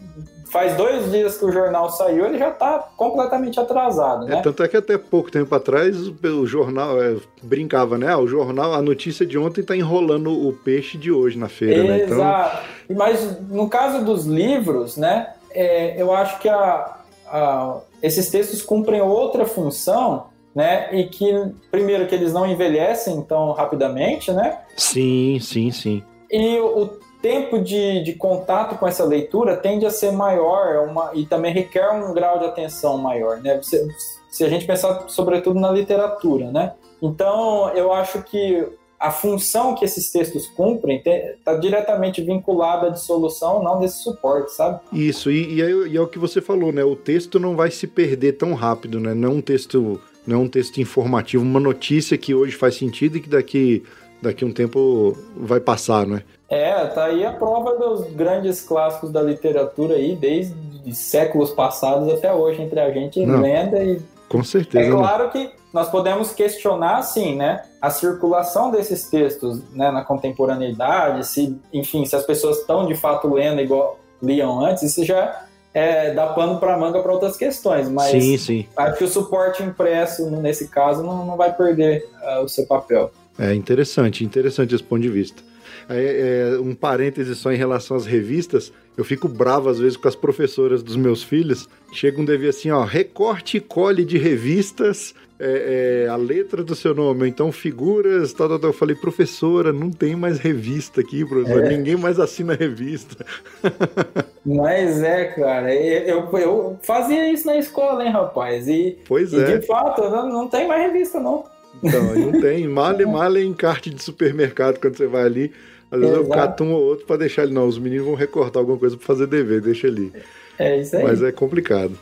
faz 0.51 0.75
dois 0.75 1.11
dias 1.11 1.37
que 1.37 1.45
o 1.45 1.51
jornal 1.51 1.89
saiu, 1.89 2.25
ele 2.25 2.37
já 2.37 2.49
está 2.49 2.79
completamente 2.97 3.59
atrasado, 3.59 4.25
é, 4.25 4.29
né? 4.29 4.37
É, 4.37 4.41
tanto 4.41 4.63
é 4.63 4.67
que 4.67 4.77
até 4.77 4.97
pouco 4.97 5.31
tempo 5.31 5.53
atrás 5.53 5.95
o 5.97 6.45
jornal 6.45 7.01
é, 7.01 7.15
brincava, 7.41 7.97
né? 7.97 8.11
Ah, 8.11 8.17
o 8.17 8.27
jornal, 8.27 8.73
a 8.73 8.81
notícia 8.81 9.25
de 9.25 9.37
ontem 9.37 9.61
está 9.61 9.75
enrolando 9.75 10.31
o 10.31 10.53
peixe 10.53 10.97
de 10.97 11.11
hoje 11.11 11.37
na 11.37 11.49
feira, 11.49 11.83
né? 11.83 12.03
Então... 12.03 12.17
Exato. 12.17 12.67
Mas 12.89 13.41
no 13.49 13.69
caso 13.69 14.03
dos 14.03 14.25
livros, 14.25 14.97
né? 14.97 15.33
É, 15.51 15.99
eu 16.01 16.11
acho 16.13 16.39
que 16.39 16.49
a, 16.49 16.97
a, 17.27 17.77
esses 18.01 18.29
textos 18.29 18.61
cumprem 18.61 19.01
outra 19.01 19.45
função, 19.45 20.25
né? 20.55 20.89
E 20.91 21.05
que, 21.05 21.31
primeiro, 21.69 22.07
que 22.07 22.15
eles 22.15 22.33
não 22.33 22.45
envelhecem 22.47 23.21
tão 23.21 23.51
rapidamente, 23.51 24.31
né? 24.31 24.59
Sim, 24.75 25.39
sim, 25.39 25.71
sim. 25.71 26.03
E 26.31 26.59
o 26.59 26.99
tempo 27.21 27.59
de, 27.59 28.03
de 28.03 28.13
contato 28.13 28.77
com 28.77 28.87
essa 28.87 29.03
leitura 29.03 29.57
tende 29.57 29.85
a 29.85 29.89
ser 29.89 30.11
maior 30.11 30.73
é 30.73 30.79
uma, 30.79 31.11
e 31.13 31.25
também 31.25 31.53
requer 31.53 31.89
um 31.91 32.13
grau 32.13 32.39
de 32.39 32.45
atenção 32.45 32.97
maior, 32.97 33.41
né? 33.41 33.59
Se, 33.61 33.87
se 34.29 34.43
a 34.43 34.49
gente 34.49 34.65
pensar 34.65 35.05
sobretudo 35.07 35.59
na 35.59 35.71
literatura, 35.71 36.51
né? 36.51 36.73
Então, 37.01 37.69
eu 37.75 37.93
acho 37.93 38.21
que 38.23 38.67
a 38.99 39.11
função 39.11 39.75
que 39.75 39.85
esses 39.85 40.11
textos 40.11 40.47
cumprem 40.47 41.01
está 41.05 41.55
diretamente 41.55 42.21
vinculada 42.21 42.87
à 42.87 42.89
dissolução, 42.89 43.63
não 43.63 43.79
desse 43.79 44.03
suporte, 44.03 44.51
sabe? 44.51 44.81
Isso, 44.91 45.31
e, 45.31 45.55
e, 45.55 45.61
é, 45.61 45.69
e, 45.87 45.97
é, 45.97 46.01
o 46.01 46.07
que 46.07 46.19
você 46.19 46.41
falou, 46.41 46.73
né? 46.73 46.83
O 46.83 46.95
texto 46.95 47.39
não 47.39 47.55
vai 47.55 47.71
se 47.71 47.87
perder 47.87 48.33
tão 48.33 48.53
rápido, 48.53 48.99
né? 48.99 49.13
Não 49.13 49.29
é 49.29 49.31
um 49.31 49.41
texto, 49.41 50.01
não 50.27 50.37
é 50.37 50.39
um 50.39 50.49
texto 50.49 50.81
informativo, 50.81 51.43
uma 51.43 51.59
notícia 51.59 52.17
que 52.17 52.33
hoje 52.33 52.55
faz 52.55 52.75
sentido 52.75 53.17
e 53.17 53.21
que 53.21 53.29
daqui, 53.29 53.83
daqui 54.21 54.43
um 54.43 54.51
tempo 54.51 55.17
vai 55.37 55.61
passar, 55.61 56.05
né? 56.05 56.23
É, 56.49 56.85
tá 56.85 57.05
aí 57.05 57.25
a 57.25 57.31
prova 57.31 57.77
dos 57.77 58.11
grandes 58.13 58.61
clássicos 58.61 59.11
da 59.11 59.21
literatura 59.21 59.95
aí, 59.95 60.15
desde 60.15 60.55
séculos 60.93 61.51
passados 61.51 62.11
até 62.11 62.33
hoje, 62.33 62.61
entre 62.61 62.79
a 62.79 62.91
gente 62.91 63.23
Não, 63.25 63.41
lenda 63.41 63.83
e. 63.83 64.01
Com 64.27 64.43
certeza. 64.43 64.87
É 64.87 64.91
claro 64.91 65.25
né? 65.25 65.29
que 65.31 65.51
nós 65.73 65.89
podemos 65.89 66.31
questionar, 66.31 67.01
sim, 67.03 67.35
né, 67.35 67.63
a 67.81 67.89
circulação 67.89 68.71
desses 68.71 69.09
textos 69.09 69.61
né, 69.71 69.91
na 69.91 70.03
contemporaneidade, 70.03 71.25
se, 71.27 71.59
enfim, 71.71 72.05
se 72.05 72.15
as 72.15 72.25
pessoas 72.25 72.59
estão 72.59 72.87
de 72.87 72.95
fato 72.95 73.31
lendo 73.31 73.61
igual 73.61 73.99
liam 74.21 74.63
antes, 74.65 74.83
isso 74.83 75.05
já 75.05 75.45
é, 75.73 76.13
dá 76.13 76.27
pano 76.27 76.59
para 76.59 76.77
manga 76.77 77.01
para 77.01 77.11
outras 77.11 77.37
questões, 77.37 77.87
mas 77.87 78.11
sim, 78.11 78.37
sim. 78.37 78.65
acho 78.75 78.97
que 78.97 79.03
o 79.03 79.07
suporte 79.07 79.63
impresso, 79.63 80.29
nesse 80.29 80.67
caso, 80.67 81.03
não, 81.03 81.25
não 81.25 81.37
vai 81.37 81.55
perder 81.55 82.07
uh, 82.21 82.43
o 82.43 82.49
seu 82.49 82.65
papel. 82.65 83.11
É 83.37 83.53
interessante, 83.53 84.23
interessante 84.23 84.75
esse 84.75 84.83
ponto 84.83 85.01
de 85.01 85.09
vista. 85.09 85.41
É, 85.89 86.53
é, 86.53 86.59
um 86.59 86.75
parêntese 86.75 87.35
só 87.35 87.51
em 87.51 87.57
relação 87.57 87.97
às 87.97 88.05
revistas, 88.05 88.71
eu 88.95 89.03
fico 89.03 89.27
bravo 89.27 89.69
às 89.69 89.79
vezes 89.79 89.97
com 89.97 90.07
as 90.07 90.15
professoras 90.15 90.83
dos 90.83 90.95
meus 90.95 91.23
filhos. 91.23 91.67
Chega 91.91 92.21
um 92.21 92.25
dever 92.25 92.49
assim, 92.49 92.69
ó, 92.69 92.83
recorte 92.83 93.57
e 93.57 93.59
cole 93.59 94.05
de 94.05 94.17
revistas, 94.17 95.15
é, 95.39 96.03
é, 96.05 96.09
a 96.09 96.17
letra 96.17 96.61
do 96.63 96.75
seu 96.75 96.93
nome, 96.93 97.27
então 97.27 97.49
figuras, 97.51 98.33
tal, 98.33 98.49
tal, 98.49 98.59
tal. 98.59 98.69
Eu 98.71 98.73
falei, 98.73 98.95
professora, 98.95 99.71
não 99.71 99.89
tem 99.89 100.15
mais 100.15 100.37
revista 100.37 100.99
aqui, 100.99 101.25
professor, 101.25 101.63
é. 101.63 101.69
ninguém 101.69 101.95
mais 101.95 102.19
assina 102.19 102.53
revista. 102.53 103.25
Mas 104.45 105.01
é, 105.01 105.25
cara, 105.25 105.73
eu, 105.73 106.29
eu 106.37 106.77
fazia 106.81 107.31
isso 107.31 107.47
na 107.47 107.57
escola, 107.57 108.03
hein, 108.03 108.11
rapaz? 108.11 108.67
E, 108.67 108.97
pois 109.07 109.31
e 109.31 109.39
é. 109.39 109.57
de 109.57 109.65
fato, 109.65 110.01
não, 110.09 110.29
não 110.29 110.47
tem 110.49 110.67
mais 110.67 110.81
revista, 110.81 111.19
não. 111.19 111.45
Então, 111.83 112.15
não 112.15 112.41
tem. 112.41 112.67
Male, 112.67 113.05
male 113.05 113.43
em 113.43 113.53
carte 113.53 113.89
de 113.89 114.01
supermercado 114.01 114.79
quando 114.79 114.97
você 114.97 115.07
vai 115.07 115.23
ali. 115.23 115.51
Às 115.91 115.99
vezes 115.99 116.15
Exato. 116.15 116.29
eu 116.29 116.35
cato 116.35 116.63
um 116.63 116.73
ou 116.73 116.83
outro 116.83 117.05
para 117.05 117.17
deixar 117.17 117.43
ele. 117.43 117.53
Não, 117.53 117.67
os 117.67 117.79
meninos 117.79 118.05
vão 118.05 118.15
recortar 118.15 118.59
alguma 118.61 118.77
coisa 118.77 118.95
para 118.97 119.05
fazer 119.05 119.27
dever, 119.27 119.61
deixa 119.61 119.87
ali. 119.87 120.11
É 120.57 120.79
isso 120.79 120.97
aí. 120.97 121.03
Mas 121.03 121.21
é 121.23 121.31
complicado. 121.31 121.97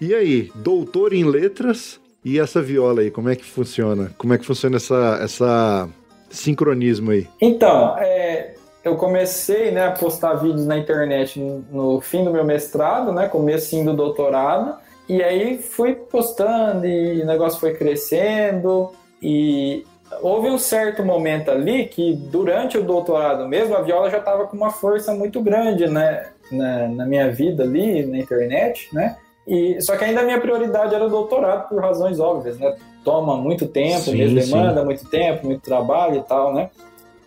E 0.00 0.12
aí, 0.12 0.50
doutor 0.56 1.12
em 1.12 1.22
letras 1.22 2.00
e 2.24 2.38
essa 2.38 2.60
viola 2.60 3.02
aí, 3.02 3.10
como 3.10 3.28
é 3.28 3.36
que 3.36 3.44
funciona? 3.44 4.12
Como 4.18 4.34
é 4.34 4.38
que 4.38 4.44
funciona 4.44 4.76
essa, 4.76 5.20
essa 5.22 5.88
sincronismo 6.28 7.12
aí? 7.12 7.28
Então, 7.40 7.96
é, 7.98 8.54
eu 8.84 8.96
comecei 8.96 9.70
né, 9.70 9.86
a 9.86 9.92
postar 9.92 10.34
vídeos 10.34 10.66
na 10.66 10.76
internet 10.76 11.38
no 11.70 12.00
fim 12.00 12.24
do 12.24 12.30
meu 12.30 12.44
mestrado, 12.44 13.12
né, 13.12 13.28
comecinho 13.28 13.84
do 13.84 13.96
doutorado, 13.96 14.76
e 15.08 15.22
aí 15.22 15.58
fui 15.58 15.94
postando 15.94 16.86
e 16.86 17.22
o 17.22 17.26
negócio 17.26 17.60
foi 17.60 17.74
crescendo 17.74 18.90
e 19.22 19.84
houve 20.20 20.48
um 20.48 20.58
certo 20.58 21.04
momento 21.04 21.50
ali 21.50 21.86
que 21.86 22.14
durante 22.14 22.76
o 22.76 22.82
doutorado 22.82 23.48
mesmo 23.48 23.74
a 23.74 23.82
viola 23.82 24.10
já 24.10 24.18
estava 24.18 24.46
com 24.46 24.56
uma 24.56 24.70
força 24.70 25.14
muito 25.14 25.40
grande 25.40 25.86
né, 25.86 26.28
na, 26.50 26.88
na, 26.88 27.06
minha 27.06 27.30
vida 27.30 27.62
ali 27.62 28.04
na 28.06 28.18
internet, 28.18 28.88
né? 28.92 29.16
E, 29.46 29.80
só 29.82 29.96
que 29.96 30.04
ainda 30.04 30.20
a 30.20 30.24
minha 30.24 30.40
prioridade 30.40 30.94
era 30.94 31.04
o 31.04 31.10
doutorado 31.10 31.68
por 31.68 31.80
razões 31.80 32.20
óbvias, 32.20 32.58
né? 32.58 32.76
Toma 33.04 33.36
muito 33.36 33.66
tempo, 33.66 34.02
sim, 34.02 34.34
demanda 34.34 34.80
sim. 34.80 34.84
muito 34.84 35.10
tempo, 35.10 35.46
muito 35.46 35.62
trabalho 35.62 36.18
e 36.18 36.22
tal, 36.22 36.54
né? 36.54 36.70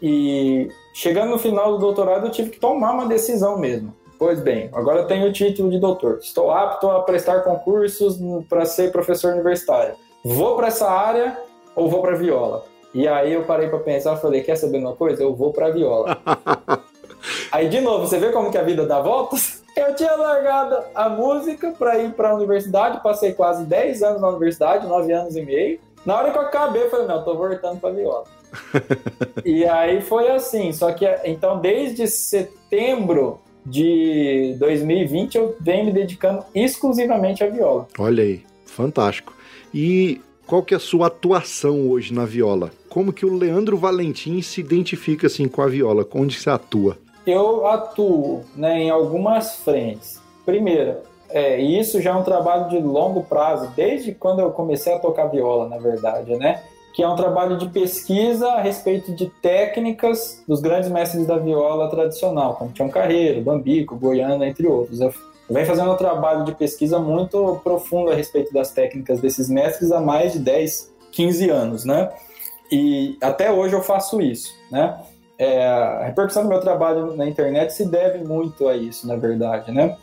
E 0.02 0.70
chegando 0.96 1.32
no 1.32 1.38
final 1.38 1.74
do 1.74 1.78
doutorado 1.78 2.26
eu 2.26 2.32
tive 2.32 2.52
que 2.52 2.60
tomar 2.60 2.94
uma 2.94 3.06
decisão 3.06 3.60
mesmo. 3.60 3.94
Pois 4.18 4.40
bem, 4.40 4.70
agora 4.74 5.02
eu 5.02 5.08
tenho 5.08 5.28
o 5.28 5.34
título 5.34 5.70
de 5.70 5.78
doutor. 5.78 6.20
Estou 6.22 6.50
apto 6.50 6.90
a 6.90 7.04
prestar 7.04 7.42
concursos 7.42 8.18
para 8.48 8.66
ser 8.66 8.94
professor 8.94 9.34
universitário. 9.34 9.96
Vou 10.24 10.56
para 10.56 10.68
essa 10.68 10.90
área 10.90 11.38
ou 11.76 11.90
vou 11.90 12.02
para 12.02 12.16
viola? 12.16 12.64
E 12.94 13.10
aí 13.10 13.34
eu 13.34 13.44
parei 13.44 13.68
para 13.68 13.80
pensar, 13.80 14.16
falei, 14.16 14.42
quer 14.42 14.56
saber 14.56 14.78
uma 14.78 14.96
coisa? 14.96 15.22
Eu 15.22 15.36
vou 15.36 15.52
para 15.52 15.70
viola. 15.70 16.18
aí 17.52 17.68
de 17.68 17.82
novo, 17.82 18.08
você 18.08 18.18
vê 18.18 18.32
como 18.32 18.50
que 18.50 18.58
a 18.58 18.64
vida 18.64 18.86
dá 18.86 19.02
voltas? 19.02 19.64
Eu 19.76 19.94
tinha 19.94 20.16
largado 20.16 20.78
a 20.96 21.10
música 21.10 21.74
para 21.78 22.00
ir 22.00 22.14
para 22.14 22.30
a 22.30 22.34
universidade, 22.34 23.04
passei 23.04 23.34
quase 23.34 23.66
10 23.66 24.04
anos 24.04 24.22
na 24.22 24.30
universidade, 24.30 24.88
9 24.88 25.12
anos 25.12 25.36
e 25.36 25.42
meio. 25.42 25.82
Na 26.06 26.16
hora 26.18 26.32
que 26.32 26.38
eu 26.38 26.44
acabei, 26.44 26.84
eu 26.84 26.90
falei, 26.90 27.08
não, 27.08 27.26
tô 27.26 27.36
voltando 27.36 27.82
para 27.82 27.90
viola. 27.90 28.24
e 29.44 29.66
aí 29.66 30.02
foi 30.02 30.30
assim, 30.30 30.72
só 30.72 30.92
que 30.92 31.06
então 31.24 31.60
desde 31.60 32.08
setembro 32.08 33.40
de 33.66 34.56
2020 34.60 35.36
eu 35.36 35.56
venho 35.60 35.86
me 35.86 35.92
dedicando 35.92 36.44
exclusivamente 36.54 37.44
à 37.44 37.50
viola. 37.50 37.88
Olha 37.98 38.24
aí, 38.24 38.44
fantástico. 38.66 39.34
E 39.74 40.22
qual 40.46 40.62
que 40.62 40.74
é 40.74 40.78
a 40.78 40.80
sua 40.80 41.08
atuação 41.08 41.90
hoje 41.90 42.14
na 42.14 42.26
viola? 42.26 42.72
Como 42.90 43.12
que 43.12 43.26
o 43.26 43.36
Leandro 43.36 43.78
Valentim 43.78 44.42
se 44.42 44.62
identifica 44.62 45.28
assim 45.28 45.48
com 45.48 45.62
a 45.62 45.68
viola? 45.68 46.08
Onde 46.14 46.40
você 46.40 46.50
atua? 46.50 46.98
Eu 47.26 47.66
atuo 47.66 48.44
né, 48.56 48.84
em 48.84 48.90
algumas 48.90 49.56
frentes. 49.56 50.22
Primeira, 50.46 51.02
é, 51.30 51.60
isso 51.60 52.00
já 52.00 52.12
é 52.12 52.14
um 52.14 52.24
trabalho 52.24 52.70
de 52.70 52.78
longo 52.78 53.24
prazo, 53.24 53.72
desde 53.76 54.14
quando 54.14 54.42
eu 54.42 54.52
comecei 54.52 54.94
a 54.94 55.00
tocar 55.00 55.26
viola, 55.26 55.68
na 55.68 55.78
verdade, 55.78 56.36
né? 56.36 56.62
Que 56.96 57.04
é 57.04 57.10
um 57.10 57.16
trabalho 57.16 57.58
de 57.58 57.68
pesquisa 57.68 58.48
a 58.48 58.62
respeito 58.62 59.14
de 59.14 59.30
técnicas 59.42 60.42
dos 60.48 60.62
grandes 60.62 60.90
mestres 60.90 61.28
da 61.28 61.38
viola 61.38 61.90
tradicional, 61.90 62.56
como 62.56 62.72
Tião 62.72 62.88
Carreiro, 62.88 63.42
Bambico, 63.42 63.98
Goiânia, 63.98 64.48
entre 64.48 64.66
outros. 64.66 65.02
Eu 65.02 65.14
venho 65.50 65.68
fazendo 65.68 65.92
um 65.92 65.98
trabalho 65.98 66.46
de 66.46 66.56
pesquisa 66.56 66.98
muito 66.98 67.60
profundo 67.62 68.12
a 68.12 68.16
respeito 68.16 68.54
das 68.54 68.72
técnicas 68.72 69.20
desses 69.20 69.50
mestres 69.50 69.92
há 69.92 70.00
mais 70.00 70.32
de 70.32 70.40
10, 70.40 70.94
15 71.12 71.50
anos, 71.50 71.84
né? 71.84 72.10
E 72.72 73.18
até 73.20 73.52
hoje 73.52 73.76
eu 73.76 73.82
faço 73.82 74.22
isso, 74.22 74.56
né? 74.72 74.98
É, 75.38 75.68
a 75.68 76.06
repercussão 76.06 76.44
do 76.44 76.50
meu 76.50 76.62
trabalho 76.62 77.14
na 77.18 77.28
internet 77.28 77.74
se 77.74 77.86
deve 77.86 78.24
muito 78.24 78.70
a 78.70 78.78
isso, 78.78 79.06
na 79.06 79.18
verdade, 79.18 79.70
né? 79.70 79.98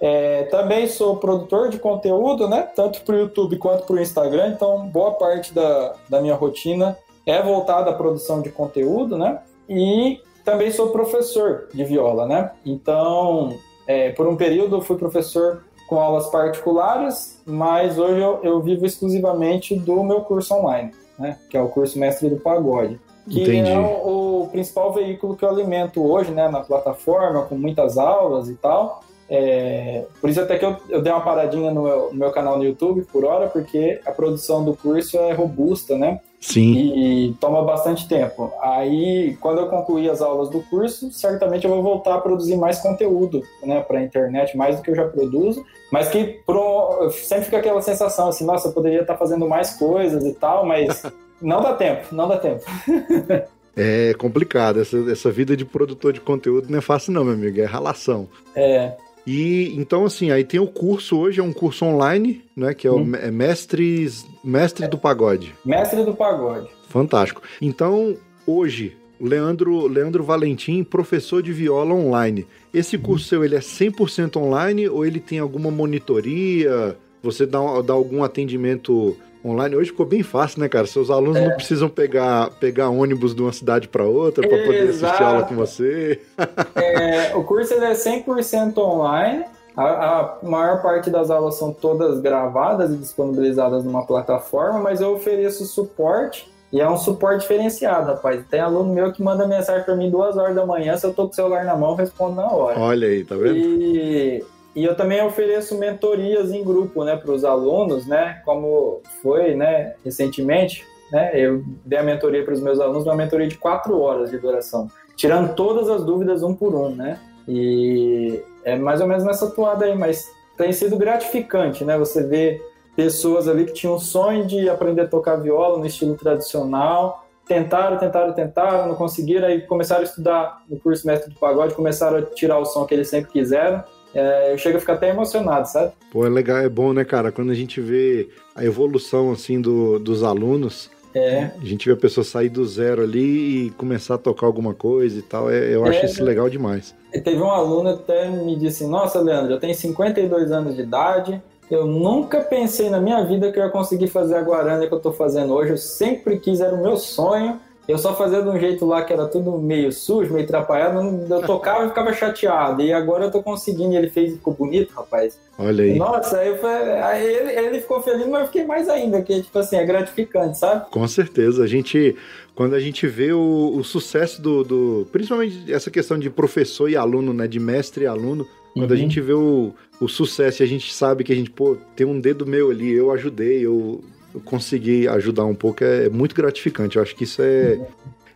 É, 0.00 0.44
também 0.44 0.86
sou 0.86 1.16
produtor 1.16 1.70
de 1.70 1.78
conteúdo, 1.78 2.48
né? 2.48 2.68
Tanto 2.74 3.00
para 3.02 3.14
o 3.14 3.18
YouTube 3.18 3.56
quanto 3.56 3.84
para 3.84 3.96
o 3.96 4.00
Instagram. 4.00 4.48
Então, 4.48 4.86
boa 4.88 5.12
parte 5.12 5.54
da, 5.54 5.94
da 6.08 6.20
minha 6.20 6.34
rotina 6.34 6.96
é 7.24 7.42
voltada 7.42 7.90
à 7.90 7.94
produção 7.94 8.42
de 8.42 8.50
conteúdo, 8.50 9.16
né? 9.16 9.40
E 9.68 10.20
também 10.44 10.70
sou 10.70 10.90
professor 10.90 11.68
de 11.72 11.82
viola, 11.84 12.26
né? 12.26 12.52
Então, 12.64 13.56
é, 13.86 14.10
por 14.10 14.26
um 14.26 14.36
período 14.36 14.76
eu 14.76 14.80
fui 14.80 14.96
professor 14.96 15.64
com 15.88 15.98
aulas 15.98 16.28
particulares, 16.28 17.40
mas 17.46 17.98
hoje 17.98 18.20
eu, 18.20 18.40
eu 18.42 18.60
vivo 18.60 18.84
exclusivamente 18.84 19.74
do 19.76 20.02
meu 20.02 20.20
curso 20.22 20.54
online, 20.54 20.92
né? 21.18 21.38
Que 21.50 21.56
é 21.56 21.62
o 21.62 21.68
curso 21.68 21.98
Mestre 21.98 22.28
do 22.28 22.36
Pagode. 22.36 23.00
que 23.28 23.42
Entendi. 23.42 23.70
é 23.70 23.78
o, 23.78 24.42
o 24.42 24.48
principal 24.48 24.92
veículo 24.92 25.36
que 25.36 25.44
eu 25.44 25.48
alimento 25.48 26.04
hoje, 26.04 26.30
né, 26.30 26.48
na 26.48 26.60
plataforma, 26.60 27.42
com 27.42 27.56
muitas 27.56 27.98
aulas 27.98 28.48
e 28.48 28.54
tal. 28.54 29.02
É, 29.28 30.04
por 30.20 30.30
isso 30.30 30.40
até 30.40 30.56
que 30.56 30.64
eu, 30.64 30.76
eu 30.88 31.02
dei 31.02 31.12
uma 31.12 31.20
paradinha 31.20 31.70
no 31.72 31.82
meu, 31.82 32.08
no 32.12 32.18
meu 32.18 32.30
canal 32.30 32.56
no 32.56 32.64
YouTube 32.64 33.06
por 33.10 33.24
hora, 33.24 33.48
porque 33.48 34.00
a 34.06 34.12
produção 34.12 34.64
do 34.64 34.74
curso 34.74 35.18
é 35.18 35.32
robusta, 35.32 35.96
né? 35.96 36.20
Sim. 36.40 36.74
E 36.74 37.34
toma 37.40 37.62
bastante 37.62 38.06
tempo. 38.06 38.52
Aí, 38.60 39.36
quando 39.40 39.58
eu 39.58 39.66
concluir 39.66 40.08
as 40.10 40.20
aulas 40.20 40.48
do 40.48 40.60
curso, 40.62 41.10
certamente 41.10 41.64
eu 41.64 41.70
vou 41.70 41.82
voltar 41.82 42.14
a 42.14 42.20
produzir 42.20 42.56
mais 42.56 42.78
conteúdo, 42.78 43.42
né, 43.64 43.80
para 43.80 43.98
a 43.98 44.02
internet, 44.02 44.56
mais 44.56 44.76
do 44.76 44.82
que 44.82 44.90
eu 44.90 44.94
já 44.94 45.08
produzo, 45.08 45.64
mas 45.90 46.08
que 46.08 46.40
pro, 46.46 47.10
sempre 47.10 47.46
fica 47.46 47.56
aquela 47.56 47.82
sensação 47.82 48.28
assim, 48.28 48.44
nossa, 48.44 48.68
eu 48.68 48.72
poderia 48.72 49.00
estar 49.00 49.16
fazendo 49.16 49.48
mais 49.48 49.74
coisas 49.74 50.24
e 50.24 50.32
tal, 50.34 50.64
mas 50.64 51.02
não 51.42 51.60
dá 51.60 51.74
tempo, 51.74 52.14
não 52.14 52.28
dá 52.28 52.38
tempo. 52.38 52.62
É 53.78 54.14
complicado. 54.14 54.80
Essa, 54.80 54.96
essa 55.12 55.30
vida 55.30 55.54
de 55.54 55.62
produtor 55.62 56.10
de 56.10 56.18
conteúdo 56.18 56.70
não 56.70 56.78
é 56.78 56.80
fácil, 56.80 57.12
não, 57.12 57.22
meu 57.22 57.34
amigo. 57.34 57.60
É 57.60 57.66
ralação. 57.66 58.26
É, 58.54 58.96
E 59.26 59.74
então, 59.76 60.04
assim, 60.04 60.30
aí 60.30 60.44
tem 60.44 60.60
o 60.60 60.66
curso 60.68 61.18
hoje, 61.18 61.40
é 61.40 61.42
um 61.42 61.52
curso 61.52 61.84
online, 61.84 62.42
né? 62.56 62.72
Que 62.74 62.86
é 62.86 62.90
o 62.90 62.98
Hum. 62.98 63.14
é 63.16 63.30
Mestres, 63.30 64.24
Mestre 64.44 64.86
do 64.86 64.96
Pagode. 64.96 65.54
mestre 65.64 66.04
do 66.04 66.14
pagode. 66.14 66.68
Fantástico. 66.88 67.42
Então, 67.60 68.16
hoje, 68.46 68.96
Leandro, 69.20 69.86
Leandro 69.88 70.22
Valentim, 70.22 70.84
professor 70.84 71.42
de 71.42 71.52
viola 71.52 71.92
online. 71.94 72.46
Esse 72.72 72.96
curso 72.96 73.26
seu, 73.26 73.44
ele 73.44 73.56
é 73.56 73.60
100% 73.60 74.36
online 74.36 74.88
ou 74.88 75.04
ele 75.04 75.18
tem 75.18 75.38
alguma 75.40 75.70
monitoria? 75.70 76.96
Você 77.22 77.44
dá, 77.46 77.58
dá 77.82 77.92
algum 77.94 78.22
atendimento 78.22 79.16
online? 79.50 79.76
Hoje 79.76 79.90
ficou 79.90 80.06
bem 80.06 80.22
fácil, 80.22 80.60
né, 80.60 80.68
cara? 80.68 80.86
Seus 80.86 81.10
alunos 81.10 81.40
não 81.40 81.52
precisam 81.52 81.88
pegar, 81.88 82.50
pegar 82.60 82.90
ônibus 82.90 83.34
de 83.34 83.42
uma 83.42 83.52
cidade 83.52 83.88
para 83.88 84.04
outra 84.04 84.46
para 84.46 84.58
poder 84.58 84.88
assistir 84.88 85.22
aula 85.22 85.44
com 85.44 85.54
você. 85.54 86.20
É, 86.74 87.34
o 87.34 87.42
curso 87.42 87.74
é 87.74 87.92
100% 87.92 88.78
online. 88.78 89.44
A, 89.76 89.84
a 89.84 90.38
maior 90.42 90.82
parte 90.82 91.10
das 91.10 91.30
aulas 91.30 91.56
são 91.56 91.72
todas 91.72 92.20
gravadas 92.20 92.90
e 92.92 92.96
disponibilizadas 92.96 93.84
numa 93.84 94.06
plataforma, 94.06 94.78
mas 94.78 95.00
eu 95.00 95.12
ofereço 95.12 95.64
suporte 95.66 96.50
e 96.72 96.80
é 96.80 96.88
um 96.88 96.96
suporte 96.96 97.42
diferenciado, 97.42 98.12
rapaz. 98.12 98.44
Tem 98.50 98.60
aluno 98.60 98.92
meu 98.92 99.12
que 99.12 99.22
manda 99.22 99.46
mensagem 99.46 99.84
para 99.84 99.94
mim 99.94 100.10
duas 100.10 100.36
horas 100.36 100.54
da 100.54 100.66
manhã, 100.66 100.96
se 100.96 101.06
eu 101.06 101.14
tô 101.14 101.24
com 101.24 101.32
o 101.32 101.34
celular 101.34 101.64
na 101.64 101.76
mão, 101.76 101.94
respondo 101.94 102.36
na 102.36 102.50
hora. 102.50 102.78
Olha 102.78 103.08
aí, 103.08 103.24
tá 103.24 103.36
vendo? 103.36 103.56
E, 103.56 104.44
e 104.76 104.84
eu 104.84 104.94
também 104.94 105.22
ofereço 105.22 105.78
mentorias 105.78 106.52
em 106.52 106.62
grupo, 106.62 107.02
né, 107.02 107.16
para 107.16 107.32
os 107.32 107.46
alunos, 107.46 108.06
né, 108.06 108.42
como 108.44 109.00
foi, 109.22 109.54
né, 109.54 109.94
recentemente, 110.04 110.84
né, 111.10 111.30
eu 111.34 111.64
dei 111.82 111.98
a 111.98 112.02
mentoria 112.02 112.44
para 112.44 112.52
os 112.52 112.60
meus 112.60 112.78
alunos, 112.78 113.04
uma 113.04 113.16
mentoria 113.16 113.48
de 113.48 113.56
quatro 113.56 113.98
horas 113.98 114.30
de 114.30 114.38
duração, 114.38 114.88
tirando 115.16 115.54
todas 115.54 115.88
as 115.88 116.04
dúvidas 116.04 116.42
um 116.42 116.54
por 116.54 116.74
um, 116.74 116.90
né, 116.90 117.18
e 117.48 118.42
é 118.64 118.76
mais 118.76 119.00
ou 119.00 119.06
menos 119.06 119.24
nessa 119.24 119.50
toada 119.50 119.86
aí, 119.86 119.96
mas 119.96 120.30
tem 120.58 120.70
sido 120.72 120.98
gratificante, 120.98 121.82
né, 121.82 121.96
você 121.96 122.22
vê 122.22 122.60
pessoas 122.94 123.48
ali 123.48 123.64
que 123.64 123.72
tinham 123.72 123.94
o 123.94 124.00
sonho 124.00 124.46
de 124.46 124.68
aprender 124.68 125.02
a 125.02 125.08
tocar 125.08 125.36
viola 125.36 125.78
no 125.78 125.86
estilo 125.86 126.16
tradicional, 126.16 127.26
tentaram, 127.46 127.96
tentaram, 127.96 128.32
tentaram, 128.34 128.88
não 128.88 128.94
conseguiram, 128.94 129.46
aí 129.46 129.62
começaram 129.62 130.02
a 130.02 130.04
estudar 130.04 130.62
no 130.68 130.78
curso 130.78 131.06
Mestre 131.06 131.32
do 131.32 131.38
Pagode, 131.38 131.74
começaram 131.74 132.18
a 132.18 132.22
tirar 132.22 132.58
o 132.58 132.64
som 132.64 132.84
que 132.84 132.92
eles 132.92 133.08
sempre 133.08 133.30
quiseram. 133.30 133.84
É, 134.14 134.52
eu 134.52 134.58
chego 134.58 134.78
a 134.78 134.80
ficar 134.80 134.94
até 134.94 135.10
emocionado, 135.10 135.68
sabe? 135.68 135.92
Pô, 136.10 136.24
é 136.26 136.28
legal, 136.30 136.58
é 136.58 136.68
bom, 136.68 136.92
né, 136.92 137.04
cara? 137.04 137.30
Quando 137.30 137.50
a 137.50 137.54
gente 137.54 137.80
vê 137.80 138.28
a 138.54 138.64
evolução, 138.64 139.30
assim, 139.32 139.60
do, 139.60 139.98
dos 139.98 140.22
alunos, 140.22 140.90
É, 141.14 141.50
a 141.60 141.64
gente 141.64 141.86
vê 141.86 141.92
a 141.94 141.96
pessoa 141.96 142.24
sair 142.24 142.48
do 142.50 142.64
zero 142.66 143.02
ali 143.02 143.66
e 143.66 143.70
começar 143.70 144.14
a 144.16 144.18
tocar 144.18 144.46
alguma 144.46 144.74
coisa 144.74 145.18
e 145.18 145.22
tal. 145.22 145.50
É, 145.50 145.74
eu 145.74 145.84
acho 145.84 146.00
É, 146.00 146.04
isso 146.04 146.22
legal 146.22 146.48
demais. 146.50 146.94
teve 147.24 147.40
um 147.40 147.50
aluno 147.50 147.96
que 147.96 148.02
até 148.12 148.28
me 148.30 148.54
disse: 148.56 148.86
Nossa, 148.86 149.20
Leandro, 149.20 149.52
eu 149.54 149.58
tenho 149.60 149.74
52 149.74 150.50
anos 150.52 150.76
de 150.76 150.82
idade. 150.82 151.42
Eu 151.70 151.86
nunca 151.86 152.40
pensei 152.42 152.88
na 152.90 153.00
minha 153.00 153.24
vida 153.24 153.50
que 153.50 153.58
eu 153.58 153.64
ia 153.64 153.70
conseguir 153.70 154.06
fazer 154.08 154.36
a 154.36 154.42
guarana 154.42 154.86
que 154.86 154.94
eu 154.94 155.00
tô 155.00 155.10
fazendo 155.12 155.52
hoje. 155.54 155.70
Eu 155.72 155.76
sempre 155.76 156.38
quis, 156.38 156.60
era 156.60 156.74
o 156.74 156.82
meu 156.82 156.96
sonho. 156.96 157.58
Eu 157.88 157.98
só 157.98 158.14
fazia 158.16 158.42
de 158.42 158.48
um 158.48 158.58
jeito 158.58 158.84
lá 158.84 159.02
que 159.04 159.12
era 159.12 159.26
tudo 159.26 159.58
meio 159.58 159.92
sujo, 159.92 160.32
meio 160.32 160.44
atrapalhado. 160.44 160.98
Eu 161.30 161.40
tocava 161.42 161.84
e 161.84 161.88
ficava 161.88 162.12
chateado. 162.12 162.82
E 162.82 162.92
agora 162.92 163.26
eu 163.26 163.30
tô 163.30 163.42
conseguindo. 163.42 163.92
E 163.94 163.96
ele 163.96 164.10
fez 164.10 164.32
e 164.32 164.36
ficou 164.36 164.52
bonito, 164.54 164.92
rapaz. 164.92 165.38
Olha 165.58 165.84
aí. 165.84 165.96
Nossa, 165.96 166.38
aí, 166.38 166.56
falei- 166.58 166.94
aí 167.00 167.24
ele, 167.24 167.52
ele 167.66 167.80
ficou 167.80 168.02
feliz, 168.02 168.26
mas 168.26 168.40
eu 168.40 168.46
fiquei 168.46 168.64
mais 168.64 168.88
ainda, 168.88 169.22
que 169.22 169.40
tipo 169.42 169.58
assim, 169.58 169.76
é 169.76 169.84
gratificante, 169.84 170.58
sabe? 170.58 170.90
Com 170.90 171.06
certeza. 171.06 171.62
A 171.62 171.66
gente, 171.68 172.16
quando 172.56 172.74
a 172.74 172.80
gente 172.80 173.06
vê 173.06 173.32
o, 173.32 173.72
o 173.76 173.84
sucesso 173.84 174.42
do, 174.42 174.64
do- 174.64 175.06
Principalmente 175.12 175.72
essa 175.72 175.90
questão 175.90 176.18
de 176.18 176.28
professor 176.28 176.90
e 176.90 176.96
aluno, 176.96 177.32
né? 177.32 177.46
De 177.46 177.60
mestre 177.60 178.04
e 178.04 178.06
aluno. 178.08 178.46
Quando 178.74 178.90
a 178.90 178.94
Uhum. 178.94 179.00
gente 179.00 179.20
vê 179.20 179.32
o, 179.32 179.72
o 180.00 180.08
sucesso 180.08 180.62
e 180.62 180.64
a 180.64 180.66
gente 180.68 180.92
sabe 180.92 181.24
que 181.24 181.32
a 181.32 181.36
gente, 181.36 181.50
pô, 181.50 181.76
tem 181.94 182.06
um 182.06 182.20
dedo 182.20 182.44
meu 182.44 182.70
ali, 182.70 182.92
eu 182.92 183.10
ajudei, 183.12 183.64
eu, 183.64 184.02
eu 184.36 184.42
consegui 184.44 185.08
ajudar 185.08 185.46
um 185.46 185.54
pouco, 185.54 185.82
é 185.82 186.08
muito 186.10 186.34
gratificante. 186.34 186.96
Eu 186.96 187.02
acho 187.02 187.16
que 187.16 187.24
isso 187.24 187.40
é. 187.42 187.80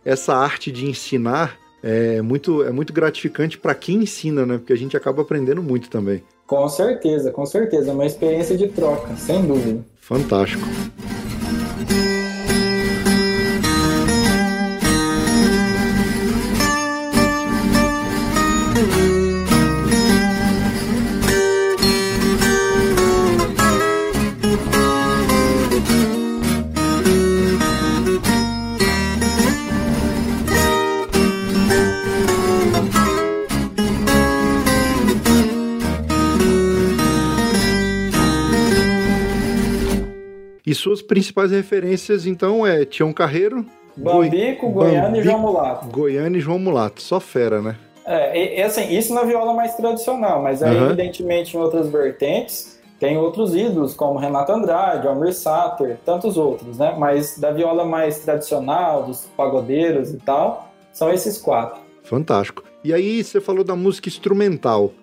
Essa 0.03 0.35
arte 0.35 0.71
de 0.71 0.87
ensinar 0.87 1.59
é 1.83 2.21
muito, 2.23 2.63
é 2.63 2.71
muito 2.71 2.91
gratificante 2.91 3.57
para 3.57 3.75
quem 3.75 3.97
ensina, 3.97 4.45
né? 4.45 4.57
Porque 4.57 4.73
a 4.73 4.77
gente 4.77 4.97
acaba 4.97 5.21
aprendendo 5.21 5.61
muito 5.61 5.89
também. 5.89 6.23
Com 6.47 6.67
certeza, 6.67 7.31
com 7.31 7.45
certeza. 7.45 7.91
É 7.91 7.93
uma 7.93 8.05
experiência 8.05 8.57
de 8.57 8.67
troca, 8.67 9.15
sem 9.15 9.45
dúvida. 9.45 9.85
Fantástico. 9.99 10.63
E 40.71 40.73
suas 40.73 41.01
principais 41.01 41.51
referências, 41.51 42.25
então, 42.25 42.65
é 42.65 42.85
Tião 42.85 43.11
Carreiro, 43.11 43.65
Bambico, 43.97 44.69
Goi- 44.69 44.85
Goiânia 44.85 44.99
e 44.99 45.01
Bambico, 45.01 45.23
João 45.25 45.39
Mulato. 45.39 45.87
Goiânia 45.89 46.37
e 46.37 46.39
João 46.41 46.57
Mulato. 46.59 47.01
Só 47.01 47.19
fera, 47.19 47.61
né? 47.61 47.75
É, 48.05 48.55
e, 48.55 48.59
e, 48.59 48.63
assim, 48.63 48.89
isso 48.97 49.13
na 49.13 49.23
viola 49.23 49.51
mais 49.53 49.75
tradicional, 49.75 50.41
mas 50.41 50.63
aí, 50.63 50.73
Aham. 50.77 50.85
evidentemente, 50.85 51.57
em 51.57 51.59
outras 51.59 51.89
vertentes, 51.89 52.79
tem 53.01 53.17
outros 53.17 53.53
ídolos, 53.53 53.93
como 53.93 54.17
Renato 54.17 54.53
Andrade, 54.53 55.09
Almir 55.09 55.33
Sater, 55.33 55.97
tantos 56.05 56.37
outros, 56.37 56.77
né? 56.77 56.95
Mas 56.97 57.37
da 57.37 57.51
viola 57.51 57.83
mais 57.83 58.19
tradicional, 58.19 59.03
dos 59.03 59.25
pagodeiros 59.35 60.13
e 60.13 60.17
tal, 60.19 60.71
são 60.93 61.11
esses 61.11 61.37
quatro. 61.37 61.81
Fantástico. 62.03 62.63
E 62.81 62.93
aí, 62.93 63.21
você 63.21 63.41
falou 63.41 63.65
da 63.65 63.75
música 63.75 64.07
instrumental. 64.07 64.93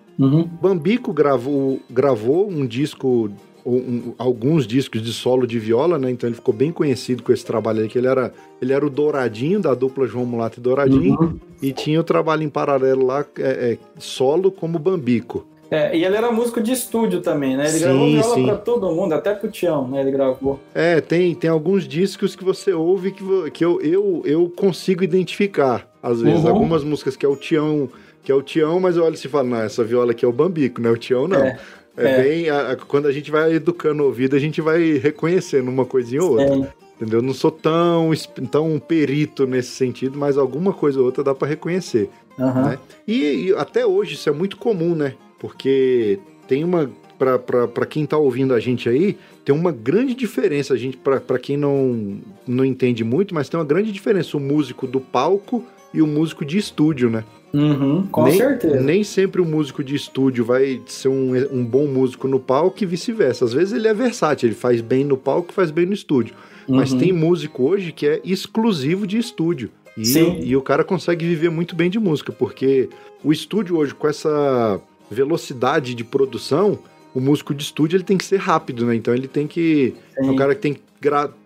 Bambico 0.59 1.13
gravou, 1.13 1.79
gravou 1.89 2.49
um 2.49 2.65
disco, 2.65 3.29
um- 3.77 4.13
alguns 4.17 4.65
discos 4.65 5.01
de 5.01 5.11
solo 5.13 5.45
de 5.47 5.59
viola, 5.59 5.97
né? 5.99 6.09
Então 6.11 6.27
ele 6.27 6.35
ficou 6.35 6.53
bem 6.53 6.71
conhecido 6.71 7.23
com 7.23 7.31
esse 7.31 7.45
trabalho 7.45 7.81
aí, 7.81 7.87
que 7.87 7.97
ele 7.97 8.07
era, 8.07 8.33
ele 8.61 8.73
era 8.73 8.85
o 8.85 8.89
Douradinho, 8.89 9.59
da 9.59 9.73
dupla 9.73 10.07
João 10.07 10.25
Mulato 10.25 10.59
e 10.59 10.63
Douradinho, 10.63 11.19
Uhum. 11.19 11.39
e 11.61 11.71
tinha 11.71 11.99
o 11.99 12.03
trabalho 12.03 12.43
em 12.43 12.49
paralelo 12.49 13.05
lá, 13.05 13.25
é, 13.37 13.41
é, 13.73 13.77
solo 13.97 14.51
como 14.51 14.77
Bambico. 14.79 15.45
É, 15.71 15.95
e 15.95 16.03
ele 16.03 16.15
era 16.15 16.31
músico 16.31 16.59
de 16.59 16.71
estúdio 16.71 17.21
também, 17.21 17.55
né? 17.55 17.65
Ele 17.65 17.73
Sim, 17.77 17.79
gravou 17.83 18.07
viola 18.07 18.33
sim. 18.35 18.45
pra 18.45 18.55
todo 18.57 18.91
mundo, 18.91 19.13
até 19.13 19.35
pro 19.35 19.51
Tião, 19.51 19.87
né? 19.87 20.01
Ele 20.01 20.09
gravou. 20.09 20.59
É, 20.73 20.99
tem, 20.99 21.35
tem 21.35 21.47
alguns 21.47 21.87
discos 21.87 22.35
que 22.35 22.43
você 22.43 22.73
ouve 22.73 23.11
que, 23.11 23.23
que 23.51 23.63
eu, 23.63 23.79
eu, 23.81 24.23
eu 24.25 24.49
consigo 24.55 25.03
identificar, 25.03 25.87
às 26.01 26.21
vezes. 26.21 26.43
Uhum. 26.43 26.49
Algumas 26.49 26.83
músicas 26.83 27.15
que 27.15 27.23
é 27.23 27.29
o 27.29 27.35
Tião, 27.35 27.87
que 28.23 28.31
é 28.31 28.35
o 28.35 28.41
Tião, 28.41 28.79
mas 28.79 28.97
eu 28.97 29.03
olho 29.03 29.13
e 29.13 29.27
falo, 29.27 29.47
não, 29.49 29.57
essa 29.61 29.83
viola 29.83 30.09
aqui 30.11 30.25
é 30.25 30.27
o 30.27 30.31
Bambico, 30.31 30.81
não 30.81 30.89
é 30.89 30.93
o 30.93 30.97
Tião, 30.97 31.27
não. 31.27 31.37
É, 31.37 31.59
É, 31.99 32.11
é. 32.11 32.23
bem. 32.23 32.49
a- 32.49 32.71
a- 32.71 32.75
quando 32.75 33.07
a 33.07 33.11
gente 33.11 33.29
vai 33.31 33.53
educando 33.53 34.03
o 34.03 34.05
ouvido, 34.07 34.35
a 34.35 34.39
gente 34.39 34.61
vai 34.61 34.93
reconhecendo 34.97 35.67
uma 35.69 35.85
coisinha 35.85 36.23
ou 36.23 36.31
outra. 36.39 36.73
Entendeu? 36.95 37.19
Eu 37.19 37.23
não 37.23 37.33
sou 37.33 37.49
tão, 37.51 38.11
tão 38.51 38.77
perito 38.79 39.47
nesse 39.47 39.69
sentido, 39.71 40.17
mas 40.19 40.37
alguma 40.37 40.73
coisa 40.73 40.99
ou 40.99 41.05
outra 41.05 41.23
dá 41.23 41.33
pra 41.33 41.47
reconhecer. 41.47 42.09
Aham. 42.37 42.61
né? 42.71 42.79
E, 43.07 43.47
e 43.47 43.53
até 43.53 43.85
hoje 43.85 44.15
isso 44.15 44.27
é 44.29 44.31
muito 44.33 44.57
comum, 44.57 44.93
né? 44.95 45.13
Porque 45.39 46.19
tem 46.47 46.63
uma. 46.63 46.89
Pra 47.17 47.85
quem 47.85 48.05
tá 48.05 48.17
ouvindo 48.17 48.53
a 48.53 48.61
gente 48.61 48.87
aí, 48.87 49.17
tem 49.43 49.53
uma 49.53 49.73
grande 49.73 50.13
diferença. 50.13 50.73
A 50.73 50.77
gente, 50.77 50.95
pra 50.97 51.37
quem 51.37 51.57
não, 51.57 52.17
não 52.47 52.63
entende 52.63 53.03
muito, 53.03 53.33
mas 53.35 53.49
tem 53.49 53.59
uma 53.59 53.65
grande 53.65 53.91
diferença 53.91 54.37
o 54.37 54.39
músico 54.39 54.87
do 54.87 55.01
palco 55.01 55.65
e 55.93 56.01
o 56.01 56.07
músico 56.07 56.45
de 56.45 56.57
estúdio, 56.57 57.09
né? 57.09 57.25
Uhum, 57.53 58.05
com 58.11 58.23
nem, 58.25 58.37
certeza. 58.37 58.79
Nem 58.81 59.03
sempre 59.03 59.41
o 59.41 59.45
músico 59.45 59.83
de 59.83 59.95
estúdio 59.95 60.45
vai 60.45 60.81
ser 60.85 61.07
um, 61.07 61.33
um 61.51 61.65
bom 61.65 61.87
músico 61.87 62.27
no 62.27 62.39
palco 62.39 62.83
e 62.83 62.85
vice-versa. 62.85 63.45
Às 63.45 63.53
vezes 63.53 63.73
ele 63.73 63.87
é 63.87 63.93
versátil, 63.93 64.47
ele 64.49 64.55
faz 64.55 64.81
bem 64.81 65.03
no 65.03 65.17
palco 65.17 65.51
e 65.51 65.53
faz 65.53 65.71
bem 65.71 65.85
no 65.85 65.93
estúdio. 65.93 66.35
Mas 66.67 66.91
Uhum. 66.91 66.99
tem 66.99 67.11
músico 67.11 67.63
hoje 67.63 67.91
que 67.91 68.05
é 68.05 68.21
exclusivo 68.23 69.07
de 69.07 69.17
estúdio. 69.17 69.71
E, 69.97 70.05
Sim. 70.05 70.39
e 70.43 70.55
o 70.55 70.61
cara 70.61 70.83
consegue 70.83 71.25
viver 71.27 71.49
muito 71.49 71.75
bem 71.75 71.89
de 71.89 71.99
música, 71.99 72.31
porque 72.31 72.87
o 73.23 73.33
estúdio 73.33 73.77
hoje, 73.77 73.93
com 73.95 74.07
essa 74.07 74.79
velocidade 75.09 75.95
de 75.95 76.03
produção, 76.03 76.77
o 77.13 77.19
músico 77.19 77.53
de 77.53 77.63
estúdio 77.63 77.97
ele 77.97 78.03
tem 78.03 78.17
que 78.17 78.23
ser 78.23 78.37
rápido, 78.37 78.85
né? 78.85 78.95
Então 78.95 79.13
ele 79.13 79.27
tem 79.27 79.47
que. 79.47 79.95
Sim. 80.19 80.27
É 80.27 80.31
um 80.31 80.35
cara 80.35 80.53
que 80.53 80.61
tem 80.61 80.73
que 80.73 80.81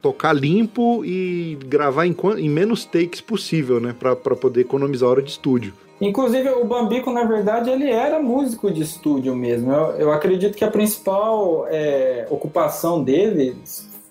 tocar 0.01 0.33
limpo 0.33 1.03
e 1.05 1.57
gravar 1.67 2.05
em, 2.05 2.15
em 2.37 2.49
menos 2.49 2.83
takes 2.85 3.21
possível, 3.21 3.79
né? 3.79 3.95
Pra, 3.97 4.15
pra 4.15 4.35
poder 4.35 4.61
economizar 4.61 5.07
a 5.07 5.11
hora 5.11 5.21
de 5.21 5.31
estúdio. 5.31 5.73
Inclusive, 6.03 6.49
o 6.49 6.65
Bambico, 6.65 7.11
na 7.11 7.23
verdade, 7.23 7.69
ele 7.69 7.89
era 7.89 8.21
músico 8.21 8.69
de 8.69 8.81
estúdio 8.81 9.33
mesmo. 9.33 9.71
Eu, 9.71 9.91
eu 9.97 10.11
acredito 10.11 10.57
que 10.57 10.65
a 10.65 10.69
principal 10.69 11.65
é, 11.69 12.27
ocupação 12.29 13.01
dele 13.01 13.55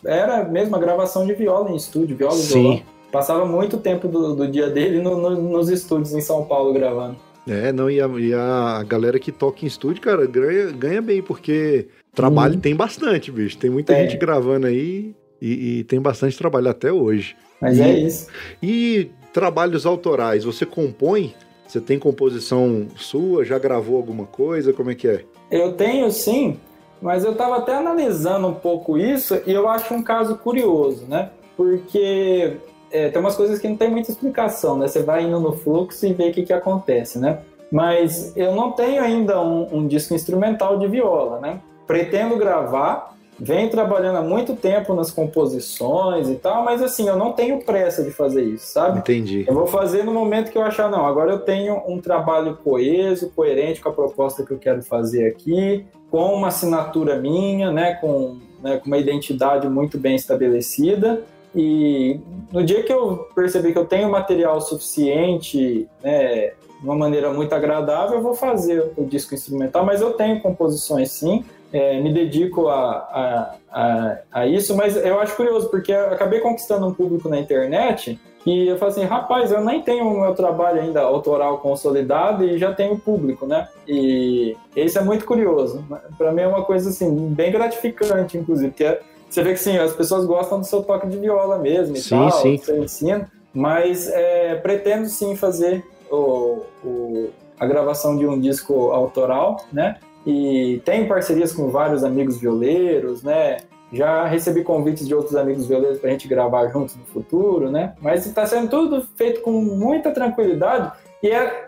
era 0.05 0.43
mesmo 0.45 0.75
a 0.75 0.79
gravação 0.79 1.27
de 1.27 1.35
viola 1.35 1.71
em 1.71 1.77
estúdio, 1.77 2.17
viola 2.17 2.39
e 2.39 2.43
violão. 2.43 2.83
Passava 3.13 3.45
muito 3.45 3.77
tempo 3.77 4.09
do, 4.09 4.35
do 4.35 4.49
dia 4.49 4.71
dele 4.71 5.03
no, 5.03 5.19
no, 5.19 5.31
nos 5.37 5.69
estúdios 5.69 6.15
em 6.15 6.23
São 6.23 6.47
Paulo 6.47 6.73
gravando. 6.73 7.17
É, 7.47 7.73
não, 7.73 7.91
e 7.91 8.01
a, 8.01 8.07
e 8.07 8.33
a 8.33 8.83
galera 8.89 9.19
que 9.19 9.31
toca 9.31 9.65
em 9.65 9.69
estúdio, 9.69 10.01
cara, 10.01 10.25
ganha, 10.27 10.71
ganha 10.71 11.03
bem, 11.03 11.21
porque 11.21 11.89
trabalho 12.15 12.57
hum. 12.57 12.61
tem 12.61 12.75
bastante, 12.75 13.31
bicho. 13.31 13.59
Tem 13.59 13.69
muita 13.69 13.93
é. 13.93 14.05
gente 14.05 14.17
gravando 14.17 14.67
aí 14.67 15.15
e, 15.41 15.81
e, 15.81 15.85
tem 15.85 16.01
bastante 16.01 16.39
trabalho 16.39 16.71
até 16.71 16.91
hoje. 16.91 17.37
Mas 17.61 17.77
e, 17.77 17.83
é 17.83 17.99
isso. 17.99 18.29
E 18.63 19.11
trabalhos 19.33 19.85
autorais, 19.85 20.45
você 20.45 20.65
compõe? 20.65 21.35
Você 21.73 21.81
tem 21.81 21.99
composição 21.99 22.89
sua? 22.97 23.47
Já 23.47 23.59
gravou 23.59 23.97
alguma 23.97 24.27
coisa? 24.27 24.75
Como 24.75 24.91
é 24.91 24.95
que 24.95 25.09
é? 25.09 25.25
Eu 25.51 25.73
tenho 25.73 26.11
sim, 26.11 26.61
mas 27.01 27.25
eu 27.25 27.33
estava 27.33 27.57
até 27.57 27.75
analisando 27.75 28.47
um 28.47 28.53
pouco 28.53 28.99
isso 28.99 29.41
e 29.47 29.53
eu 29.53 29.67
acho 29.67 29.95
um 29.95 30.03
caso 30.03 30.37
curioso, 30.37 31.07
né? 31.07 31.31
Porque 31.57 32.59
é, 32.91 33.09
tem 33.09 33.19
umas 33.19 33.37
coisas 33.37 33.59
que 33.59 33.67
não 33.67 33.79
tem 33.79 33.91
muita 33.91 34.11
explicação, 34.11 34.77
né? 34.77 34.87
Você 34.87 35.03
vai 35.03 35.25
indo 35.25 35.41
no 35.41 35.55
fluxo 35.55 36.05
e 36.05 36.13
vê 36.13 36.29
o 36.29 36.33
que, 36.35 36.43
que 36.43 36.53
acontece, 36.53 37.19
né? 37.19 37.39
Mas 37.71 38.37
eu 38.37 38.55
não 38.55 38.73
tenho 38.73 39.03
ainda 39.03 39.41
um, 39.41 39.79
um 39.79 39.87
disco 39.87 40.13
instrumental 40.13 40.79
de 40.79 40.87
viola, 40.87 41.41
né? 41.41 41.59
Pretendo 41.87 42.37
gravar, 42.37 43.17
venho 43.43 43.69
trabalhando 43.69 44.19
há 44.19 44.23
muito 44.23 44.55
tempo 44.55 44.95
nas 44.95 45.11
composições 45.11 46.29
e 46.29 46.37
tal, 46.37 46.65
mas 46.65 46.81
assim, 46.81 47.09
eu 47.09 47.17
não 47.17 47.33
tenho 47.33 47.61
pressa 47.65 48.05
de 48.05 48.13
fazer 48.13 48.45
isso, 48.45 48.69
sabe? 48.69 49.01
Entendi. 49.01 49.45
Eu 49.49 49.53
vou 49.53 49.67
fazer 49.67 50.05
no 50.05 50.13
momento 50.15 50.53
que 50.53 50.57
eu 50.57 50.63
achar, 50.63 50.89
não, 50.89 51.05
agora 51.05 51.33
eu 51.33 51.41
tenho 51.41 51.83
um 51.89 52.01
trabalho 52.01 52.57
coeso, 52.63 53.31
coerente 53.31 53.81
com 53.81 53.89
a 53.89 53.93
proposta 53.93 54.45
que 54.45 54.53
eu 54.53 54.59
quero 54.59 54.81
fazer 54.83 55.27
aqui, 55.27 55.85
com 56.09 56.33
uma 56.33 56.49
assinatura 56.49 57.17
minha, 57.17 57.73
né, 57.73 57.95
com, 57.95 58.39
né, 58.63 58.79
com 58.79 58.87
uma 58.87 58.99
identidade 58.99 59.69
muito 59.69 59.99
bem 59.99 60.15
estabelecida. 60.15 61.25
E 61.53 62.21
no 62.53 62.63
dia 62.63 62.85
que 62.85 62.93
eu 62.93 63.29
perceber 63.35 63.73
que 63.73 63.79
eu 63.79 63.87
tenho 63.87 64.09
material 64.09 64.61
suficiente, 64.61 65.89
né, 66.01 66.53
de 66.81 66.85
uma 66.85 66.95
maneira 66.95 67.33
muito 67.33 67.53
agradável, 67.53 68.19
eu 68.19 68.23
vou 68.23 68.35
fazer 68.35 68.93
o 68.97 69.05
disco 69.05 69.35
instrumental, 69.35 69.85
mas 69.85 70.01
eu 70.01 70.13
tenho 70.13 70.41
composições 70.41 71.11
sim, 71.11 71.45
é, 71.73 72.01
me 72.01 72.13
dedico 72.13 72.69
a, 72.69 72.91
a, 72.91 73.55
a, 73.73 74.17
a, 74.33 74.47
isso, 74.47 74.77
mas 74.77 74.97
eu 74.97 75.19
acho 75.21 75.35
curioso, 75.37 75.69
porque 75.71 75.93
eu 75.93 76.13
acabei 76.13 76.41
conquistando 76.41 76.87
um 76.87 76.95
público 76.95 77.29
na 77.29 77.39
internet 77.39 78.21
e 78.45 78.69
eu 78.69 78.77
falo 78.77 78.91
assim, 78.91 79.05
rapaz, 79.05 79.53
eu 79.53 79.65
nem 79.65 79.81
tenho 79.81 80.07
o 80.07 80.21
meu 80.21 80.35
trabalho 80.35 80.81
ainda 80.81 81.01
autoral 81.01 81.59
consolidado 81.59 82.45
e 82.45 82.59
já 82.59 82.73
tenho 82.73 82.99
público, 82.99 83.47
né? 83.47 83.69
E 83.87 84.57
isso 84.77 84.99
é 84.99 85.03
muito 85.03 85.25
curioso. 85.25 85.85
Para 86.19 86.33
mim 86.33 86.43
é 86.43 86.49
uma 86.49 86.65
coisa 86.65 86.91
assim, 86.91 87.29
bem 87.29 87.53
gratificante, 87.53 88.37
inclusive, 88.37 88.71
porque 88.71 88.85
é 88.85 89.01
você 89.33 89.43
vê 89.43 89.53
que 89.55 89.61
sim, 89.61 89.79
as 89.79 89.95
pessoas 89.95 90.27
gostam 90.27 90.61
do 90.61 90.67
seu 90.67 90.83
toque 90.83 91.07
de 91.07 91.17
viola 91.17 91.59
mesmo 91.59 91.97
e 91.97 92.01
sim, 92.01 92.11
tal, 92.11 92.31
sim. 92.33 92.57
do 92.57 92.63
seu 92.63 92.85
ensino, 92.85 93.27
mas 93.55 94.07
é, 94.09 94.57
pretendo 94.57 95.07
sim 95.07 95.35
fazer 95.37 95.83
o, 96.11 96.61
o, 96.85 97.31
a 97.59 97.67
gravação 97.67 98.15
de 98.15 98.27
um 98.27 98.39
disco 98.39 98.91
autoral, 98.91 99.65
né? 99.73 99.97
E 100.27 100.81
tenho 100.85 101.09
parcerias 101.09 101.53
com 101.53 101.69
vários 101.69 102.05
amigos 102.05 102.39
violeiros, 102.39 103.23
né? 103.23 103.59
Já 103.93 104.27
recebi 104.27 104.63
convites 104.63 105.07
de 105.07 105.15
outros 105.15 105.37
amigos 105.37 105.67
violeiros 105.67 105.99
para 105.99 106.09
a 106.09 106.13
gente 106.13 106.27
gravar 106.27 106.69
juntos 106.69 106.97
no 106.97 107.05
futuro, 107.07 107.71
né? 107.71 107.95
Mas 108.01 108.25
está 108.25 108.47
sendo 108.47 108.69
tudo 108.69 109.07
feito 109.17 109.41
com 109.43 109.53
muita 109.53 110.11
tranquilidade 110.13 110.93
e 111.23 111.29
é 111.29 111.67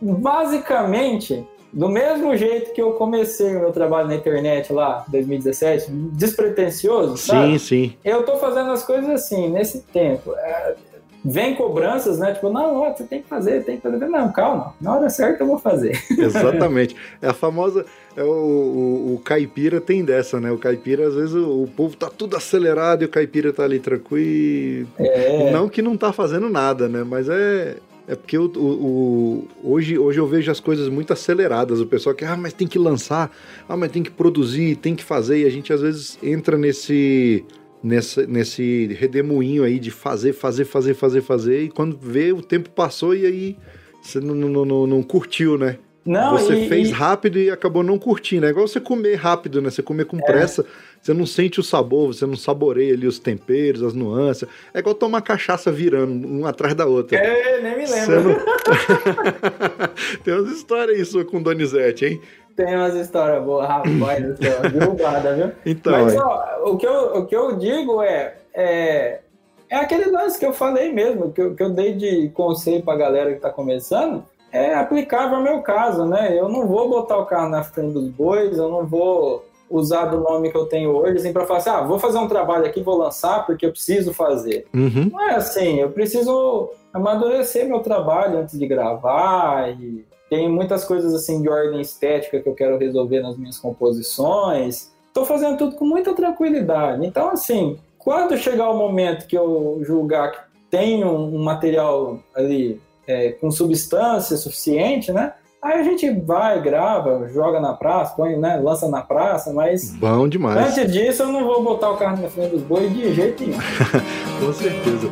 basicamente 0.00 1.46
do 1.74 1.88
mesmo 1.88 2.36
jeito 2.36 2.72
que 2.72 2.80
eu 2.80 2.92
comecei 2.92 3.56
o 3.56 3.60
meu 3.60 3.72
trabalho 3.72 4.06
na 4.06 4.14
internet 4.14 4.72
lá, 4.72 5.04
2017, 5.08 5.90
despretensioso, 6.12 7.16
sabe? 7.16 7.58
Sim, 7.58 7.58
sim. 7.58 7.96
Eu 8.04 8.22
tô 8.24 8.36
fazendo 8.36 8.70
as 8.70 8.84
coisas 8.84 9.10
assim, 9.10 9.48
nesse 9.48 9.80
tempo. 9.80 10.32
É, 10.36 10.76
vem 11.24 11.54
cobranças, 11.54 12.18
né? 12.18 12.34
Tipo, 12.34 12.50
não, 12.50 12.76
ó, 12.76 12.94
você 12.94 13.04
tem 13.04 13.22
que 13.22 13.28
fazer, 13.28 13.64
tem 13.64 13.76
que 13.76 13.82
fazer. 13.82 14.06
Não, 14.06 14.30
calma, 14.30 14.74
na 14.80 14.94
hora 14.94 15.08
certa 15.08 15.42
eu 15.42 15.46
vou 15.46 15.58
fazer. 15.58 15.98
Exatamente. 16.16 16.94
É 17.22 17.28
a 17.28 17.32
famosa. 17.32 17.86
É 18.16 18.22
o, 18.22 18.28
o, 18.28 19.14
o, 19.14 19.18
caipira 19.24 19.80
tem 19.80 20.04
dessa, 20.04 20.38
né? 20.38 20.52
O 20.52 20.58
caipira, 20.58 21.08
às 21.08 21.14
vezes, 21.14 21.34
o, 21.34 21.64
o, 21.64 21.66
povo 21.66 21.96
tá 21.96 22.08
tudo 22.08 22.36
acelerado 22.36 23.02
e 23.02 23.06
o 23.06 23.08
caipira 23.08 23.52
tá 23.52 23.64
ali 23.64 23.80
tranquilo. 23.80 24.86
É. 24.98 25.50
Não 25.50 25.68
que 25.68 25.82
não 25.82 25.96
tá 25.96 26.12
fazendo 26.12 26.48
nada, 26.48 26.88
né? 26.88 27.02
Mas 27.02 27.28
é, 27.28 27.78
é 28.06 28.14
porque 28.14 28.38
o, 28.38 28.44
o, 28.44 29.48
o, 29.64 29.72
hoje, 29.72 29.98
hoje 29.98 30.20
eu 30.20 30.26
vejo 30.26 30.50
as 30.52 30.60
coisas 30.60 30.88
muito 30.88 31.12
aceleradas. 31.12 31.80
O 31.80 31.86
pessoal 31.86 32.14
quer, 32.14 32.28
ah, 32.28 32.36
mas 32.36 32.52
tem 32.52 32.68
que 32.68 32.78
lançar, 32.78 33.32
ah, 33.68 33.76
mas 33.76 33.90
tem 33.90 34.02
que 34.02 34.10
produzir, 34.10 34.76
tem 34.76 34.94
que 34.94 35.02
fazer. 35.02 35.38
E 35.38 35.46
a 35.46 35.50
gente 35.50 35.72
às 35.72 35.80
vezes 35.80 36.18
entra 36.22 36.56
nesse, 36.56 37.44
nessa, 37.84 38.26
nesse 38.26 38.86
redemoinho 38.98 39.62
aí 39.62 39.78
de 39.78 39.90
fazer, 39.90 40.32
fazer, 40.32 40.64
fazer, 40.64 40.94
fazer, 40.94 41.20
fazer. 41.20 41.64
E 41.64 41.68
quando 41.68 41.98
vê, 41.98 42.32
o 42.32 42.40
tempo 42.40 42.70
passou 42.70 43.14
e 43.14 43.26
aí 43.26 43.56
você 44.00 44.18
não, 44.18 44.34
não, 44.34 44.64
não, 44.64 44.86
não 44.86 45.02
curtiu, 45.02 45.58
né? 45.58 45.76
Não, 46.04 46.32
você 46.32 46.54
e, 46.54 46.68
fez 46.68 46.88
e... 46.88 46.92
rápido 46.92 47.38
e 47.38 47.50
acabou 47.50 47.82
não 47.82 47.98
curtindo. 47.98 48.46
É 48.46 48.50
igual 48.50 48.66
você 48.66 48.80
comer 48.80 49.16
rápido, 49.16 49.60
né? 49.60 49.70
Você 49.70 49.82
comer 49.82 50.06
com 50.06 50.18
é. 50.18 50.22
pressa, 50.22 50.64
você 51.04 51.12
não 51.12 51.26
sente 51.26 51.60
o 51.60 51.62
sabor, 51.62 52.14
você 52.14 52.24
não 52.24 52.34
saboreia 52.34 52.94
ali 52.94 53.06
os 53.06 53.18
temperos, 53.18 53.82
as 53.82 53.92
nuances. 53.92 54.48
É 54.72 54.78
igual 54.78 54.94
tomar 54.94 55.20
cachaça 55.20 55.70
virando, 55.70 56.26
uma 56.26 56.48
atrás 56.48 56.74
da 56.74 56.86
outra. 56.86 57.18
É, 57.18 57.60
nem 57.60 57.76
me 57.76 57.86
lembro. 57.86 58.30
Não... 58.30 58.36
Tem 60.24 60.32
umas 60.32 60.50
histórias 60.50 60.98
isso 60.98 61.22
com 61.26 61.42
Donizete, 61.42 62.06
hein? 62.06 62.22
Tem 62.56 62.74
umas 62.74 62.94
histórias 62.94 63.44
boas, 63.44 63.68
rapaz 63.68 64.24
do 64.24 64.42
céu, 64.42 64.62
derrubada, 64.72 65.34
viu? 65.34 65.52
Então, 65.66 65.92
Mas, 65.92 66.16
ó, 66.16 66.70
o, 66.70 66.78
que 66.78 66.86
eu, 66.86 67.16
o 67.16 67.26
que 67.26 67.36
eu 67.36 67.54
digo 67.58 68.02
é, 68.02 68.36
é, 68.54 69.20
é 69.68 69.76
aquele 69.76 70.06
lance 70.06 70.38
que 70.38 70.46
eu 70.46 70.54
falei 70.54 70.90
mesmo, 70.90 71.32
que 71.32 71.42
eu, 71.42 71.54
que 71.54 71.62
eu 71.62 71.68
dei 71.68 71.92
de 71.92 72.30
conselho 72.30 72.82
pra 72.82 72.96
galera 72.96 73.34
que 73.34 73.40
tá 73.40 73.50
começando, 73.50 74.24
é 74.50 74.72
aplicável 74.72 75.36
ao 75.36 75.42
meu 75.42 75.60
caso, 75.60 76.06
né? 76.06 76.34
Eu 76.34 76.48
não 76.48 76.66
vou 76.66 76.88
botar 76.88 77.18
o 77.18 77.26
carro 77.26 77.50
na 77.50 77.62
frente 77.62 77.92
dos 77.92 78.08
bois, 78.08 78.56
eu 78.56 78.70
não 78.70 78.86
vou 78.86 79.44
usar 79.68 80.06
do 80.06 80.20
nome 80.20 80.50
que 80.50 80.56
eu 80.56 80.66
tenho 80.66 80.90
hoje 80.90 81.16
assim, 81.16 81.32
para 81.32 81.46
falar 81.46 81.58
assim, 81.58 81.70
ah, 81.70 81.80
vou 81.82 81.98
fazer 81.98 82.18
um 82.18 82.28
trabalho 82.28 82.66
aqui, 82.66 82.82
vou 82.82 82.96
lançar 82.96 83.46
porque 83.46 83.66
eu 83.66 83.70
preciso 83.70 84.12
fazer. 84.12 84.66
Uhum. 84.74 85.10
Não 85.12 85.20
é 85.20 85.34
assim, 85.34 85.80
eu 85.80 85.90
preciso 85.90 86.70
amadurecer 86.92 87.66
meu 87.66 87.80
trabalho 87.80 88.38
antes 88.38 88.58
de 88.58 88.66
gravar 88.66 89.70
e 89.70 90.04
tem 90.30 90.48
muitas 90.48 90.84
coisas 90.84 91.14
assim 91.14 91.42
de 91.42 91.48
ordem 91.48 91.80
estética 91.80 92.40
que 92.40 92.48
eu 92.48 92.54
quero 92.54 92.78
resolver 92.78 93.20
nas 93.20 93.36
minhas 93.36 93.58
composições. 93.58 94.92
Estou 95.06 95.24
fazendo 95.24 95.56
tudo 95.56 95.76
com 95.76 95.84
muita 95.84 96.12
tranquilidade. 96.14 97.06
Então, 97.06 97.30
assim, 97.30 97.78
quando 97.98 98.36
chegar 98.36 98.70
o 98.70 98.76
momento 98.76 99.26
que 99.26 99.36
eu 99.36 99.80
julgar 99.82 100.32
que 100.32 100.38
tem 100.70 101.04
um 101.04 101.42
material 101.42 102.18
ali 102.34 102.80
é, 103.06 103.32
com 103.32 103.50
substância 103.50 104.36
suficiente, 104.36 105.12
né? 105.12 105.34
Aí 105.64 105.80
a 105.80 105.82
gente 105.82 106.10
vai, 106.10 106.60
grava, 106.60 107.26
joga 107.32 107.58
na 107.58 107.72
praça, 107.72 108.14
põe, 108.14 108.36
né, 108.36 108.60
lança 108.62 108.86
na 108.86 109.00
praça, 109.00 109.50
mas. 109.50 109.94
Bom 109.94 110.28
demais. 110.28 110.58
Antes 110.58 110.92
disso, 110.92 111.22
eu 111.22 111.32
não 111.32 111.42
vou 111.42 111.64
botar 111.64 111.90
o 111.90 111.96
carro 111.96 112.20
na 112.20 112.28
frente 112.28 112.50
dos 112.50 112.60
bois 112.60 112.92
de 112.92 113.14
jeito 113.14 113.42
nenhum. 113.42 113.56
com 114.44 114.52
certeza. 114.52 115.10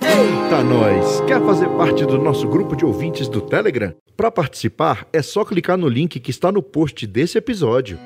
Eita, 0.00 0.62
nós! 0.62 1.20
Quer 1.22 1.44
fazer 1.44 1.68
parte 1.70 2.06
do 2.06 2.18
nosso 2.18 2.46
grupo 2.46 2.76
de 2.76 2.84
ouvintes 2.84 3.26
do 3.26 3.40
Telegram? 3.40 3.92
Para 4.16 4.30
participar, 4.30 5.08
é 5.12 5.20
só 5.20 5.44
clicar 5.44 5.76
no 5.76 5.88
link 5.88 6.20
que 6.20 6.30
está 6.30 6.52
no 6.52 6.62
post 6.62 7.04
desse 7.04 7.36
episódio. 7.36 7.98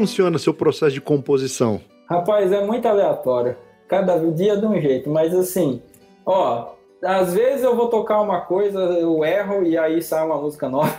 Funciona 0.00 0.38
seu 0.38 0.54
processo 0.54 0.92
de 0.92 1.00
composição? 1.00 1.80
Rapaz, 2.08 2.50
é 2.50 2.64
muito 2.64 2.88
aleatório 2.88 3.56
cada 3.86 4.16
dia 4.30 4.56
de 4.56 4.64
um 4.64 4.80
jeito, 4.80 5.10
mas 5.10 5.34
assim, 5.34 5.82
Ó, 6.24 6.74
às 7.02 7.34
vezes 7.34 7.64
eu 7.64 7.74
vou 7.74 7.88
tocar 7.88 8.20
uma 8.20 8.42
coisa, 8.42 8.78
eu 8.78 9.24
erro 9.24 9.64
e 9.64 9.76
aí 9.76 10.02
sai 10.02 10.24
uma 10.24 10.40
música 10.40 10.68
nova. 10.68 10.94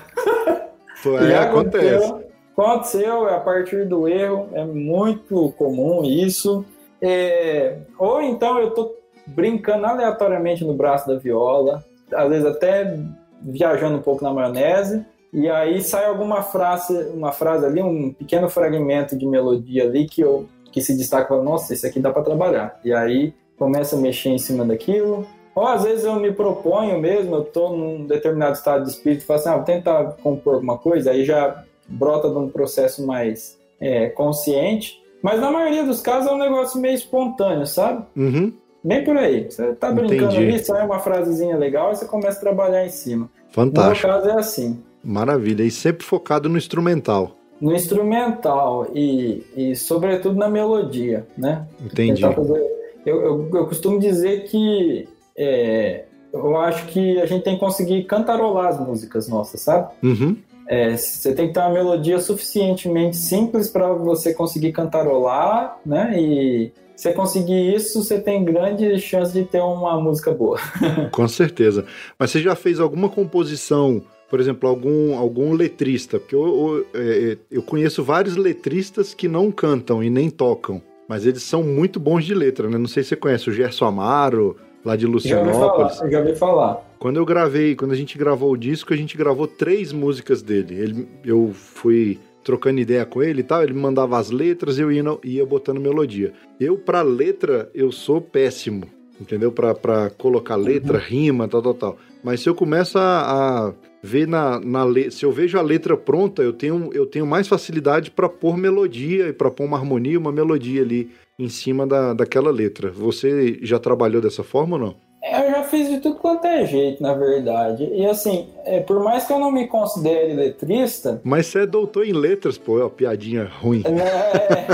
Pô, 1.02 1.18
é, 1.18 1.38
acontece. 1.40 2.14
Aconteceu, 2.52 3.30
é 3.30 3.36
a 3.36 3.40
partir 3.40 3.88
do 3.88 4.08
erro, 4.08 4.50
é 4.54 4.66
muito 4.66 5.54
comum 5.58 6.04
isso. 6.04 6.66
É, 7.02 7.78
ou 7.98 8.22
então 8.22 8.60
eu 8.60 8.72
tô 8.72 8.94
brincando 9.26 9.86
aleatoriamente 9.86 10.66
no 10.66 10.74
braço 10.74 11.08
da 11.08 11.18
viola, 11.18 11.84
às 12.14 12.30
vezes 12.30 12.46
até 12.46 13.00
viajando 13.42 13.98
um 13.98 14.02
pouco 14.02 14.24
na 14.24 14.34
maionese, 14.34 15.06
e 15.34 15.50
aí 15.50 15.82
sai 15.82 16.06
alguma 16.06 16.42
frase, 16.42 16.94
uma 17.14 17.32
frase 17.32 17.66
ali, 17.66 17.82
um 17.82 18.12
pequeno 18.14 18.50
fragmento 18.50 19.18
de 19.18 19.26
melodia 19.26 19.84
ali 19.84 20.06
que 20.06 20.22
eu 20.22 20.48
que 20.72 20.82
se 20.82 20.96
destaca, 20.96 21.36
nossa, 21.42 21.74
isso 21.74 21.86
aqui 21.86 22.00
dá 22.00 22.12
para 22.12 22.24
trabalhar. 22.24 22.80
E 22.84 22.94
aí 22.94 23.34
começa 23.58 23.96
a 23.96 24.00
mexer 24.00 24.30
em 24.30 24.38
cima 24.38 24.66
daquilo. 24.66 25.28
Ou 25.54 25.68
às 25.68 25.84
vezes 25.84 26.06
eu 26.06 26.16
me 26.16 26.32
proponho 26.32 26.98
mesmo, 27.00 27.36
eu 27.36 27.42
estou 27.42 27.76
num 27.76 28.06
determinado 28.06 28.54
estado 28.54 28.86
de 28.86 28.92
espírito 28.92 29.24
e 29.24 29.26
falo 29.26 29.40
assim, 29.40 29.50
ah, 29.50 29.56
vou 29.58 29.66
tentar 29.66 30.04
compor 30.24 30.56
alguma 30.56 30.78
coisa, 30.78 31.12
aí 31.12 31.26
já 31.26 31.64
brota 31.88 32.30
de 32.30 32.38
um 32.38 32.48
processo 32.48 33.06
mais 33.06 33.60
é, 33.80 34.08
consciente. 34.10 35.02
Mas 35.22 35.42
na 35.42 35.52
maioria 35.52 35.84
dos 35.84 36.02
casos 36.02 36.32
é 36.32 36.34
um 36.34 36.38
negócio 36.38 36.80
meio 36.80 36.96
espontâneo, 36.96 37.68
sabe? 37.68 38.06
Uhum. 38.16 38.54
Bem 38.84 39.04
por 39.04 39.18
aí. 39.18 39.44
Você 39.44 39.74
tá 39.76 39.92
brincando 39.92 40.34
Entendi. 40.34 40.54
ali, 40.54 40.60
sai 40.64 40.86
uma 40.86 41.00
frasezinha 41.00 41.58
legal 41.58 41.92
e 41.92 41.96
você 41.96 42.06
começa 42.06 42.38
a 42.38 42.42
trabalhar 42.42 42.86
em 42.86 42.90
cima. 42.90 43.30
Fantástico. 43.52 44.08
No 44.08 44.14
meu 44.14 44.22
caso 44.22 44.30
é 44.30 44.40
assim. 44.40 44.82
Maravilha. 45.04 45.64
E 45.64 45.72
sempre 45.72 46.06
focado 46.06 46.48
no 46.48 46.58
instrumental. 46.58 47.38
No 47.60 47.74
instrumental 47.76 48.88
e, 48.94 49.44
e 49.56 49.76
sobretudo 49.76 50.36
na 50.36 50.50
melodia, 50.50 51.28
né? 51.38 51.68
Entendi. 51.84 52.22
Fazer... 52.22 52.60
Eu, 53.06 53.22
eu, 53.22 53.50
eu, 53.54 53.66
costumo 53.68 54.00
dizer 54.00 54.46
que 54.46 55.08
é, 55.36 56.06
eu 56.34 56.58
acho 56.58 56.88
que 56.88 57.20
a 57.20 57.26
gente 57.26 57.44
tem 57.44 57.56
que 57.56 57.60
conseguir 57.60 58.04
cantarolar 58.06 58.68
as 58.68 58.80
músicas 58.80 59.28
nossas, 59.28 59.62
sabe? 59.62 59.92
Uhum. 60.04 60.38
É, 60.68 60.96
você 60.96 61.34
tem 61.34 61.48
que 61.48 61.54
ter 61.54 61.60
uma 61.60 61.72
melodia 61.72 62.20
suficientemente 62.20 63.18
simples 63.18 63.70
para 63.70 63.92
você 63.94 64.34
conseguir 64.34 64.72
cantarolar, 64.72 65.78
né? 65.86 66.14
E 66.18 66.72
você 66.96 67.12
conseguir 67.14 67.76
isso, 67.76 68.04
você 68.04 68.22
tem 68.22 68.46
grande 68.46 68.98
chance 69.00 69.34
de 69.34 69.44
ter 69.44 69.60
uma 69.60 70.00
música 70.00 70.32
boa. 70.32 70.60
Com 71.12 71.28
certeza. 71.28 71.86
Mas 72.18 72.32
você 72.32 72.40
já 72.40 72.56
fez 72.56 72.80
alguma 72.80 73.10
composição, 73.10 74.02
por 74.32 74.40
exemplo, 74.40 74.68
algum, 74.70 75.18
algum 75.18 75.54
letrista? 75.54 76.18
Porque 76.18 76.34
eu, 76.34 76.86
eu, 76.94 77.02
é, 77.02 77.38
eu 77.52 77.62
conheço 77.62 78.02
vários 78.02 78.38
letristas 78.38 79.14
que 79.14 79.28
não 79.28 79.52
cantam 79.52 80.02
e 80.02 80.10
nem 80.10 80.30
tocam, 80.30 80.82
mas 81.06 81.26
eles 81.26 81.44
são 81.44 81.62
muito 81.62 82.00
bons 82.00 82.24
de 82.24 82.34
letra, 82.34 82.70
né? 82.70 82.78
Não 82.78 82.88
sei 82.88 83.04
se 83.04 83.10
você 83.10 83.16
conhece 83.18 83.50
o 83.50 83.54
Gerson 83.54 83.86
Amaro, 83.86 84.56
lá 84.86 84.96
de 84.96 85.06
Lucianópolis. 85.06 85.98
Já 85.98 86.00
ouvi 86.00 86.00
falar. 86.00 86.12
Já 86.12 86.20
ouvi 86.20 86.36
falar. 86.36 86.96
Quando 86.98 87.18
eu 87.18 87.26
gravei, 87.26 87.76
quando 87.76 87.92
a 87.92 87.96
gente 87.96 88.18
gravou 88.18 88.54
o 88.54 88.58
disco, 88.58 88.94
a 88.94 88.98
gente 88.98 89.18
gravou 89.18 89.48
três 89.48 89.92
músicas 89.92 90.42
dele. 90.42 90.76
Ele, 90.76 91.08
eu 91.26 91.52
fui 91.54 92.18
trocando 92.42 92.80
ideia 92.80 93.06
com 93.06 93.22
ele 93.22 93.42
e 93.42 93.44
tal, 93.44 93.62
ele 93.62 93.74
me 93.74 93.82
mandava 93.82 94.18
as 94.18 94.32
letras 94.32 94.78
e 94.78 94.82
eu 94.82 94.92
ia, 94.92 95.04
ia 95.26 95.46
botando 95.46 95.82
melodia. 95.82 96.32
Eu, 96.58 96.78
pra 96.78 97.02
letra, 97.02 97.70
eu 97.76 97.92
sou 97.92 98.22
péssimo, 98.22 98.86
entendeu? 99.20 99.52
Pra, 99.52 99.76
pra 99.76 100.10
colocar 100.10 100.56
letra, 100.56 101.00
uhum. 101.00 101.04
rima, 101.04 101.48
tal, 101.50 101.62
tal, 101.62 101.74
tal. 101.74 101.98
Mas 102.24 102.40
se 102.40 102.48
eu 102.48 102.56
começo 102.56 102.98
a, 102.98 103.68
a 103.68 103.74
ver 104.02 104.28
na, 104.28 104.60
na 104.60 104.86
se 105.10 105.26
eu 105.26 105.32
vejo 105.32 105.58
a 105.58 105.62
letra 105.62 105.96
pronta, 105.96 106.42
eu 106.42 106.54
tenho, 106.54 106.90
eu 106.94 107.06
tenho 107.06 107.26
mais 107.26 107.48
facilidade 107.48 108.12
para 108.12 108.28
pôr 108.28 108.58
melodia 108.58 109.30
e 109.30 109.34
para 109.34 109.52
pôr 109.52 109.66
uma 109.66 109.78
harmonia, 109.78 110.18
uma 110.18 110.32
melodia 110.32 110.82
ali 110.82 111.12
em 111.38 111.50
cima 111.50 111.86
da, 111.86 112.14
daquela 112.14 112.52
letra. 112.52 112.92
Você 112.92 113.60
já 113.62 113.80
trabalhou 113.80 114.22
dessa 114.22 114.44
forma 114.44 114.76
ou 114.76 114.82
não? 114.82 115.11
Eu 115.24 115.52
já 115.52 115.64
fiz 115.64 115.88
de 115.88 116.00
tudo 116.00 116.16
quanto 116.16 116.46
é 116.48 116.66
jeito, 116.66 117.02
na 117.02 117.14
verdade. 117.14 117.88
E 117.94 118.06
assim, 118.08 118.50
é, 118.66 118.80
por 118.80 119.04
mais 119.04 119.26
que 119.26 119.32
eu 119.32 119.38
não 119.38 119.52
me 119.52 119.68
considere 119.68 120.34
letrista. 120.34 121.22
Mas 121.24 121.46
você 121.46 121.60
é 121.60 121.66
doutor 121.68 122.08
em 122.08 122.12
letras, 122.12 122.58
pô, 122.58 122.80
é 122.80 122.84
uma 122.84 122.90
piadinha 122.90 123.48
ruim. 123.62 123.84
É, 123.86 124.66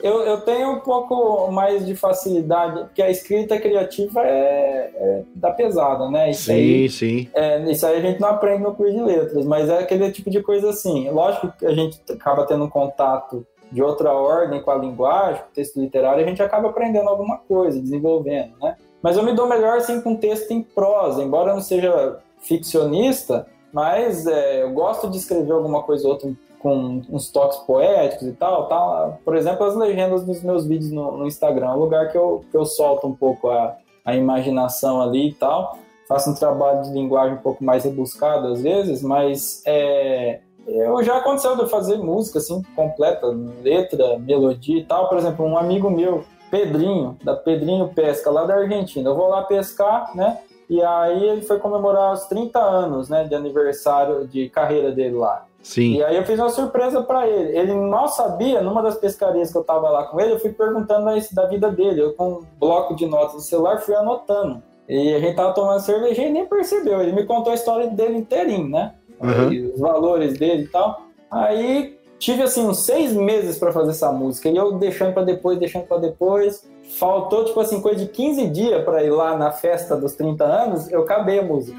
eu, 0.06 0.22
eu 0.22 0.40
tenho 0.42 0.70
um 0.70 0.78
pouco 0.80 1.50
mais 1.50 1.84
de 1.84 1.96
facilidade, 1.96 2.84
porque 2.84 3.02
a 3.02 3.10
escrita 3.10 3.58
criativa 3.58 4.20
é, 4.22 4.90
é 4.94 5.22
da 5.34 5.50
pesada, 5.50 6.08
né? 6.08 6.30
Isso 6.30 6.44
sim, 6.44 6.52
aí, 6.52 6.88
sim. 6.88 7.28
É, 7.34 7.70
isso 7.70 7.84
aí 7.84 7.96
a 7.98 8.00
gente 8.00 8.20
não 8.20 8.28
aprende 8.28 8.62
no 8.62 8.74
curso 8.74 8.92
de 8.92 9.02
letras, 9.02 9.44
mas 9.44 9.68
é 9.68 9.78
aquele 9.78 10.12
tipo 10.12 10.30
de 10.30 10.40
coisa 10.40 10.70
assim. 10.70 11.10
Lógico 11.10 11.52
que 11.58 11.66
a 11.66 11.74
gente 11.74 12.00
acaba 12.08 12.46
tendo 12.46 12.64
um 12.64 12.70
contato 12.70 13.44
de 13.74 13.82
outra 13.82 14.12
ordem 14.12 14.62
com 14.62 14.70
a 14.70 14.76
linguagem, 14.76 15.42
com 15.42 15.48
o 15.48 15.52
texto 15.52 15.80
literário, 15.80 16.24
a 16.24 16.28
gente 16.28 16.40
acaba 16.40 16.68
aprendendo 16.68 17.08
alguma 17.08 17.38
coisa, 17.38 17.80
desenvolvendo, 17.80 18.52
né? 18.62 18.76
Mas 19.02 19.16
eu 19.16 19.24
me 19.24 19.32
dou 19.32 19.48
melhor 19.48 19.78
assim 19.78 20.00
com 20.00 20.14
texto 20.14 20.52
em 20.52 20.62
prosa, 20.62 21.24
embora 21.24 21.50
eu 21.50 21.54
não 21.56 21.60
seja 21.60 22.20
ficcionista, 22.38 23.46
mas 23.72 24.28
é, 24.28 24.62
eu 24.62 24.70
gosto 24.70 25.10
de 25.10 25.18
escrever 25.18 25.52
alguma 25.52 25.82
coisa 25.82 26.06
ou 26.06 26.12
outra 26.12 26.32
com 26.60 27.02
uns 27.10 27.30
toques 27.30 27.58
poéticos 27.58 28.28
e 28.28 28.32
tal, 28.32 28.68
tal. 28.68 29.18
Por 29.24 29.36
exemplo, 29.36 29.66
as 29.66 29.74
legendas 29.74 30.24
dos 30.24 30.40
meus 30.42 30.64
vídeos 30.64 30.92
no, 30.92 31.18
no 31.18 31.26
Instagram, 31.26 31.66
é 31.66 31.74
um 31.74 31.80
lugar 31.80 32.12
que 32.12 32.16
eu, 32.16 32.44
que 32.48 32.56
eu 32.56 32.64
solto 32.64 33.08
um 33.08 33.14
pouco 33.14 33.50
a, 33.50 33.76
a 34.04 34.14
imaginação 34.14 35.02
ali 35.02 35.30
e 35.30 35.34
tal. 35.34 35.76
Faço 36.08 36.30
um 36.30 36.34
trabalho 36.34 36.82
de 36.82 36.92
linguagem 36.92 37.34
um 37.34 37.42
pouco 37.42 37.62
mais 37.64 37.84
rebuscado 37.84 38.46
às 38.48 38.62
vezes, 38.62 39.02
mas 39.02 39.62
é, 39.66 40.40
eu 40.66 41.02
já 41.02 41.18
aconteceu 41.18 41.56
de 41.56 41.68
fazer 41.68 41.98
música 41.98 42.38
assim 42.38 42.62
completa, 42.74 43.26
letra, 43.62 44.18
melodia 44.18 44.80
e 44.80 44.84
tal. 44.84 45.08
Por 45.08 45.18
exemplo, 45.18 45.44
um 45.44 45.58
amigo 45.58 45.90
meu, 45.90 46.24
Pedrinho, 46.50 47.16
da 47.22 47.34
Pedrinho 47.34 47.88
Pesca, 47.94 48.30
lá 48.30 48.44
da 48.44 48.54
Argentina. 48.54 49.10
Eu 49.10 49.14
vou 49.14 49.28
lá 49.28 49.42
pescar, 49.42 50.14
né? 50.14 50.38
E 50.68 50.82
aí 50.82 51.22
ele 51.22 51.42
foi 51.42 51.58
comemorar 51.58 52.12
os 52.12 52.24
30 52.24 52.58
anos, 52.58 53.08
né, 53.08 53.24
de 53.24 53.34
aniversário 53.34 54.26
de 54.26 54.48
carreira 54.48 54.90
dele 54.90 55.16
lá. 55.16 55.44
Sim. 55.62 55.94
E 55.94 56.04
aí 56.04 56.16
eu 56.16 56.24
fiz 56.24 56.38
uma 56.38 56.50
surpresa 56.50 57.02
para 57.02 57.26
ele. 57.26 57.56
Ele 57.56 57.74
mal 57.74 58.08
sabia, 58.08 58.60
numa 58.60 58.82
das 58.82 58.96
pescarias 58.96 59.50
que 59.50 59.56
eu 59.56 59.64
tava 59.64 59.88
lá 59.88 60.04
com 60.04 60.20
ele, 60.20 60.34
eu 60.34 60.38
fui 60.38 60.52
perguntando 60.52 61.06
da 61.32 61.46
vida 61.46 61.70
dele. 61.70 62.02
Eu 62.02 62.12
com 62.12 62.32
um 62.32 62.42
bloco 62.58 62.94
de 62.94 63.06
notas 63.06 63.34
do 63.34 63.40
celular 63.40 63.80
fui 63.80 63.94
anotando. 63.94 64.62
E 64.86 65.14
a 65.14 65.18
gente 65.18 65.34
tava 65.34 65.54
tomando 65.54 65.80
cerveja 65.80 66.22
e 66.22 66.30
nem 66.30 66.46
percebeu. 66.46 67.00
Ele 67.00 67.12
me 67.12 67.24
contou 67.24 67.50
a 67.50 67.54
história 67.54 67.88
dele 67.88 68.18
inteirinho, 68.18 68.68
né? 68.68 68.94
Uhum. 69.24 69.72
os 69.74 69.80
valores 69.80 70.38
dele 70.38 70.64
e 70.64 70.68
tal. 70.68 71.02
Aí 71.30 71.96
tive 72.18 72.42
assim 72.42 72.66
uns 72.66 72.84
seis 72.84 73.12
meses 73.12 73.58
para 73.58 73.72
fazer 73.72 73.90
essa 73.90 74.10
música 74.12 74.48
e 74.48 74.56
eu 74.56 74.72
deixando 74.72 75.12
para 75.12 75.24
depois, 75.24 75.58
deixando 75.58 75.86
para 75.86 75.98
depois. 75.98 76.66
Faltou 76.98 77.44
tipo 77.44 77.58
assim 77.60 77.80
coisa 77.80 78.04
de 78.04 78.10
15 78.10 78.46
dias 78.48 78.84
para 78.84 79.02
ir 79.02 79.10
lá 79.10 79.36
na 79.36 79.50
festa 79.50 79.96
dos 79.96 80.14
30 80.14 80.44
anos, 80.44 80.90
eu 80.90 81.02
acabei 81.02 81.38
a 81.38 81.42
música. 81.42 81.76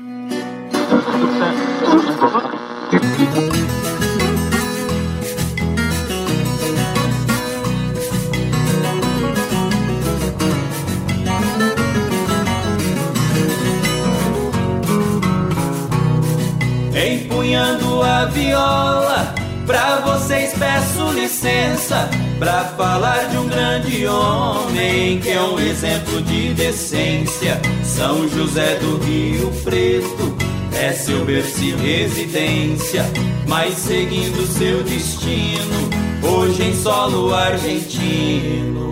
Empunhando 17.45 18.01
a 18.01 18.25
viola. 18.25 19.35
Pra 19.67 19.99
vocês 20.01 20.53
peço 20.57 21.11
licença 21.11 22.09
pra 22.39 22.65
falar 22.75 23.29
de 23.29 23.37
um 23.37 23.47
grande 23.47 24.05
homem 24.07 25.19
que 25.19 25.29
é 25.29 25.41
um 25.41 25.59
exemplo 25.59 26.21
de 26.23 26.53
decência. 26.53 27.61
São 27.83 28.27
José 28.29 28.75
do 28.75 28.97
Rio 28.97 29.51
Preto 29.63 30.35
é 30.73 30.91
seu 30.91 31.23
berço 31.25 31.63
e 31.63 31.71
residência, 31.71 33.05
mas 33.47 33.75
seguindo 33.75 34.45
seu 34.45 34.83
destino, 34.83 35.89
hoje 36.21 36.63
em 36.63 36.75
solo 36.75 37.33
argentino, 37.33 38.89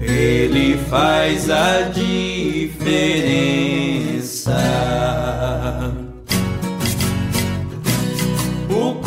ele 0.00 0.78
faz 0.88 1.50
a 1.50 1.82
diferença. 1.82 2.80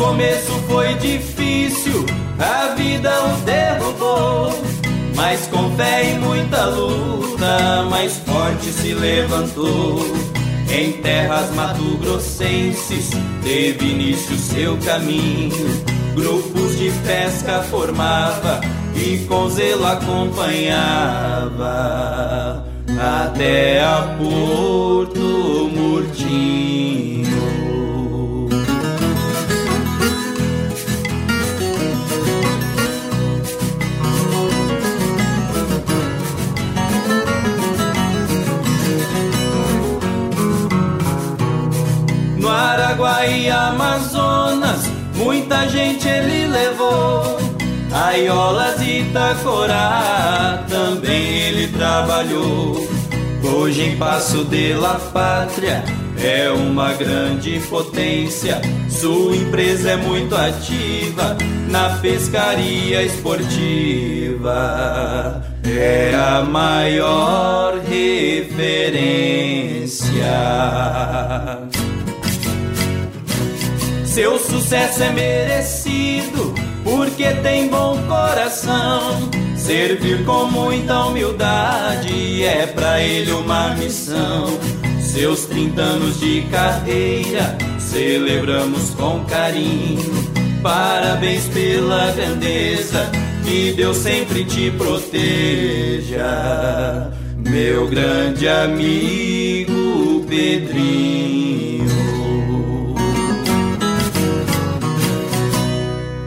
Começo 0.04 0.52
foi 0.68 0.94
difícil, 0.94 2.04
a 2.38 2.74
vida 2.74 3.10
o 3.24 3.36
derrubou. 3.44 4.52
Mas 5.14 5.46
com 5.46 5.74
fé 5.76 6.12
e 6.12 6.18
muita 6.18 6.66
luta, 6.66 7.86
mais 7.88 8.18
forte 8.18 8.66
se 8.66 8.92
levantou. 8.92 10.04
Em 10.70 10.92
terras 11.00 11.50
mato-grossenses 11.54 13.10
teve 13.42 13.86
início 13.86 14.36
seu 14.36 14.76
caminho. 14.78 15.84
Grupos 16.14 16.76
de 16.78 16.90
pesca 17.06 17.62
formava 17.62 18.60
e 18.94 19.24
com 19.26 19.48
zelo 19.48 19.86
acompanhava 19.86 20.74
até 23.00 23.82
a 23.82 24.16
Porto 24.18 25.70
Murtinho. 25.72 27.13
Amazonas, 43.94 44.90
muita 45.14 45.68
gente 45.68 46.08
ele 46.08 46.46
levou. 46.46 47.38
Aiolas 47.92 48.80
e 48.82 49.02
Itacorá 49.02 50.64
também 50.68 51.38
ele 51.38 51.68
trabalhou. 51.68 52.88
Hoje 53.44 53.82
em 53.82 53.96
Passo 53.96 54.44
de 54.46 54.74
la 54.74 54.94
Pátria 54.94 55.84
é 56.18 56.50
uma 56.50 56.92
grande 56.94 57.60
potência. 57.70 58.60
Sua 58.88 59.36
empresa 59.36 59.92
é 59.92 59.96
muito 59.96 60.34
ativa 60.34 61.36
na 61.68 61.90
pescaria 61.98 63.00
esportiva. 63.00 64.60
É 65.64 66.16
a 66.16 66.42
maior 66.42 67.78
referência. 67.78 69.04
Seu 74.14 74.38
sucesso 74.38 75.02
é 75.02 75.10
merecido 75.10 76.54
porque 76.84 77.32
tem 77.42 77.66
bom 77.66 78.00
coração. 78.06 79.28
Servir 79.56 80.24
com 80.24 80.44
muita 80.44 81.06
humildade 81.06 82.44
é 82.44 82.64
para 82.64 83.02
ele 83.02 83.32
uma 83.32 83.70
missão. 83.70 84.56
Seus 85.00 85.46
30 85.46 85.82
anos 85.82 86.20
de 86.20 86.42
carreira 86.42 87.58
celebramos 87.80 88.90
com 88.90 89.24
carinho. 89.24 90.30
Parabéns 90.62 91.46
pela 91.48 92.12
grandeza, 92.12 93.10
que 93.44 93.72
Deus 93.72 93.96
sempre 93.96 94.44
te 94.44 94.70
proteja, 94.70 96.22
meu 97.36 97.88
grande 97.88 98.46
amigo 98.46 100.24
Pedrinho. 100.28 101.33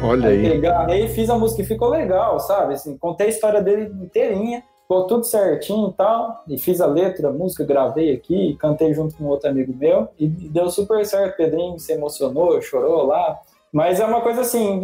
Olha 0.07 0.29
aí. 0.29 0.57
Agarrei, 0.57 1.07
fiz 1.07 1.29
a 1.29 1.37
música 1.37 1.61
e 1.61 1.65
ficou 1.65 1.89
legal, 1.89 2.39
sabe? 2.39 2.73
Assim, 2.73 2.97
contei 2.97 3.27
a 3.27 3.29
história 3.29 3.61
dele 3.61 3.91
inteirinha, 4.01 4.63
ficou 4.81 5.07
tudo 5.07 5.23
certinho 5.23 5.89
e 5.89 5.93
tal. 5.93 6.43
E 6.47 6.57
fiz 6.57 6.81
a 6.81 6.85
letra, 6.85 7.29
a 7.29 7.31
música, 7.31 7.63
gravei 7.63 8.13
aqui, 8.13 8.55
cantei 8.59 8.93
junto 8.93 9.15
com 9.15 9.25
outro 9.25 9.49
amigo 9.49 9.73
meu. 9.75 10.07
E 10.19 10.27
deu 10.27 10.69
super 10.69 11.05
certo. 11.05 11.37
Pedrinho 11.37 11.79
se 11.79 11.93
emocionou, 11.93 12.61
chorou 12.61 13.05
lá. 13.05 13.39
Mas 13.71 13.99
é 13.99 14.05
uma 14.05 14.21
coisa 14.21 14.41
assim, 14.41 14.81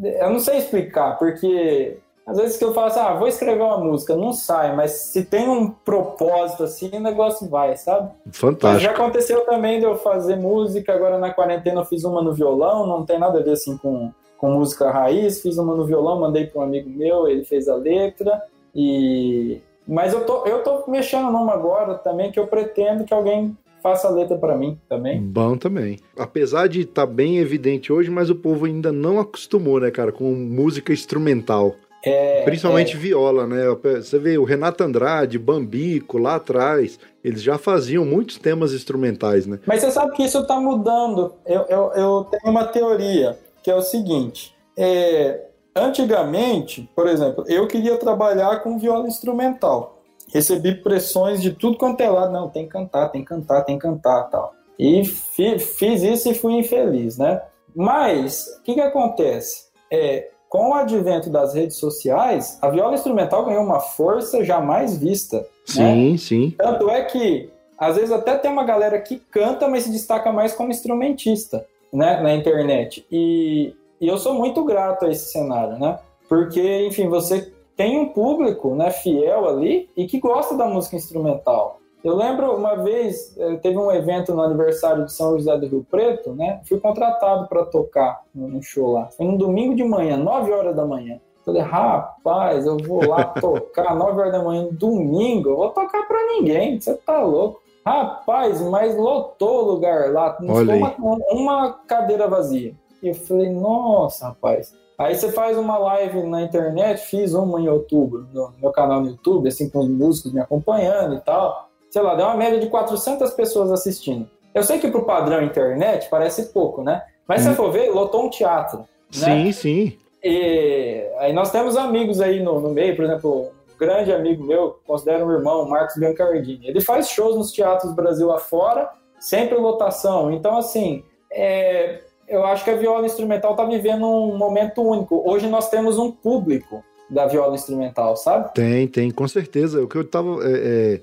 eu 0.00 0.30
não 0.30 0.38
sei 0.38 0.58
explicar, 0.58 1.18
porque 1.18 1.98
às 2.26 2.36
vezes 2.36 2.58
que 2.58 2.64
eu 2.64 2.74
falo 2.74 2.88
assim, 2.88 3.00
ah, 3.00 3.14
vou 3.14 3.26
escrever 3.26 3.62
uma 3.62 3.78
música, 3.78 4.14
não 4.14 4.34
sai, 4.34 4.76
mas 4.76 4.92
se 4.92 5.24
tem 5.24 5.48
um 5.48 5.70
propósito 5.70 6.62
assim, 6.62 6.90
o 6.92 7.00
negócio 7.00 7.48
vai, 7.48 7.74
sabe? 7.78 8.10
Fantástico. 8.30 8.84
Já 8.84 8.90
aconteceu 8.90 9.46
também 9.46 9.78
de 9.78 9.86
eu 9.86 9.96
fazer 9.96 10.36
música, 10.36 10.92
agora 10.92 11.18
na 11.18 11.32
quarentena 11.32 11.80
eu 11.80 11.84
fiz 11.86 12.04
uma 12.04 12.22
no 12.22 12.34
violão, 12.34 12.86
não 12.86 13.04
tem 13.06 13.18
nada 13.18 13.38
a 13.38 13.42
ver 13.42 13.52
assim 13.52 13.78
com 13.78 14.12
com 14.38 14.52
música 14.52 14.90
raiz, 14.90 15.42
fiz 15.42 15.58
uma 15.58 15.74
no 15.74 15.84
violão, 15.84 16.20
mandei 16.20 16.46
para 16.46 16.60
um 16.60 16.64
amigo 16.64 16.88
meu, 16.88 17.28
ele 17.28 17.44
fez 17.44 17.68
a 17.68 17.74
letra 17.74 18.40
e 18.74 19.60
mas 19.86 20.12
eu 20.12 20.24
tô 20.24 20.46
eu 20.46 20.62
tô 20.62 20.84
mexendo 20.88 21.30
numa 21.30 21.52
agora 21.52 21.94
também 21.96 22.30
que 22.30 22.38
eu 22.38 22.46
pretendo 22.46 23.04
que 23.04 23.12
alguém 23.12 23.56
faça 23.82 24.06
a 24.08 24.10
letra 24.10 24.38
para 24.38 24.56
mim 24.56 24.78
também. 24.88 25.20
Bom 25.20 25.56
também. 25.56 25.98
Apesar 26.16 26.68
de 26.68 26.82
estar 26.82 27.06
tá 27.06 27.12
bem 27.12 27.38
evidente 27.38 27.92
hoje, 27.92 28.10
mas 28.10 28.30
o 28.30 28.34
povo 28.34 28.64
ainda 28.64 28.92
não 28.92 29.18
acostumou, 29.18 29.80
né, 29.80 29.90
cara, 29.90 30.12
com 30.12 30.24
música 30.24 30.92
instrumental. 30.92 31.74
É, 32.04 32.44
Principalmente 32.44 32.94
é. 32.94 32.98
viola, 32.98 33.46
né? 33.46 33.64
Você 33.96 34.18
vê 34.20 34.38
o 34.38 34.44
Renato 34.44 34.84
Andrade, 34.84 35.38
Bambico, 35.38 36.16
lá 36.16 36.36
atrás, 36.36 36.98
eles 37.24 37.42
já 37.42 37.58
faziam 37.58 38.04
muitos 38.04 38.38
temas 38.38 38.72
instrumentais, 38.72 39.46
né? 39.46 39.58
Mas 39.66 39.80
você 39.80 39.90
sabe 39.90 40.12
que 40.12 40.22
isso 40.22 40.46
tá 40.46 40.60
mudando. 40.60 41.34
Eu, 41.44 41.62
eu, 41.62 41.92
eu 41.94 42.26
tenho 42.30 42.52
uma 42.52 42.64
teoria 42.64 43.36
que 43.68 43.72
é 43.72 43.74
o 43.74 43.82
seguinte: 43.82 44.56
é, 44.74 45.42
antigamente, 45.76 46.88
por 46.96 47.06
exemplo, 47.06 47.44
eu 47.46 47.68
queria 47.68 47.98
trabalhar 47.98 48.62
com 48.62 48.78
viola 48.78 49.06
instrumental. 49.06 49.98
Recebi 50.32 50.74
pressões 50.74 51.42
de 51.42 51.52
tudo 51.52 51.76
quanto 51.76 52.00
é 52.00 52.08
lado, 52.08 52.32
não, 52.32 52.48
tem 52.48 52.64
que 52.64 52.72
cantar, 52.72 53.10
tem 53.10 53.20
que 53.20 53.28
cantar, 53.28 53.62
tem 53.62 53.78
que 53.78 53.82
cantar, 53.82 54.24
tal. 54.30 54.54
E 54.78 55.04
fi, 55.04 55.58
fiz 55.58 56.02
isso 56.02 56.30
e 56.30 56.34
fui 56.34 56.54
infeliz, 56.54 57.18
né? 57.18 57.42
Mas 57.76 58.46
o 58.58 58.62
que, 58.62 58.74
que 58.74 58.80
acontece? 58.80 59.66
É, 59.92 60.30
com 60.48 60.70
o 60.70 60.74
advento 60.74 61.28
das 61.28 61.52
redes 61.52 61.76
sociais, 61.76 62.58
a 62.62 62.70
viola 62.70 62.94
instrumental 62.94 63.44
ganhou 63.44 63.62
uma 63.62 63.80
força 63.80 64.42
jamais 64.42 64.96
vista. 64.96 65.46
Sim, 65.66 66.12
né? 66.12 66.18
sim. 66.18 66.54
Tanto 66.56 66.88
é 66.88 67.04
que 67.04 67.50
às 67.76 67.96
vezes 67.96 68.12
até 68.12 68.36
tem 68.38 68.50
uma 68.50 68.64
galera 68.64 68.98
que 68.98 69.18
canta, 69.18 69.68
mas 69.68 69.84
se 69.84 69.92
destaca 69.92 70.32
mais 70.32 70.54
como 70.54 70.70
instrumentista 70.70 71.66
né, 71.92 72.20
na 72.20 72.34
internet. 72.34 73.06
E, 73.10 73.74
e 74.00 74.08
eu 74.08 74.18
sou 74.18 74.34
muito 74.34 74.64
grato 74.64 75.06
a 75.06 75.10
esse 75.10 75.32
cenário, 75.32 75.78
né? 75.78 75.98
Porque, 76.28 76.86
enfim, 76.86 77.08
você 77.08 77.52
tem 77.76 77.98
um 77.98 78.08
público 78.08 78.74
né, 78.74 78.90
fiel 78.90 79.48
ali 79.48 79.88
e 79.96 80.06
que 80.06 80.18
gosta 80.18 80.56
da 80.56 80.66
música 80.66 80.96
instrumental. 80.96 81.78
Eu 82.02 82.14
lembro 82.14 82.54
uma 82.54 82.76
vez, 82.76 83.36
eh, 83.36 83.56
teve 83.56 83.76
um 83.76 83.90
evento 83.90 84.32
no 84.32 84.42
aniversário 84.42 85.04
de 85.04 85.12
São 85.12 85.36
José 85.36 85.58
do 85.58 85.66
Rio 85.66 85.86
Preto, 85.90 86.32
né? 86.32 86.60
Fui 86.64 86.78
contratado 86.78 87.48
para 87.48 87.64
tocar 87.64 88.22
no 88.32 88.62
show 88.62 88.92
lá. 88.92 89.06
Foi 89.06 89.26
no 89.26 89.36
domingo 89.36 89.74
de 89.74 89.82
manhã, 89.82 90.16
9 90.16 90.52
horas 90.52 90.76
da 90.76 90.86
manhã. 90.86 91.18
Falei, 91.44 91.62
rapaz, 91.62 92.66
eu 92.66 92.76
vou 92.76 93.04
lá 93.04 93.24
tocar 93.24 93.96
9 93.96 94.20
horas 94.20 94.32
da 94.32 94.42
manhã, 94.42 94.68
domingo, 94.70 95.50
eu 95.50 95.56
vou 95.56 95.70
tocar 95.70 96.06
para 96.06 96.24
ninguém, 96.26 96.80
você 96.80 96.94
tá 96.94 97.20
louco. 97.20 97.60
Rapaz, 97.84 98.60
mas 98.60 98.96
lotou 98.96 99.64
o 99.64 99.72
lugar 99.72 100.12
lá, 100.12 100.36
não 100.40 100.56
ficou 100.56 100.74
uma, 100.76 101.16
uma 101.30 101.72
cadeira 101.86 102.28
vazia. 102.28 102.74
E 103.02 103.08
eu 103.08 103.14
falei, 103.14 103.50
nossa, 103.50 104.28
rapaz. 104.28 104.74
Aí 104.98 105.14
você 105.14 105.30
faz 105.30 105.56
uma 105.56 105.78
live 105.78 106.24
na 106.24 106.42
internet, 106.42 107.06
fiz 107.06 107.32
uma 107.32 107.60
em 107.60 107.68
outubro, 107.68 108.26
no 108.32 108.52
meu 108.60 108.72
canal 108.72 109.00
no 109.00 109.10
YouTube, 109.10 109.48
assim, 109.48 109.70
com 109.70 109.78
os 109.78 109.88
músicos 109.88 110.32
me 110.32 110.40
acompanhando 110.40 111.14
e 111.14 111.20
tal. 111.20 111.68
Sei 111.88 112.02
lá, 112.02 112.16
deu 112.16 112.26
uma 112.26 112.36
média 112.36 112.58
de 112.58 112.68
400 112.68 113.30
pessoas 113.30 113.70
assistindo. 113.70 114.28
Eu 114.52 114.64
sei 114.64 114.78
que 114.78 114.90
pro 114.90 115.04
padrão 115.04 115.40
internet 115.40 116.08
parece 116.10 116.52
pouco, 116.52 116.82
né? 116.82 117.02
Mas 117.28 117.40
hum. 117.40 117.44
se 117.44 117.50
você 117.50 117.56
for 117.56 117.70
ver, 117.70 117.90
lotou 117.90 118.26
um 118.26 118.30
teatro. 118.30 118.84
Sim, 119.10 119.44
né? 119.44 119.52
sim. 119.52 119.98
E 120.22 121.08
aí 121.18 121.32
nós 121.32 121.52
temos 121.52 121.76
amigos 121.76 122.20
aí 122.20 122.42
no, 122.42 122.60
no 122.60 122.70
meio, 122.70 122.96
por 122.96 123.04
exemplo, 123.04 123.52
grande 123.78 124.12
amigo 124.12 124.44
meu, 124.44 124.78
considero 124.84 125.26
um 125.26 125.32
irmão, 125.32 125.68
Marcos 125.68 125.96
Biancardini. 125.96 126.66
Ele 126.66 126.80
faz 126.80 127.08
shows 127.08 127.36
nos 127.36 127.52
teatros 127.52 127.94
Brasil 127.94 128.30
afora, 128.32 128.90
sempre 129.20 129.56
lotação. 129.56 130.32
Então, 130.32 130.58
assim, 130.58 131.04
é, 131.30 132.00
eu 132.26 132.44
acho 132.44 132.64
que 132.64 132.70
a 132.70 132.76
viola 132.76 133.06
instrumental 133.06 133.52
está 133.52 133.64
vivendo 133.64 134.06
um 134.06 134.36
momento 134.36 134.82
único. 134.82 135.22
Hoje 135.24 135.46
nós 135.48 135.70
temos 135.70 135.98
um 135.98 136.10
público 136.10 136.82
da 137.08 137.26
viola 137.26 137.54
instrumental, 137.54 138.16
sabe? 138.16 138.52
Tem, 138.52 138.86
tem, 138.88 139.10
com 139.10 139.26
certeza. 139.28 139.82
O 139.82 139.88
que 139.88 139.96
eu 139.96 140.04
tava. 140.04 140.40
É, 140.42 140.50
é, 140.52 141.00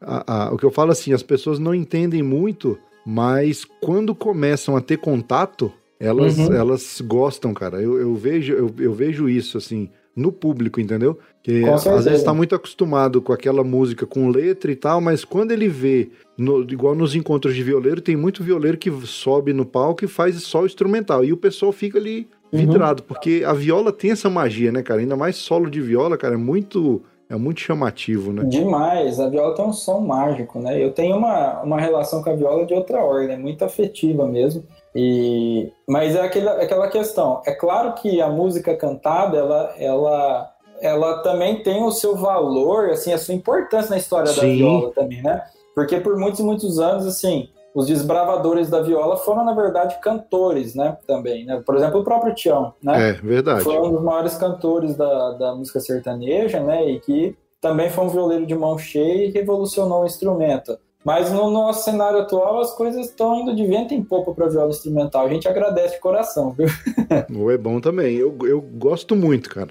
a, 0.00 0.46
a, 0.46 0.54
o 0.54 0.56
que 0.56 0.64
eu 0.64 0.70
falo 0.70 0.90
assim, 0.90 1.12
as 1.12 1.22
pessoas 1.22 1.58
não 1.58 1.74
entendem 1.74 2.22
muito, 2.22 2.78
mas 3.06 3.64
quando 3.80 4.14
começam 4.14 4.76
a 4.76 4.80
ter 4.80 4.98
contato, 4.98 5.72
elas, 6.00 6.36
uhum. 6.38 6.52
elas 6.52 7.00
gostam, 7.00 7.54
cara. 7.54 7.80
Eu, 7.80 7.98
eu 8.00 8.14
vejo, 8.14 8.52
eu, 8.52 8.74
eu 8.78 8.92
vejo 8.92 9.28
isso, 9.28 9.58
assim 9.58 9.90
no 10.16 10.30
público, 10.30 10.80
entendeu? 10.80 11.18
Que 11.42 11.64
às 11.66 11.84
vezes 11.84 12.20
está 12.20 12.32
muito 12.32 12.54
acostumado 12.54 13.20
com 13.20 13.32
aquela 13.32 13.62
música 13.62 14.06
com 14.06 14.30
letra 14.30 14.70
e 14.70 14.76
tal, 14.76 15.00
mas 15.00 15.24
quando 15.24 15.52
ele 15.52 15.68
vê, 15.68 16.08
no, 16.38 16.62
igual 16.62 16.94
nos 16.94 17.14
encontros 17.14 17.54
de 17.54 17.62
violeiro, 17.62 18.00
tem 18.00 18.16
muito 18.16 18.42
violeiro 18.42 18.78
que 18.78 18.90
sobe 19.04 19.52
no 19.52 19.66
palco 19.66 20.04
e 20.04 20.08
faz 20.08 20.36
só 20.42 20.62
o 20.62 20.66
instrumental. 20.66 21.24
E 21.24 21.32
o 21.32 21.36
pessoal 21.36 21.72
fica 21.72 21.98
ali 21.98 22.28
uhum. 22.52 22.60
vidrado, 22.60 23.00
uhum. 23.00 23.08
porque 23.08 23.42
a 23.46 23.52
viola 23.52 23.92
tem 23.92 24.12
essa 24.12 24.30
magia, 24.30 24.72
né, 24.72 24.82
cara? 24.82 25.00
Ainda 25.00 25.16
mais 25.16 25.36
solo 25.36 25.68
de 25.68 25.80
viola, 25.80 26.16
cara, 26.16 26.34
é 26.34 26.38
muito. 26.38 27.02
É 27.34 27.36
muito 27.36 27.60
chamativo, 27.60 28.32
né? 28.32 28.44
Demais. 28.44 29.18
A 29.18 29.28
viola 29.28 29.56
tem 29.56 29.64
um 29.64 29.72
som 29.72 29.98
mágico, 29.98 30.60
né? 30.60 30.82
Eu 30.82 30.92
tenho 30.92 31.16
uma, 31.16 31.62
uma 31.62 31.80
relação 31.80 32.22
com 32.22 32.30
a 32.30 32.36
viola 32.36 32.64
de 32.64 32.72
outra 32.72 33.02
ordem, 33.02 33.34
é 33.34 33.38
muito 33.38 33.64
afetiva 33.64 34.24
mesmo. 34.24 34.62
E, 34.94 35.72
mas 35.88 36.14
é 36.14 36.20
aquela, 36.20 36.52
aquela 36.62 36.88
questão. 36.88 37.42
É 37.44 37.52
claro 37.52 37.94
que 37.94 38.20
a 38.20 38.28
música 38.28 38.76
cantada, 38.76 39.36
ela, 39.36 39.74
ela, 39.76 40.52
ela 40.80 41.18
também 41.24 41.60
tem 41.60 41.82
o 41.82 41.90
seu 41.90 42.14
valor, 42.14 42.90
assim, 42.90 43.12
a 43.12 43.18
sua 43.18 43.34
importância 43.34 43.90
na 43.90 43.96
história 43.96 44.28
Sim. 44.28 44.40
da 44.40 44.46
viola 44.46 44.92
também, 44.92 45.20
né? 45.20 45.42
Porque 45.74 45.98
por 45.98 46.16
muitos 46.16 46.38
e 46.38 46.44
muitos 46.44 46.78
anos, 46.78 47.04
assim, 47.04 47.48
os 47.74 47.88
desbravadores 47.88 48.70
da 48.70 48.80
viola 48.80 49.16
foram, 49.16 49.44
na 49.44 49.52
verdade, 49.52 49.98
cantores, 50.00 50.76
né? 50.76 50.96
Também, 51.06 51.44
né? 51.44 51.60
Por 51.66 51.74
exemplo, 51.74 52.00
o 52.00 52.04
próprio 52.04 52.32
Tião, 52.32 52.72
né? 52.80 53.10
É, 53.10 53.12
verdade. 53.14 53.64
Foi 53.64 53.76
um 53.80 53.90
dos 53.90 54.02
maiores 54.02 54.36
cantores 54.36 54.94
da, 54.94 55.32
da 55.32 55.54
música 55.56 55.80
sertaneja, 55.80 56.60
né? 56.60 56.88
E 56.88 57.00
que 57.00 57.36
também 57.60 57.90
foi 57.90 58.04
um 58.04 58.08
violeiro 58.08 58.46
de 58.46 58.54
mão 58.54 58.78
cheia 58.78 59.26
e 59.26 59.30
revolucionou 59.32 60.02
o 60.02 60.06
instrumento. 60.06 60.78
Mas 61.04 61.30
no 61.32 61.50
nosso 61.50 61.84
cenário 61.84 62.20
atual, 62.20 62.60
as 62.60 62.72
coisas 62.74 63.06
estão 63.06 63.40
indo 63.40 63.54
de 63.54 63.66
vento 63.66 63.92
em 63.92 64.02
popa 64.02 64.32
para 64.32 64.48
viola 64.48 64.70
instrumental. 64.70 65.26
A 65.26 65.28
gente 65.28 65.48
agradece 65.48 65.96
de 65.96 66.00
coração, 66.00 66.52
viu? 66.52 66.68
é 67.50 67.58
bom 67.58 67.80
também. 67.80 68.16
Eu, 68.16 68.34
eu 68.42 68.60
gosto 68.60 69.16
muito, 69.16 69.50
cara, 69.50 69.70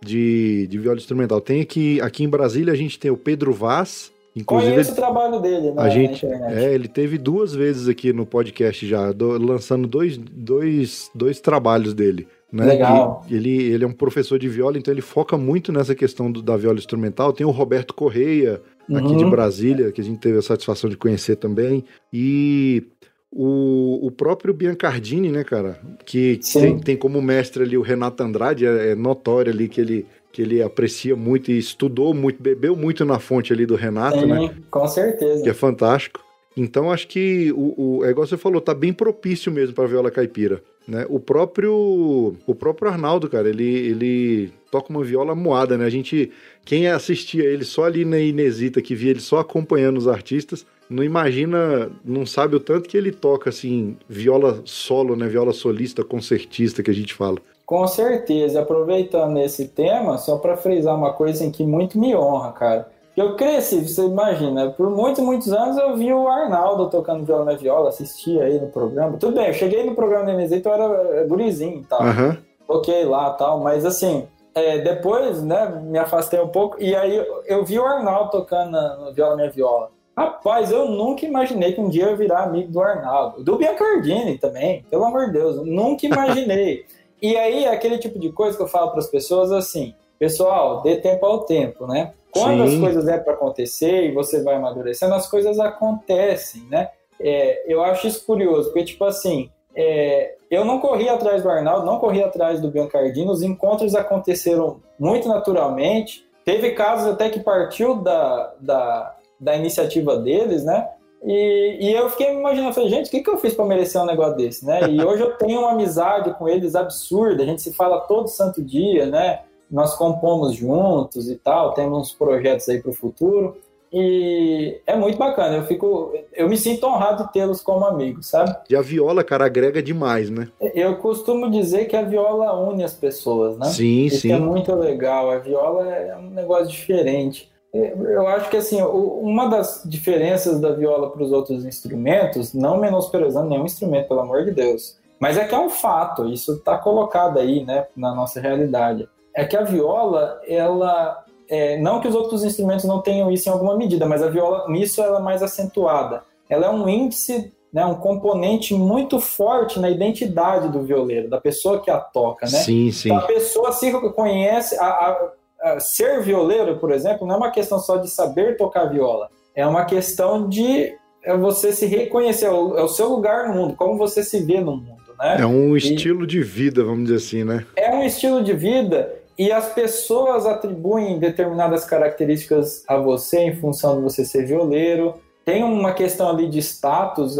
de, 0.00 0.66
de 0.68 0.78
viola 0.78 0.96
instrumental. 0.96 1.40
Tem 1.40 1.60
aqui, 1.60 2.00
aqui 2.00 2.24
em 2.24 2.28
Brasília, 2.28 2.72
a 2.72 2.76
gente 2.76 2.98
tem 2.98 3.10
o 3.10 3.16
Pedro 3.16 3.52
Vaz, 3.52 4.10
Inclusive, 4.34 4.72
Conheço 4.72 4.92
o 4.92 4.96
trabalho 4.96 5.40
dele 5.40 5.72
na, 5.72 5.82
a 5.82 5.88
gente, 5.90 6.24
é, 6.24 6.72
ele 6.74 6.88
teve 6.88 7.18
duas 7.18 7.54
vezes 7.54 7.86
aqui 7.86 8.12
no 8.12 8.24
podcast 8.24 8.86
já, 8.88 9.12
do- 9.12 9.36
lançando 9.38 9.86
dois, 9.86 10.16
dois, 10.16 11.10
dois 11.14 11.38
trabalhos 11.40 11.92
dele. 11.92 12.26
Né? 12.50 12.64
Legal. 12.66 13.22
Que 13.28 13.34
ele, 13.34 13.62
ele 13.62 13.84
é 13.84 13.86
um 13.86 13.92
professor 13.92 14.38
de 14.38 14.48
viola, 14.48 14.78
então 14.78 14.92
ele 14.92 15.00
foca 15.02 15.36
muito 15.38 15.70
nessa 15.72 15.94
questão 15.94 16.30
do- 16.32 16.42
da 16.42 16.56
viola 16.56 16.78
instrumental. 16.78 17.32
Tem 17.32 17.46
o 17.46 17.50
Roberto 17.50 17.92
Correia, 17.94 18.60
aqui 18.94 19.16
de 19.16 19.24
Uhum. 19.24 19.30
Brasília, 19.30 19.92
que 19.92 20.00
a 20.00 20.04
gente 20.04 20.18
teve 20.20 20.38
a 20.38 20.42
satisfação 20.42 20.88
de 20.88 20.96
conhecer 20.96 21.36
também. 21.36 21.84
E 22.12 22.84
o, 23.30 24.06
o 24.06 24.10
próprio 24.10 24.52
Biancardini, 24.52 25.30
né, 25.30 25.44
cara? 25.44 25.80
Que 26.04 26.38
Sim. 26.42 26.60
tem, 26.60 26.78
tem 26.78 26.96
como 26.96 27.22
mestre 27.22 27.62
ali 27.62 27.76
o 27.78 27.82
Renato 27.82 28.22
Andrade, 28.22 28.66
é, 28.66 28.90
é 28.90 28.94
notório 28.94 29.50
ali 29.52 29.68
que 29.68 29.80
ele, 29.80 30.06
que 30.32 30.40
ele 30.40 30.62
aprecia 30.62 31.14
muito 31.14 31.50
e 31.50 31.58
estudou 31.58 32.14
muito, 32.14 32.42
bebeu 32.42 32.74
muito 32.74 33.04
na 33.04 33.18
fonte 33.18 33.52
ali 33.52 33.66
do 33.66 33.76
Renato, 33.76 34.20
Sim, 34.20 34.26
né? 34.26 34.54
com 34.70 34.88
certeza. 34.88 35.42
Que 35.42 35.50
é 35.50 35.54
fantástico. 35.54 36.24
Então 36.56 36.90
acho 36.90 37.08
que 37.08 37.52
o, 37.52 37.98
o 37.98 38.04
é 38.04 38.10
igual 38.10 38.26
você 38.26 38.36
falou, 38.36 38.60
tá 38.60 38.74
bem 38.74 38.92
propício 38.92 39.50
mesmo 39.50 39.74
para 39.74 39.86
viola 39.86 40.10
caipira, 40.10 40.62
né? 40.86 41.06
O 41.08 41.18
próprio 41.18 42.36
o 42.46 42.54
próprio 42.54 42.90
Arnaldo, 42.90 43.28
cara, 43.28 43.48
ele 43.48 43.64
ele 43.64 44.52
toca 44.70 44.90
uma 44.90 45.02
viola 45.02 45.34
moada, 45.34 45.78
né? 45.78 45.84
A 45.86 45.90
gente 45.90 46.30
quem 46.64 46.88
assistia 46.88 47.44
ele 47.44 47.64
só 47.64 47.84
ali 47.84 48.04
na 48.04 48.18
Inesita 48.18 48.82
que 48.82 48.94
via 48.94 49.10
ele 49.10 49.20
só 49.20 49.38
acompanhando 49.38 49.96
os 49.96 50.06
artistas, 50.06 50.66
não 50.90 51.02
imagina, 51.02 51.90
não 52.04 52.26
sabe 52.26 52.54
o 52.54 52.60
tanto 52.60 52.88
que 52.88 52.98
ele 52.98 53.12
toca 53.12 53.48
assim, 53.48 53.96
viola 54.06 54.60
solo, 54.64 55.16
né? 55.16 55.26
Viola 55.28 55.54
solista, 55.54 56.04
concertista 56.04 56.82
que 56.82 56.90
a 56.90 56.94
gente 56.94 57.14
fala. 57.14 57.38
Com 57.72 57.86
certeza. 57.86 58.60
Aproveitando 58.60 59.38
esse 59.38 59.66
tema, 59.66 60.18
só 60.18 60.36
para 60.36 60.58
frisar 60.58 60.94
uma 60.94 61.14
coisa 61.14 61.42
em 61.42 61.50
que 61.50 61.64
muito 61.64 61.98
me 61.98 62.14
honra, 62.14 62.52
cara. 62.52 62.88
Eu 63.16 63.34
cresci, 63.34 63.88
você 63.88 64.04
imagina, 64.04 64.68
por 64.72 64.90
muitos, 64.90 65.24
muitos 65.24 65.50
anos 65.50 65.78
eu 65.78 65.96
vi 65.96 66.12
o 66.12 66.28
Arnaldo 66.28 66.90
tocando 66.90 67.24
viola 67.24 67.46
na 67.46 67.54
viola, 67.54 67.88
assistia 67.88 68.44
aí 68.44 68.60
no 68.60 68.66
programa. 68.66 69.16
Tudo 69.16 69.36
bem, 69.36 69.46
eu 69.46 69.54
cheguei 69.54 69.84
no 69.84 69.94
programa 69.94 70.26
da 70.26 70.34
Inesita, 70.34 70.68
eu 70.68 70.74
era 70.74 71.24
gurizinho 71.24 71.80
e 71.80 71.84
tal. 71.84 72.02
Aham. 72.02 72.36
toquei 72.66 73.06
lá 73.06 73.30
tal, 73.30 73.60
mas 73.60 73.86
assim, 73.86 74.26
é, 74.54 74.76
depois, 74.78 75.42
né, 75.42 75.80
me 75.82 75.98
afastei 75.98 76.40
um 76.40 76.48
pouco 76.48 76.76
e 76.78 76.94
aí 76.94 77.16
eu, 77.16 77.42
eu 77.46 77.64
vi 77.64 77.78
o 77.78 77.86
Arnaldo 77.86 78.32
tocando 78.32 78.72
na, 78.72 78.96
no 78.96 79.14
Viola 79.14 79.34
Minha 79.34 79.50
Viola. 79.50 79.88
Rapaz, 80.14 80.70
eu 80.70 80.90
nunca 80.90 81.24
imaginei 81.24 81.72
que 81.72 81.80
um 81.80 81.88
dia 81.88 82.04
eu 82.04 82.10
ia 82.10 82.16
virar 82.16 82.42
amigo 82.42 82.70
do 82.70 82.82
Arnaldo. 82.82 83.42
Do 83.42 83.56
Biancardini 83.56 84.36
também, 84.36 84.84
pelo 84.90 85.06
amor 85.06 85.26
de 85.26 85.32
Deus, 85.32 85.56
eu 85.56 85.64
nunca 85.64 86.04
imaginei. 86.04 86.84
e 87.22 87.36
aí, 87.36 87.64
é 87.64 87.68
aquele 87.68 87.98
tipo 87.98 88.18
de 88.18 88.32
coisa 88.32 88.56
que 88.56 88.62
eu 88.62 88.68
falo 88.68 88.90
para 88.90 88.98
as 88.98 89.06
pessoas 89.06 89.52
assim, 89.52 89.94
pessoal, 90.18 90.82
dê 90.82 90.96
tempo 90.96 91.24
ao 91.24 91.44
tempo, 91.44 91.86
né? 91.86 92.12
Quando 92.32 92.66
Sim. 92.66 92.74
as 92.74 92.80
coisas 92.80 93.08
é 93.08 93.18
para 93.18 93.34
acontecer 93.34 94.06
e 94.06 94.12
você 94.12 94.42
vai 94.42 94.56
amadurecendo, 94.56 95.14
as 95.14 95.28
coisas 95.28 95.60
acontecem, 95.60 96.62
né? 96.70 96.88
É, 97.20 97.62
eu 97.72 97.82
acho 97.82 98.08
isso 98.08 98.26
curioso, 98.26 98.70
porque, 98.70 98.84
tipo 98.84 99.04
assim, 99.04 99.50
é, 99.74 100.34
eu 100.50 100.64
não 100.64 100.80
corri 100.80 101.08
atrás 101.08 101.42
do 101.42 101.48
Arnaldo, 101.48 101.86
não 101.86 101.98
corri 101.98 102.22
atrás 102.22 102.60
do 102.60 102.70
Biancardino, 102.70 103.30
os 103.30 103.42
encontros 103.42 103.94
aconteceram 103.94 104.80
muito 104.98 105.28
naturalmente. 105.28 106.26
Teve 106.44 106.72
casos 106.72 107.12
até 107.12 107.30
que 107.30 107.40
partiu 107.40 107.94
da, 107.96 108.52
da, 108.60 109.16
da 109.38 109.56
iniciativa 109.56 110.16
deles, 110.16 110.64
né? 110.64 110.88
E, 111.24 111.78
e 111.80 111.92
eu 111.92 112.10
fiquei 112.10 112.32
me 112.32 112.40
imaginando, 112.40 112.74
falei, 112.74 112.90
gente, 112.90 113.06
o 113.06 113.10
que, 113.10 113.22
que 113.22 113.30
eu 113.30 113.38
fiz 113.38 113.54
para 113.54 113.64
merecer 113.64 114.00
um 114.00 114.06
negócio 114.06 114.36
desse, 114.36 114.66
né? 114.66 114.80
E 114.90 115.02
hoje 115.02 115.22
eu 115.22 115.32
tenho 115.36 115.60
uma 115.60 115.72
amizade 115.72 116.34
com 116.34 116.48
eles 116.48 116.74
absurda, 116.74 117.42
a 117.42 117.46
gente 117.46 117.62
se 117.62 117.72
fala 117.72 118.00
todo 118.00 118.28
santo 118.28 118.62
dia, 118.62 119.06
né? 119.06 119.40
Nós 119.70 119.94
compomos 119.94 120.54
juntos 120.54 121.30
e 121.30 121.36
tal, 121.36 121.74
temos 121.74 121.98
uns 121.98 122.12
projetos 122.12 122.68
aí 122.68 122.82
para 122.82 122.90
o 122.90 122.94
futuro. 122.94 123.56
E 123.92 124.80
é 124.86 124.96
muito 124.96 125.18
bacana, 125.18 125.56
eu 125.56 125.64
fico, 125.64 126.14
eu 126.32 126.48
me 126.48 126.56
sinto 126.56 126.86
honrado 126.86 127.26
de 127.26 127.32
tê-los 127.32 127.60
como 127.60 127.84
amigos, 127.84 128.26
sabe? 128.26 128.56
E 128.70 128.74
a 128.74 128.80
viola, 128.80 129.22
cara, 129.22 129.44
agrega 129.44 129.82
demais, 129.82 130.30
né? 130.30 130.48
Eu 130.74 130.96
costumo 130.96 131.50
dizer 131.50 131.84
que 131.84 131.94
a 131.94 132.00
viola 132.00 132.58
une 132.58 132.82
as 132.82 132.94
pessoas, 132.94 133.58
né? 133.58 133.66
Sim, 133.66 134.06
Isso 134.06 134.22
sim. 134.22 134.32
é 134.32 134.38
muito 134.38 134.74
legal. 134.74 135.30
A 135.30 135.38
viola 135.38 135.86
é 135.94 136.16
um 136.16 136.30
negócio 136.30 136.68
diferente. 136.68 137.51
Eu 137.74 138.26
acho 138.26 138.50
que 138.50 138.56
assim, 138.58 138.82
uma 138.82 139.48
das 139.48 139.82
diferenças 139.84 140.60
da 140.60 140.72
viola 140.72 141.10
para 141.10 141.22
os 141.22 141.32
outros 141.32 141.64
instrumentos, 141.64 142.52
não 142.52 142.76
menosprezando 142.78 143.48
nenhum 143.48 143.64
instrumento, 143.64 144.08
pelo 144.08 144.20
amor 144.20 144.44
de 144.44 144.50
Deus, 144.50 144.98
mas 145.18 145.38
é 145.38 145.44
que 145.44 145.54
é 145.54 145.58
um 145.58 145.70
fato, 145.70 146.28
isso 146.28 146.54
está 146.54 146.76
colocado 146.76 147.38
aí, 147.38 147.64
né, 147.64 147.86
na 147.96 148.14
nossa 148.14 148.40
realidade. 148.40 149.08
É 149.34 149.44
que 149.46 149.56
a 149.56 149.62
viola, 149.62 150.38
ela, 150.46 151.24
é, 151.48 151.78
não 151.80 152.00
que 152.00 152.08
os 152.08 152.14
outros 152.14 152.44
instrumentos 152.44 152.84
não 152.84 153.00
tenham 153.00 153.30
isso 153.30 153.48
em 153.48 153.52
alguma 153.52 153.74
medida, 153.74 154.04
mas 154.04 154.22
a 154.22 154.28
viola 154.28 154.68
nisso 154.68 155.00
ela 155.02 155.18
é 155.18 155.22
mais 155.22 155.42
acentuada. 155.42 156.24
Ela 156.50 156.66
é 156.66 156.70
um 156.70 156.86
índice, 156.86 157.50
né, 157.72 157.86
um 157.86 157.94
componente 157.94 158.74
muito 158.74 159.18
forte 159.18 159.80
na 159.80 159.88
identidade 159.88 160.68
do 160.68 160.82
violeiro, 160.82 161.30
da 161.30 161.40
pessoa 161.40 161.80
que 161.80 161.90
a 161.90 161.98
toca, 161.98 162.44
né? 162.44 162.58
Sim, 162.58 162.92
sim. 162.92 163.10
A 163.10 163.22
pessoa 163.22 163.72
se 163.72 163.90
conhece. 164.10 164.76
A- 164.78 164.84
a- 164.84 165.32
ser 165.80 166.20
violeiro, 166.20 166.78
por 166.78 166.92
exemplo, 166.92 167.26
não 167.26 167.36
é 167.36 167.38
uma 167.38 167.50
questão 167.50 167.78
só 167.78 167.96
de 167.96 168.08
saber 168.08 168.56
tocar 168.56 168.86
viola. 168.86 169.28
É 169.54 169.66
uma 169.66 169.84
questão 169.84 170.48
de 170.48 170.94
é 171.24 171.36
você 171.36 171.72
se 171.72 171.86
reconhecer, 171.86 172.46
é 172.46 172.50
o, 172.50 172.76
é 172.76 172.82
o 172.82 172.88
seu 172.88 173.08
lugar 173.08 173.48
no 173.48 173.54
mundo, 173.54 173.74
como 173.76 173.96
você 173.96 174.24
se 174.24 174.40
vê 174.40 174.60
no 174.60 174.76
mundo, 174.76 175.14
né? 175.18 175.36
É 175.40 175.46
um 175.46 175.76
estilo 175.76 176.26
de 176.26 176.42
vida, 176.42 176.82
vamos 176.82 177.04
dizer 177.04 177.16
assim, 177.16 177.44
né? 177.44 177.64
É 177.76 177.94
um 177.94 178.02
estilo 178.02 178.42
de 178.42 178.52
vida 178.52 179.14
e 179.38 179.52
as 179.52 179.72
pessoas 179.72 180.46
atribuem 180.46 181.18
determinadas 181.18 181.84
características 181.84 182.84
a 182.88 182.96
você 182.96 183.38
em 183.38 183.56
função 183.56 183.96
de 183.96 184.02
você 184.02 184.24
ser 184.24 184.44
violeiro. 184.46 185.14
Tem 185.44 185.62
uma 185.62 185.92
questão 185.92 186.28
ali 186.28 186.48
de 186.48 186.58
status 186.58 187.36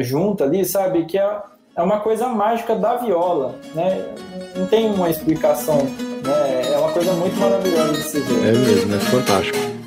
junto 0.00 0.44
ali, 0.44 0.64
sabe? 0.64 1.06
Que 1.06 1.18
é, 1.18 1.42
é 1.76 1.82
uma 1.82 2.00
coisa 2.00 2.28
mágica 2.28 2.74
da 2.74 2.96
viola, 2.96 3.54
né? 3.74 4.04
Não 4.56 4.66
tem 4.66 4.90
uma 4.90 5.08
explicação, 5.08 5.78
né? 5.78 6.72
É 6.72 6.78
uma 6.78 6.92
coisa 6.92 7.12
muito 7.12 7.38
maravilhosa 7.38 7.92
de 7.92 8.02
se 8.02 8.20
ver. 8.20 8.48
É 8.48 8.52
mesmo, 8.52 8.94
é 8.94 8.98
fantástico. 8.98 9.79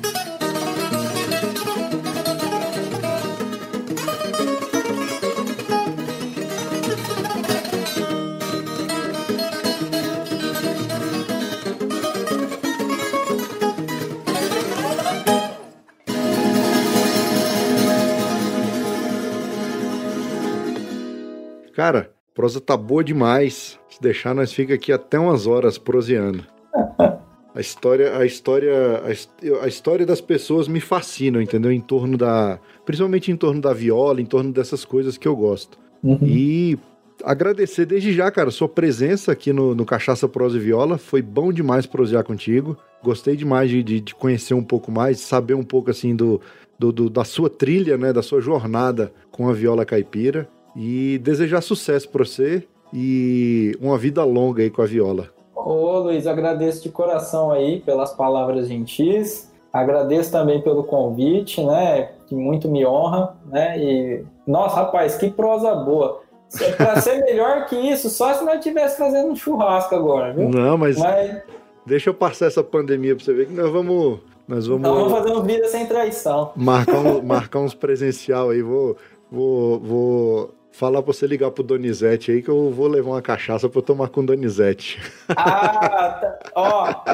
Cara, 21.74 22.10
a 22.32 22.34
prosa 22.34 22.60
tá 22.60 22.76
boa 22.76 23.02
demais. 23.02 23.78
Se 23.88 24.00
deixar, 24.00 24.34
nós 24.34 24.52
fica 24.52 24.74
aqui 24.74 24.92
até 24.92 25.18
umas 25.18 25.46
horas 25.46 25.78
proseando. 25.78 26.44
A 27.56 27.60
história, 27.60 28.18
a 28.18 28.26
história, 28.26 29.00
a, 29.06 29.12
his- 29.12 29.28
a 29.62 29.68
história 29.68 30.04
das 30.04 30.20
pessoas 30.20 30.66
me 30.66 30.80
fascina, 30.80 31.40
entendeu? 31.40 31.70
Em 31.70 31.80
torno 31.80 32.18
da, 32.18 32.58
principalmente 32.84 33.30
em 33.30 33.36
torno 33.36 33.60
da 33.60 33.72
viola, 33.72 34.20
em 34.20 34.26
torno 34.26 34.50
dessas 34.50 34.84
coisas 34.84 35.16
que 35.16 35.28
eu 35.28 35.36
gosto. 35.36 35.78
Uhum. 36.02 36.18
E 36.20 36.76
agradecer 37.22 37.86
desde 37.86 38.12
já, 38.12 38.28
cara, 38.28 38.50
sua 38.50 38.68
presença 38.68 39.30
aqui 39.30 39.52
no, 39.52 39.72
no 39.72 39.84
Cachaça 39.86 40.26
Prosa 40.28 40.56
e 40.56 40.60
Viola. 40.60 40.98
Foi 40.98 41.22
bom 41.22 41.52
demais 41.52 41.86
prosear 41.86 42.24
contigo. 42.24 42.76
Gostei 43.04 43.36
demais 43.36 43.70
de, 43.70 43.84
de, 43.84 44.00
de 44.00 44.16
conhecer 44.16 44.54
um 44.54 44.64
pouco 44.64 44.90
mais, 44.90 45.20
saber 45.20 45.54
um 45.54 45.62
pouco 45.62 45.92
assim 45.92 46.16
do, 46.16 46.40
do, 46.76 46.90
do- 46.90 47.08
da 47.08 47.22
sua 47.22 47.48
trilha, 47.48 47.96
né? 47.96 48.12
Da 48.12 48.20
sua 48.20 48.40
jornada 48.40 49.12
com 49.30 49.48
a 49.48 49.52
viola 49.52 49.84
caipira. 49.84 50.48
E 50.76 51.18
desejar 51.18 51.60
sucesso 51.60 52.08
pra 52.08 52.24
você 52.24 52.66
e 52.92 53.76
uma 53.80 53.96
vida 53.98 54.24
longa 54.24 54.62
aí 54.62 54.70
com 54.70 54.82
a 54.82 54.86
viola. 54.86 55.28
Ô 55.54 55.98
Luiz, 56.00 56.26
agradeço 56.26 56.82
de 56.82 56.88
coração 56.88 57.50
aí 57.50 57.80
pelas 57.80 58.12
palavras 58.12 58.68
gentis. 58.68 59.50
Agradeço 59.72 60.30
também 60.30 60.60
pelo 60.62 60.84
convite, 60.84 61.62
né? 61.64 62.10
Que 62.26 62.34
muito 62.34 62.68
me 62.68 62.86
honra, 62.86 63.34
né? 63.46 63.78
E 63.78 64.24
nossa, 64.46 64.76
rapaz, 64.76 65.16
que 65.16 65.30
prosa 65.30 65.74
boa. 65.74 66.20
Para 66.76 67.00
ser 67.02 67.24
melhor 67.24 67.66
que 67.66 67.74
isso, 67.76 68.08
só 68.10 68.32
se 68.34 68.44
nós 68.44 68.56
estivesse 68.58 68.96
fazendo 68.98 69.28
um 69.30 69.34
churrasco 69.36 69.94
agora, 69.94 70.32
viu? 70.32 70.48
Não, 70.48 70.76
mas 70.78 70.96
Mas 70.98 71.42
deixa 71.86 72.10
eu 72.10 72.14
passar 72.14 72.46
essa 72.46 72.62
pandemia 72.62 73.16
pra 73.16 73.24
você 73.24 73.32
ver 73.32 73.46
que 73.46 73.52
nós 73.54 73.70
vamos. 73.70 74.20
Nós 74.46 74.66
vamos. 74.66 74.80
então 74.82 74.94
vamos 74.94 75.12
fazer 75.12 75.32
um 75.32 75.42
vida 75.42 75.66
sem 75.68 75.86
traição. 75.86 76.52
marcar, 76.54 76.98
um- 77.00 77.22
marcar 77.22 77.58
uns 77.60 77.74
presencial 77.74 78.50
aí. 78.50 78.60
Vou, 78.62 78.96
vou, 79.32 79.80
vou 79.80 80.50
falar 80.74 81.02
pra 81.02 81.12
você 81.12 81.26
ligar 81.26 81.50
pro 81.52 81.62
Donizete 81.62 82.32
aí 82.32 82.42
que 82.42 82.48
eu 82.48 82.70
vou 82.70 82.88
levar 82.88 83.10
uma 83.10 83.22
cachaça 83.22 83.68
pra 83.68 83.78
eu 83.78 83.82
tomar 83.82 84.08
com 84.08 84.20
o 84.20 84.26
Donizete. 84.26 85.00
Ah, 85.28 86.18
tá. 86.20 86.38
ó. 86.54 87.04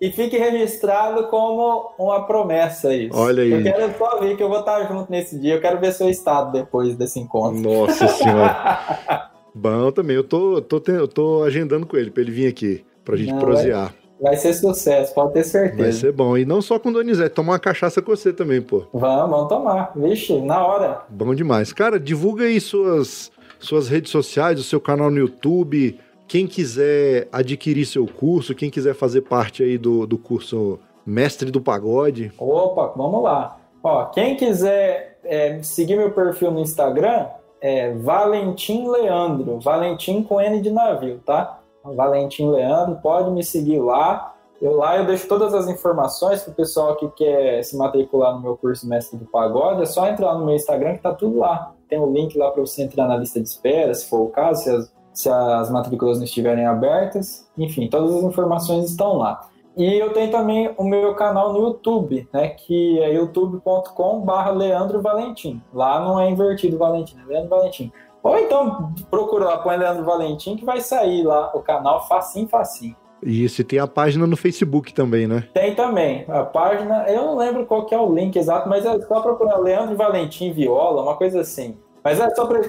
E 0.00 0.10
fique 0.10 0.38
registrado 0.38 1.26
como 1.28 1.92
uma 1.98 2.24
promessa 2.26 2.94
isso. 2.94 3.14
Olha 3.18 3.42
aí. 3.42 3.52
Eu 3.52 3.62
quero 3.62 3.98
só 3.98 4.18
ver 4.18 4.36
que 4.36 4.42
eu 4.42 4.48
vou 4.48 4.60
estar 4.60 4.88
junto 4.88 5.10
nesse 5.10 5.38
dia. 5.38 5.54
Eu 5.54 5.60
quero 5.60 5.78
ver 5.78 5.92
seu 5.92 6.08
estado 6.08 6.52
depois 6.52 6.96
desse 6.96 7.18
encontro. 7.18 7.60
Nossa 7.60 8.08
senhora. 8.08 9.28
Bom 9.54 9.90
também. 9.90 10.16
Eu 10.16 10.24
tô, 10.24 10.62
tô, 10.62 10.80
eu 10.90 11.08
tô 11.08 11.42
agendando 11.42 11.86
com 11.86 11.96
ele 11.96 12.10
pra 12.10 12.22
ele 12.22 12.30
vir 12.30 12.46
aqui 12.46 12.84
pra 13.04 13.16
gente 13.16 13.32
Não, 13.32 13.40
prosear. 13.40 13.92
Vai 14.20 14.36
ser 14.36 14.52
sucesso, 14.52 15.14
pode 15.14 15.32
ter 15.32 15.44
certeza. 15.44 15.82
Vai 15.82 15.92
ser 15.92 16.12
bom. 16.12 16.36
E 16.36 16.44
não 16.44 16.60
só 16.60 16.78
com 16.78 16.92
Donizete, 16.92 17.34
tomar 17.34 17.52
uma 17.52 17.58
cachaça 17.58 18.02
com 18.02 18.14
você 18.14 18.32
também, 18.32 18.60
pô. 18.60 18.84
Vamos, 18.92 19.30
vamos 19.30 19.48
tomar. 19.48 19.92
Vixe, 19.96 20.38
na 20.40 20.64
hora. 20.64 21.02
Bom 21.08 21.34
demais. 21.34 21.72
Cara, 21.72 21.98
divulga 21.98 22.44
aí 22.44 22.60
suas, 22.60 23.32
suas 23.58 23.88
redes 23.88 24.10
sociais, 24.10 24.60
o 24.60 24.62
seu 24.62 24.80
canal 24.80 25.10
no 25.10 25.18
YouTube. 25.18 25.98
Quem 26.28 26.46
quiser 26.46 27.28
adquirir 27.32 27.86
seu 27.86 28.06
curso, 28.06 28.54
quem 28.54 28.70
quiser 28.70 28.94
fazer 28.94 29.22
parte 29.22 29.62
aí 29.62 29.78
do, 29.78 30.06
do 30.06 30.18
curso 30.18 30.78
Mestre 31.04 31.50
do 31.50 31.60
Pagode. 31.60 32.30
Opa, 32.38 32.92
vamos 32.94 33.22
lá. 33.22 33.56
Ó, 33.82 34.04
quem 34.06 34.36
quiser 34.36 35.18
é, 35.24 35.62
seguir 35.62 35.96
meu 35.96 36.10
perfil 36.10 36.50
no 36.50 36.60
Instagram, 36.60 37.26
é 37.60 37.92
Valentim 37.94 38.86
Leandro. 38.88 39.58
Valentim 39.60 40.22
com 40.22 40.40
N 40.40 40.60
de 40.60 40.70
navio, 40.70 41.20
tá? 41.24 41.59
Valentim 41.84 42.48
Leandro, 42.48 42.96
pode 43.02 43.30
me 43.30 43.42
seguir 43.42 43.80
lá. 43.80 44.34
Eu 44.60 44.76
lá 44.76 44.98
eu 44.98 45.06
deixo 45.06 45.26
todas 45.26 45.54
as 45.54 45.68
informações 45.68 46.42
para 46.42 46.52
o 46.52 46.54
pessoal 46.54 46.96
que 46.96 47.08
quer 47.12 47.62
se 47.62 47.76
matricular 47.76 48.34
no 48.34 48.42
meu 48.42 48.56
curso 48.56 48.86
Mestre 48.86 49.18
do 49.18 49.24
Pagode. 49.24 49.82
É 49.82 49.86
só 49.86 50.06
entrar 50.06 50.34
no 50.34 50.44
meu 50.44 50.54
Instagram 50.54 50.94
que 50.94 51.02
tá 51.02 51.14
tudo 51.14 51.38
lá. 51.38 51.72
Tem 51.88 51.98
o 51.98 52.06
um 52.06 52.12
link 52.12 52.36
lá 52.36 52.50
para 52.50 52.60
você 52.60 52.82
entrar 52.82 53.08
na 53.08 53.16
lista 53.16 53.40
de 53.40 53.48
espera, 53.48 53.94
se 53.94 54.08
for 54.08 54.20
o 54.20 54.28
caso, 54.28 54.62
se 54.62 54.70
as, 54.70 54.92
se 55.12 55.28
as 55.28 55.70
matrículas 55.70 56.18
não 56.18 56.24
estiverem 56.24 56.66
abertas. 56.66 57.48
Enfim, 57.56 57.88
todas 57.88 58.14
as 58.14 58.22
informações 58.22 58.90
estão 58.90 59.16
lá. 59.16 59.48
E 59.76 59.98
eu 59.98 60.12
tenho 60.12 60.30
também 60.30 60.74
o 60.76 60.84
meu 60.84 61.14
canal 61.14 61.52
no 61.52 61.60
YouTube, 61.60 62.28
né, 62.32 62.48
que 62.48 63.00
é 63.00 63.14
youtube.com/barra 63.14 64.50
Leandro 64.50 65.00
Valentim. 65.00 65.62
Lá 65.72 66.00
não 66.04 66.20
é 66.20 66.28
invertido 66.28 66.76
Valentim, 66.76 67.16
é 67.18 67.24
Leandro 67.24 67.48
Valentim. 67.48 67.90
Ou 68.22 68.38
então 68.38 68.92
procura 69.10 69.46
lá, 69.46 69.58
põe 69.58 69.76
Leandro 69.76 70.04
Valentim, 70.04 70.56
que 70.56 70.64
vai 70.64 70.80
sair 70.80 71.22
lá 71.22 71.50
o 71.54 71.60
canal 71.60 72.06
facinho, 72.06 72.48
facinho. 72.48 72.96
E 73.22 73.48
se 73.48 73.62
tem 73.62 73.78
a 73.78 73.86
página 73.86 74.26
no 74.26 74.36
Facebook 74.36 74.94
também, 74.94 75.26
né? 75.26 75.46
Tem 75.52 75.74
também. 75.74 76.24
A 76.28 76.42
página, 76.42 77.04
eu 77.08 77.22
não 77.22 77.36
lembro 77.36 77.66
qual 77.66 77.84
que 77.84 77.94
é 77.94 77.98
o 77.98 78.14
link 78.14 78.36
exato, 78.36 78.68
mas 78.68 78.86
é 78.86 78.98
só 79.02 79.20
procurar 79.20 79.58
Leandro 79.58 79.96
Valentim 79.96 80.52
Viola, 80.52 81.02
uma 81.02 81.16
coisa 81.16 81.40
assim. 81.40 81.76
Mas 82.02 82.18
é 82.18 82.30
só 82.34 82.46
pra 82.46 82.62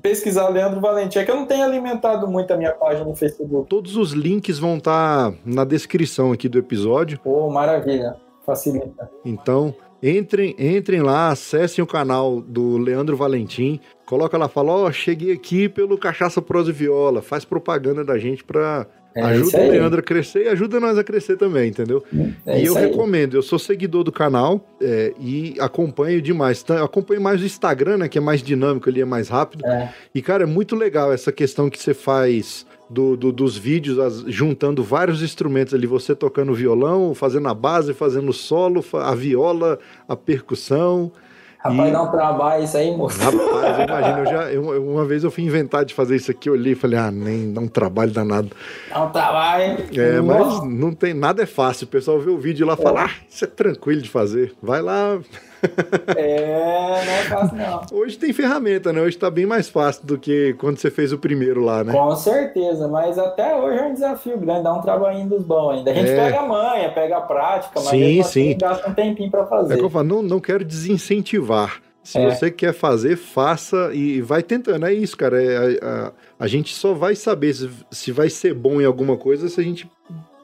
pesquisar 0.00 0.48
Leandro 0.48 0.80
Valentim. 0.80 1.18
É 1.18 1.24
que 1.24 1.30
eu 1.30 1.36
não 1.36 1.46
tenho 1.46 1.64
alimentado 1.64 2.28
muito 2.28 2.52
a 2.52 2.56
minha 2.56 2.72
página 2.72 3.04
no 3.04 3.16
Facebook. 3.16 3.68
Todos 3.68 3.96
os 3.96 4.12
links 4.12 4.58
vão 4.58 4.76
estar 4.76 5.32
tá 5.32 5.36
na 5.44 5.64
descrição 5.64 6.32
aqui 6.32 6.48
do 6.48 6.58
episódio. 6.58 7.18
Pô, 7.18 7.50
maravilha. 7.50 8.16
Facilita. 8.44 9.10
Então, 9.24 9.74
entrem, 10.02 10.54
entrem 10.58 11.00
lá, 11.00 11.30
acessem 11.30 11.82
o 11.82 11.86
canal 11.86 12.40
do 12.40 12.76
Leandro 12.78 13.16
Valentim. 13.16 13.80
Coloca 14.04 14.36
lá, 14.38 14.48
fala, 14.48 14.72
ó, 14.72 14.86
oh, 14.86 14.92
cheguei 14.92 15.32
aqui 15.32 15.68
pelo 15.68 15.98
Cachaça 15.98 16.40
Prosa 16.40 16.70
e 16.70 16.72
Viola. 16.72 17.22
Faz 17.22 17.44
propaganda 17.44 18.04
da 18.04 18.18
gente 18.18 18.44
pra 18.44 18.86
é 19.16 19.22
ajuda 19.22 19.58
o 19.58 19.70
Leandro 19.70 20.00
a 20.00 20.02
crescer 20.02 20.44
e 20.44 20.48
ajuda 20.48 20.78
nós 20.78 20.98
a 20.98 21.02
crescer 21.02 21.38
também, 21.38 21.70
entendeu? 21.70 22.04
É 22.44 22.60
e 22.60 22.66
eu 22.66 22.76
aí. 22.76 22.84
recomendo, 22.84 23.34
eu 23.34 23.42
sou 23.42 23.58
seguidor 23.58 24.04
do 24.04 24.12
canal 24.12 24.60
é, 24.78 25.14
e 25.18 25.54
acompanho 25.58 26.20
demais. 26.20 26.60
Então, 26.62 26.84
acompanho 26.84 27.22
mais 27.22 27.40
o 27.40 27.46
Instagram, 27.46 27.96
né? 27.96 28.08
Que 28.10 28.18
é 28.18 28.20
mais 28.20 28.42
dinâmico, 28.42 28.90
ele 28.90 29.00
é 29.00 29.06
mais 29.06 29.30
rápido. 29.30 29.64
É. 29.64 29.88
E, 30.14 30.20
cara, 30.20 30.42
é 30.42 30.46
muito 30.46 30.76
legal 30.76 31.10
essa 31.10 31.32
questão 31.32 31.70
que 31.70 31.82
você 31.82 31.94
faz 31.94 32.66
do, 32.88 33.16
do, 33.16 33.32
dos 33.32 33.56
vídeos, 33.56 33.98
as, 33.98 34.20
juntando 34.26 34.82
vários 34.82 35.22
instrumentos 35.22 35.74
ali, 35.74 35.86
você 35.86 36.14
tocando 36.14 36.54
violão, 36.54 37.14
fazendo 37.14 37.48
a 37.48 37.54
base, 37.54 37.92
fazendo 37.92 38.28
o 38.28 38.32
solo, 38.32 38.84
a 38.94 39.14
viola, 39.14 39.78
a 40.08 40.16
percussão. 40.16 41.10
Rapaz, 41.58 41.88
e... 41.88 41.92
dá 41.92 42.02
um 42.02 42.10
trabalho 42.10 42.64
isso 42.64 42.76
aí, 42.76 42.96
moço. 42.96 43.18
Rapaz, 43.18 43.88
imagina, 43.88 44.18
eu 44.18 44.26
já, 44.26 44.52
eu, 44.52 44.92
uma 44.92 45.04
vez 45.04 45.24
eu 45.24 45.30
fui 45.30 45.42
inventar 45.42 45.84
de 45.84 45.94
fazer 45.94 46.16
isso 46.16 46.30
aqui, 46.30 46.48
eu 46.48 46.52
olhei 46.52 46.72
e 46.72 46.76
falei, 46.76 46.98
ah, 46.98 47.10
nem 47.10 47.52
dá 47.52 47.60
um 47.60 47.68
trabalho 47.68 48.12
danado. 48.12 48.50
Dá 48.88 49.02
um 49.02 49.10
trabalho. 49.10 49.84
É, 49.92 50.20
mas 50.20 50.62
não 50.64 50.92
tem, 50.92 51.12
nada 51.12 51.42
é 51.42 51.46
fácil. 51.46 51.86
O 51.86 51.88
pessoal 51.88 52.20
vê 52.20 52.30
o 52.30 52.38
vídeo 52.38 52.66
lá 52.66 52.74
e 52.74 52.82
fala, 52.82 53.06
ah, 53.06 53.10
isso 53.28 53.44
é 53.44 53.48
tranquilo 53.48 54.00
de 54.00 54.08
fazer. 54.08 54.54
Vai 54.62 54.80
lá, 54.80 55.18
é, 56.16 57.04
não 57.04 57.12
é 57.12 57.22
fácil 57.24 57.56
não. 57.56 57.80
Hoje 57.92 58.18
tem 58.18 58.32
ferramenta, 58.32 58.92
né? 58.92 59.00
Hoje 59.00 59.16
tá 59.16 59.30
bem 59.30 59.46
mais 59.46 59.68
fácil 59.68 60.04
do 60.04 60.18
que 60.18 60.54
quando 60.54 60.78
você 60.78 60.90
fez 60.90 61.12
o 61.12 61.18
primeiro 61.18 61.62
lá, 61.62 61.82
né? 61.84 61.92
Com 61.92 62.14
certeza, 62.16 62.88
mas 62.88 63.18
até 63.18 63.54
hoje 63.56 63.78
é 63.78 63.82
um 63.82 63.94
desafio 63.94 64.38
grande, 64.38 64.64
dá 64.64 64.74
um 64.74 64.82
trabalhinho 64.82 65.28
dos 65.28 65.42
bons 65.42 65.78
ainda. 65.78 65.90
A 65.90 65.94
gente 65.94 66.10
é... 66.10 66.16
pega 66.16 66.40
a 66.40 66.46
manha, 66.46 66.92
pega 66.92 67.16
a 67.16 67.20
prática, 67.20 67.72
mas 67.80 67.88
sim, 67.88 68.20
assim 68.20 68.52
sim. 68.52 68.58
gasta 68.58 68.88
um 68.88 68.94
tempinho 68.94 69.30
para 69.30 69.46
fazer. 69.46 69.74
É 69.74 69.76
que 69.76 69.84
eu 69.84 69.90
falo, 69.90 70.06
não, 70.06 70.22
não 70.22 70.40
quero 70.40 70.64
desincentivar. 70.64 71.80
Se 72.06 72.18
é. 72.18 72.30
você 72.30 72.52
quer 72.52 72.72
fazer, 72.72 73.16
faça 73.16 73.90
e 73.92 74.20
vai 74.20 74.40
tentando. 74.40 74.86
É 74.86 74.92
isso, 74.92 75.16
cara. 75.16 75.42
É, 75.42 75.56
a, 75.56 75.88
a, 75.88 76.12
a, 76.38 76.46
gente 76.46 76.72
só 76.72 76.94
vai 76.94 77.16
saber 77.16 77.52
se, 77.52 77.68
se 77.90 78.12
vai 78.12 78.30
ser 78.30 78.54
bom 78.54 78.80
em 78.80 78.84
alguma 78.84 79.16
coisa 79.16 79.48
se 79.48 79.60
a 79.60 79.64
gente 79.64 79.90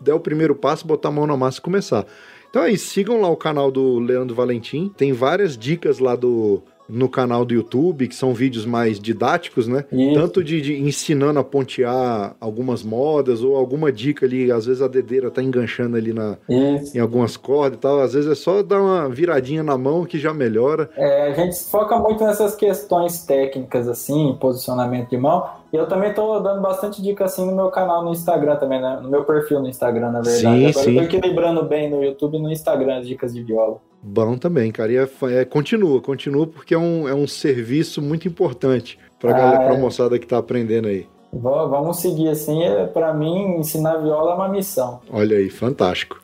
der 0.00 0.12
o 0.12 0.18
primeiro 0.18 0.56
passo, 0.56 0.84
botar 0.84 1.10
a 1.10 1.12
mão 1.12 1.24
na 1.24 1.36
massa 1.36 1.58
e 1.58 1.62
começar. 1.62 2.04
Então 2.52 2.64
aí, 2.64 2.76
sigam 2.76 3.18
lá 3.18 3.30
o 3.30 3.36
canal 3.36 3.70
do 3.70 3.98
Leandro 3.98 4.36
Valentim. 4.36 4.92
Tem 4.94 5.10
várias 5.10 5.56
dicas 5.56 5.98
lá 5.98 6.14
do, 6.14 6.62
no 6.86 7.08
canal 7.08 7.46
do 7.46 7.54
YouTube, 7.54 8.06
que 8.06 8.14
são 8.14 8.34
vídeos 8.34 8.66
mais 8.66 9.00
didáticos, 9.00 9.66
né? 9.66 9.86
Isso. 9.90 10.12
Tanto 10.12 10.44
de, 10.44 10.60
de, 10.60 10.78
ensinando 10.78 11.38
a 11.38 11.44
pontear 11.44 12.36
algumas 12.38 12.82
modas 12.82 13.42
ou 13.42 13.56
alguma 13.56 13.90
dica 13.90 14.26
ali, 14.26 14.52
às 14.52 14.66
vezes 14.66 14.82
a 14.82 14.86
dedeira 14.86 15.30
tá 15.30 15.42
enganchando 15.42 15.96
ali 15.96 16.12
na, 16.12 16.36
em 16.46 16.98
algumas 16.98 17.38
cordas 17.38 17.78
e 17.78 17.80
tal, 17.80 18.00
às 18.02 18.12
vezes 18.12 18.30
é 18.30 18.34
só 18.34 18.62
dar 18.62 18.82
uma 18.82 19.08
viradinha 19.08 19.62
na 19.62 19.78
mão 19.78 20.04
que 20.04 20.18
já 20.18 20.34
melhora. 20.34 20.90
É, 20.94 21.28
a 21.28 21.32
gente 21.32 21.58
foca 21.64 21.98
muito 21.98 22.22
nessas 22.22 22.54
questões 22.54 23.24
técnicas, 23.24 23.88
assim, 23.88 24.36
posicionamento 24.38 25.08
de 25.08 25.16
mão, 25.16 25.42
e 25.72 25.76
eu 25.76 25.86
também 25.86 26.12
tô 26.12 26.38
dando 26.40 26.60
bastante 26.60 27.00
dica 27.00 27.24
assim 27.24 27.46
no 27.46 27.56
meu 27.56 27.70
canal 27.70 28.04
no 28.04 28.12
Instagram 28.12 28.56
também, 28.56 28.80
né? 28.80 29.00
No 29.02 29.08
meu 29.08 29.24
perfil 29.24 29.60
no 29.60 29.68
Instagram, 29.68 30.10
na 30.10 30.20
verdade. 30.20 30.40
Sim, 30.40 30.66
Agora 30.66 30.84
sim. 30.84 30.90
eu 30.90 30.96
tô 30.96 31.02
equilibrando 31.04 31.62
bem 31.64 31.90
no 31.90 32.04
YouTube 32.04 32.36
e 32.36 32.42
no 32.42 32.52
Instagram 32.52 32.98
as 32.98 33.06
dicas 33.06 33.32
de 33.32 33.42
viola. 33.42 33.78
Bom 34.02 34.36
também, 34.36 34.70
cara. 34.70 34.92
E 34.92 34.96
é, 34.96 35.08
é, 35.30 35.44
continua, 35.46 36.00
continua, 36.02 36.46
porque 36.46 36.74
é 36.74 36.78
um, 36.78 37.08
é 37.08 37.14
um 37.14 37.26
serviço 37.26 38.02
muito 38.02 38.28
importante 38.28 38.98
pra, 39.18 39.30
ah, 39.30 39.32
galera, 39.32 39.64
pra 39.64 39.74
é. 39.74 39.78
moçada 39.78 40.18
que 40.18 40.26
tá 40.26 40.38
aprendendo 40.38 40.88
aí. 40.88 41.06
Vamos 41.32 42.00
seguir 42.00 42.28
assim. 42.28 42.62
É, 42.62 42.86
para 42.86 43.14
mim, 43.14 43.56
ensinar 43.58 43.96
viola 43.96 44.32
é 44.32 44.34
uma 44.34 44.48
missão. 44.48 45.00
Olha 45.10 45.38
aí, 45.38 45.48
fantástico. 45.48 46.20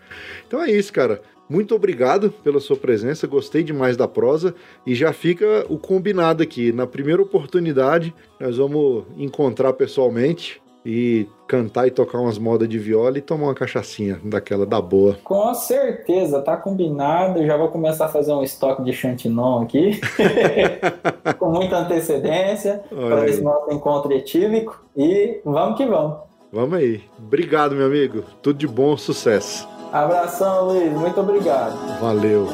Então 0.46 0.62
é 0.62 0.70
isso, 0.70 0.92
cara. 0.92 1.22
Muito 1.48 1.74
obrigado 1.74 2.30
pela 2.30 2.60
sua 2.60 2.76
presença, 2.76 3.26
gostei 3.26 3.62
demais 3.62 3.96
da 3.96 4.06
prosa 4.06 4.54
e 4.86 4.94
já 4.94 5.12
fica 5.12 5.64
o 5.68 5.78
combinado 5.78 6.42
aqui. 6.42 6.72
Na 6.72 6.86
primeira 6.86 7.22
oportunidade, 7.22 8.14
nós 8.38 8.58
vamos 8.58 9.04
encontrar 9.16 9.72
pessoalmente 9.72 10.60
e 10.84 11.26
cantar 11.46 11.86
e 11.86 11.90
tocar 11.90 12.18
umas 12.18 12.38
modas 12.38 12.68
de 12.68 12.78
viola 12.78 13.18
e 13.18 13.20
tomar 13.20 13.46
uma 13.46 13.54
cachaçinha 13.54 14.20
daquela 14.24 14.64
da 14.64 14.80
boa. 14.80 15.18
Com 15.24 15.52
certeza, 15.54 16.40
tá 16.40 16.56
combinado. 16.56 17.44
Já 17.44 17.56
vou 17.56 17.68
começar 17.68 18.06
a 18.06 18.08
fazer 18.08 18.32
um 18.32 18.42
estoque 18.42 18.82
de 18.82 18.92
chantinon 18.92 19.62
aqui, 19.62 20.00
com 21.38 21.50
muita 21.50 21.78
antecedência, 21.78 22.82
para 22.90 23.28
esse 23.28 23.42
nosso 23.42 23.70
encontro 23.72 24.12
etílico. 24.12 24.82
E 24.96 25.40
vamos 25.44 25.76
que 25.76 25.86
vamos. 25.86 26.18
Vamos 26.52 26.78
aí. 26.78 27.02
Obrigado, 27.18 27.74
meu 27.74 27.86
amigo. 27.86 28.24
Tudo 28.42 28.58
de 28.58 28.66
bom, 28.66 28.96
sucesso. 28.96 29.68
Abração, 29.92 30.66
Luiz. 30.66 30.92
Muito 30.92 31.20
obrigado. 31.20 32.00
Valeu. 32.00 32.46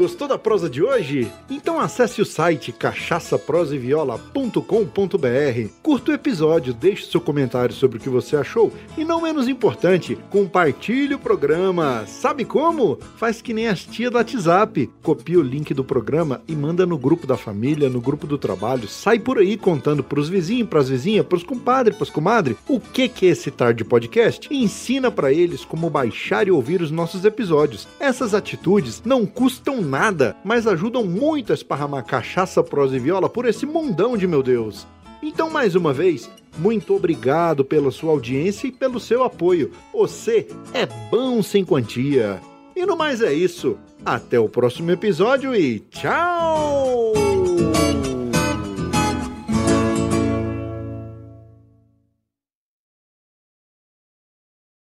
Gostou 0.00 0.26
da 0.26 0.38
prosa 0.38 0.70
de 0.70 0.82
hoje? 0.82 1.30
Então 1.50 1.78
acesse 1.78 2.22
o 2.22 2.24
site 2.24 2.72
cachaçaproseviola.com.br, 2.72 5.70
curta 5.82 6.10
o 6.10 6.14
episódio, 6.14 6.72
deixe 6.72 7.04
seu 7.04 7.20
comentário 7.20 7.74
sobre 7.74 7.98
o 7.98 8.00
que 8.00 8.08
você 8.08 8.34
achou 8.34 8.72
e, 8.96 9.04
não 9.04 9.20
menos 9.20 9.46
importante, 9.46 10.16
compartilhe 10.30 11.12
o 11.12 11.18
programa. 11.18 12.06
Sabe 12.06 12.46
como? 12.46 12.98
Faz 13.18 13.42
que 13.42 13.52
nem 13.52 13.68
as 13.68 13.84
tia 13.84 14.10
do 14.10 14.16
WhatsApp. 14.16 14.88
Copia 15.02 15.38
o 15.38 15.42
link 15.42 15.74
do 15.74 15.84
programa 15.84 16.40
e 16.48 16.56
manda 16.56 16.86
no 16.86 16.96
grupo 16.96 17.26
da 17.26 17.36
família, 17.36 17.90
no 17.90 18.00
grupo 18.00 18.26
do 18.26 18.38
trabalho. 18.38 18.88
Sai 18.88 19.18
por 19.18 19.36
aí 19.36 19.58
contando 19.58 20.02
pros 20.02 20.30
vizinhos, 20.30 20.70
pras 20.70 20.88
vizinhas, 20.88 21.26
pros 21.26 21.42
compadres, 21.42 21.98
pras 21.98 22.08
comadres, 22.08 22.56
o 22.66 22.80
que 22.80 23.06
que 23.06 23.26
é 23.26 23.30
esse 23.32 23.50
tarde 23.50 23.84
podcast 23.84 24.48
e 24.50 24.64
ensina 24.64 25.10
para 25.10 25.30
eles 25.30 25.62
como 25.62 25.90
baixar 25.90 26.48
e 26.48 26.50
ouvir 26.50 26.80
os 26.80 26.90
nossos 26.90 27.26
episódios. 27.26 27.86
Essas 28.00 28.32
atitudes 28.32 29.02
não 29.04 29.26
custam 29.26 29.90
nada, 30.00 30.34
mas 30.42 30.66
ajudam 30.66 31.04
muito 31.04 31.52
a 31.52 31.54
esparramar 31.54 32.02
cachaça, 32.06 32.62
prosa 32.62 32.96
e 32.96 32.98
viola 32.98 33.28
por 33.28 33.44
esse 33.44 33.66
mundão 33.66 34.16
de 34.16 34.26
meu 34.26 34.42
Deus. 34.42 34.86
Então, 35.22 35.50
mais 35.50 35.74
uma 35.74 35.92
vez, 35.92 36.30
muito 36.56 36.96
obrigado 36.96 37.62
pela 37.62 37.90
sua 37.90 38.12
audiência 38.12 38.66
e 38.66 38.72
pelo 38.72 38.98
seu 38.98 39.22
apoio. 39.22 39.72
Você 39.92 40.48
é 40.72 40.86
bom 41.10 41.42
sem 41.42 41.66
quantia. 41.66 42.40
E 42.74 42.86
no 42.86 42.96
mais 42.96 43.20
é 43.20 43.34
isso. 43.34 43.76
Até 44.02 44.40
o 44.40 44.48
próximo 44.48 44.90
episódio 44.90 45.54
e 45.54 45.80
tchau! 45.80 47.29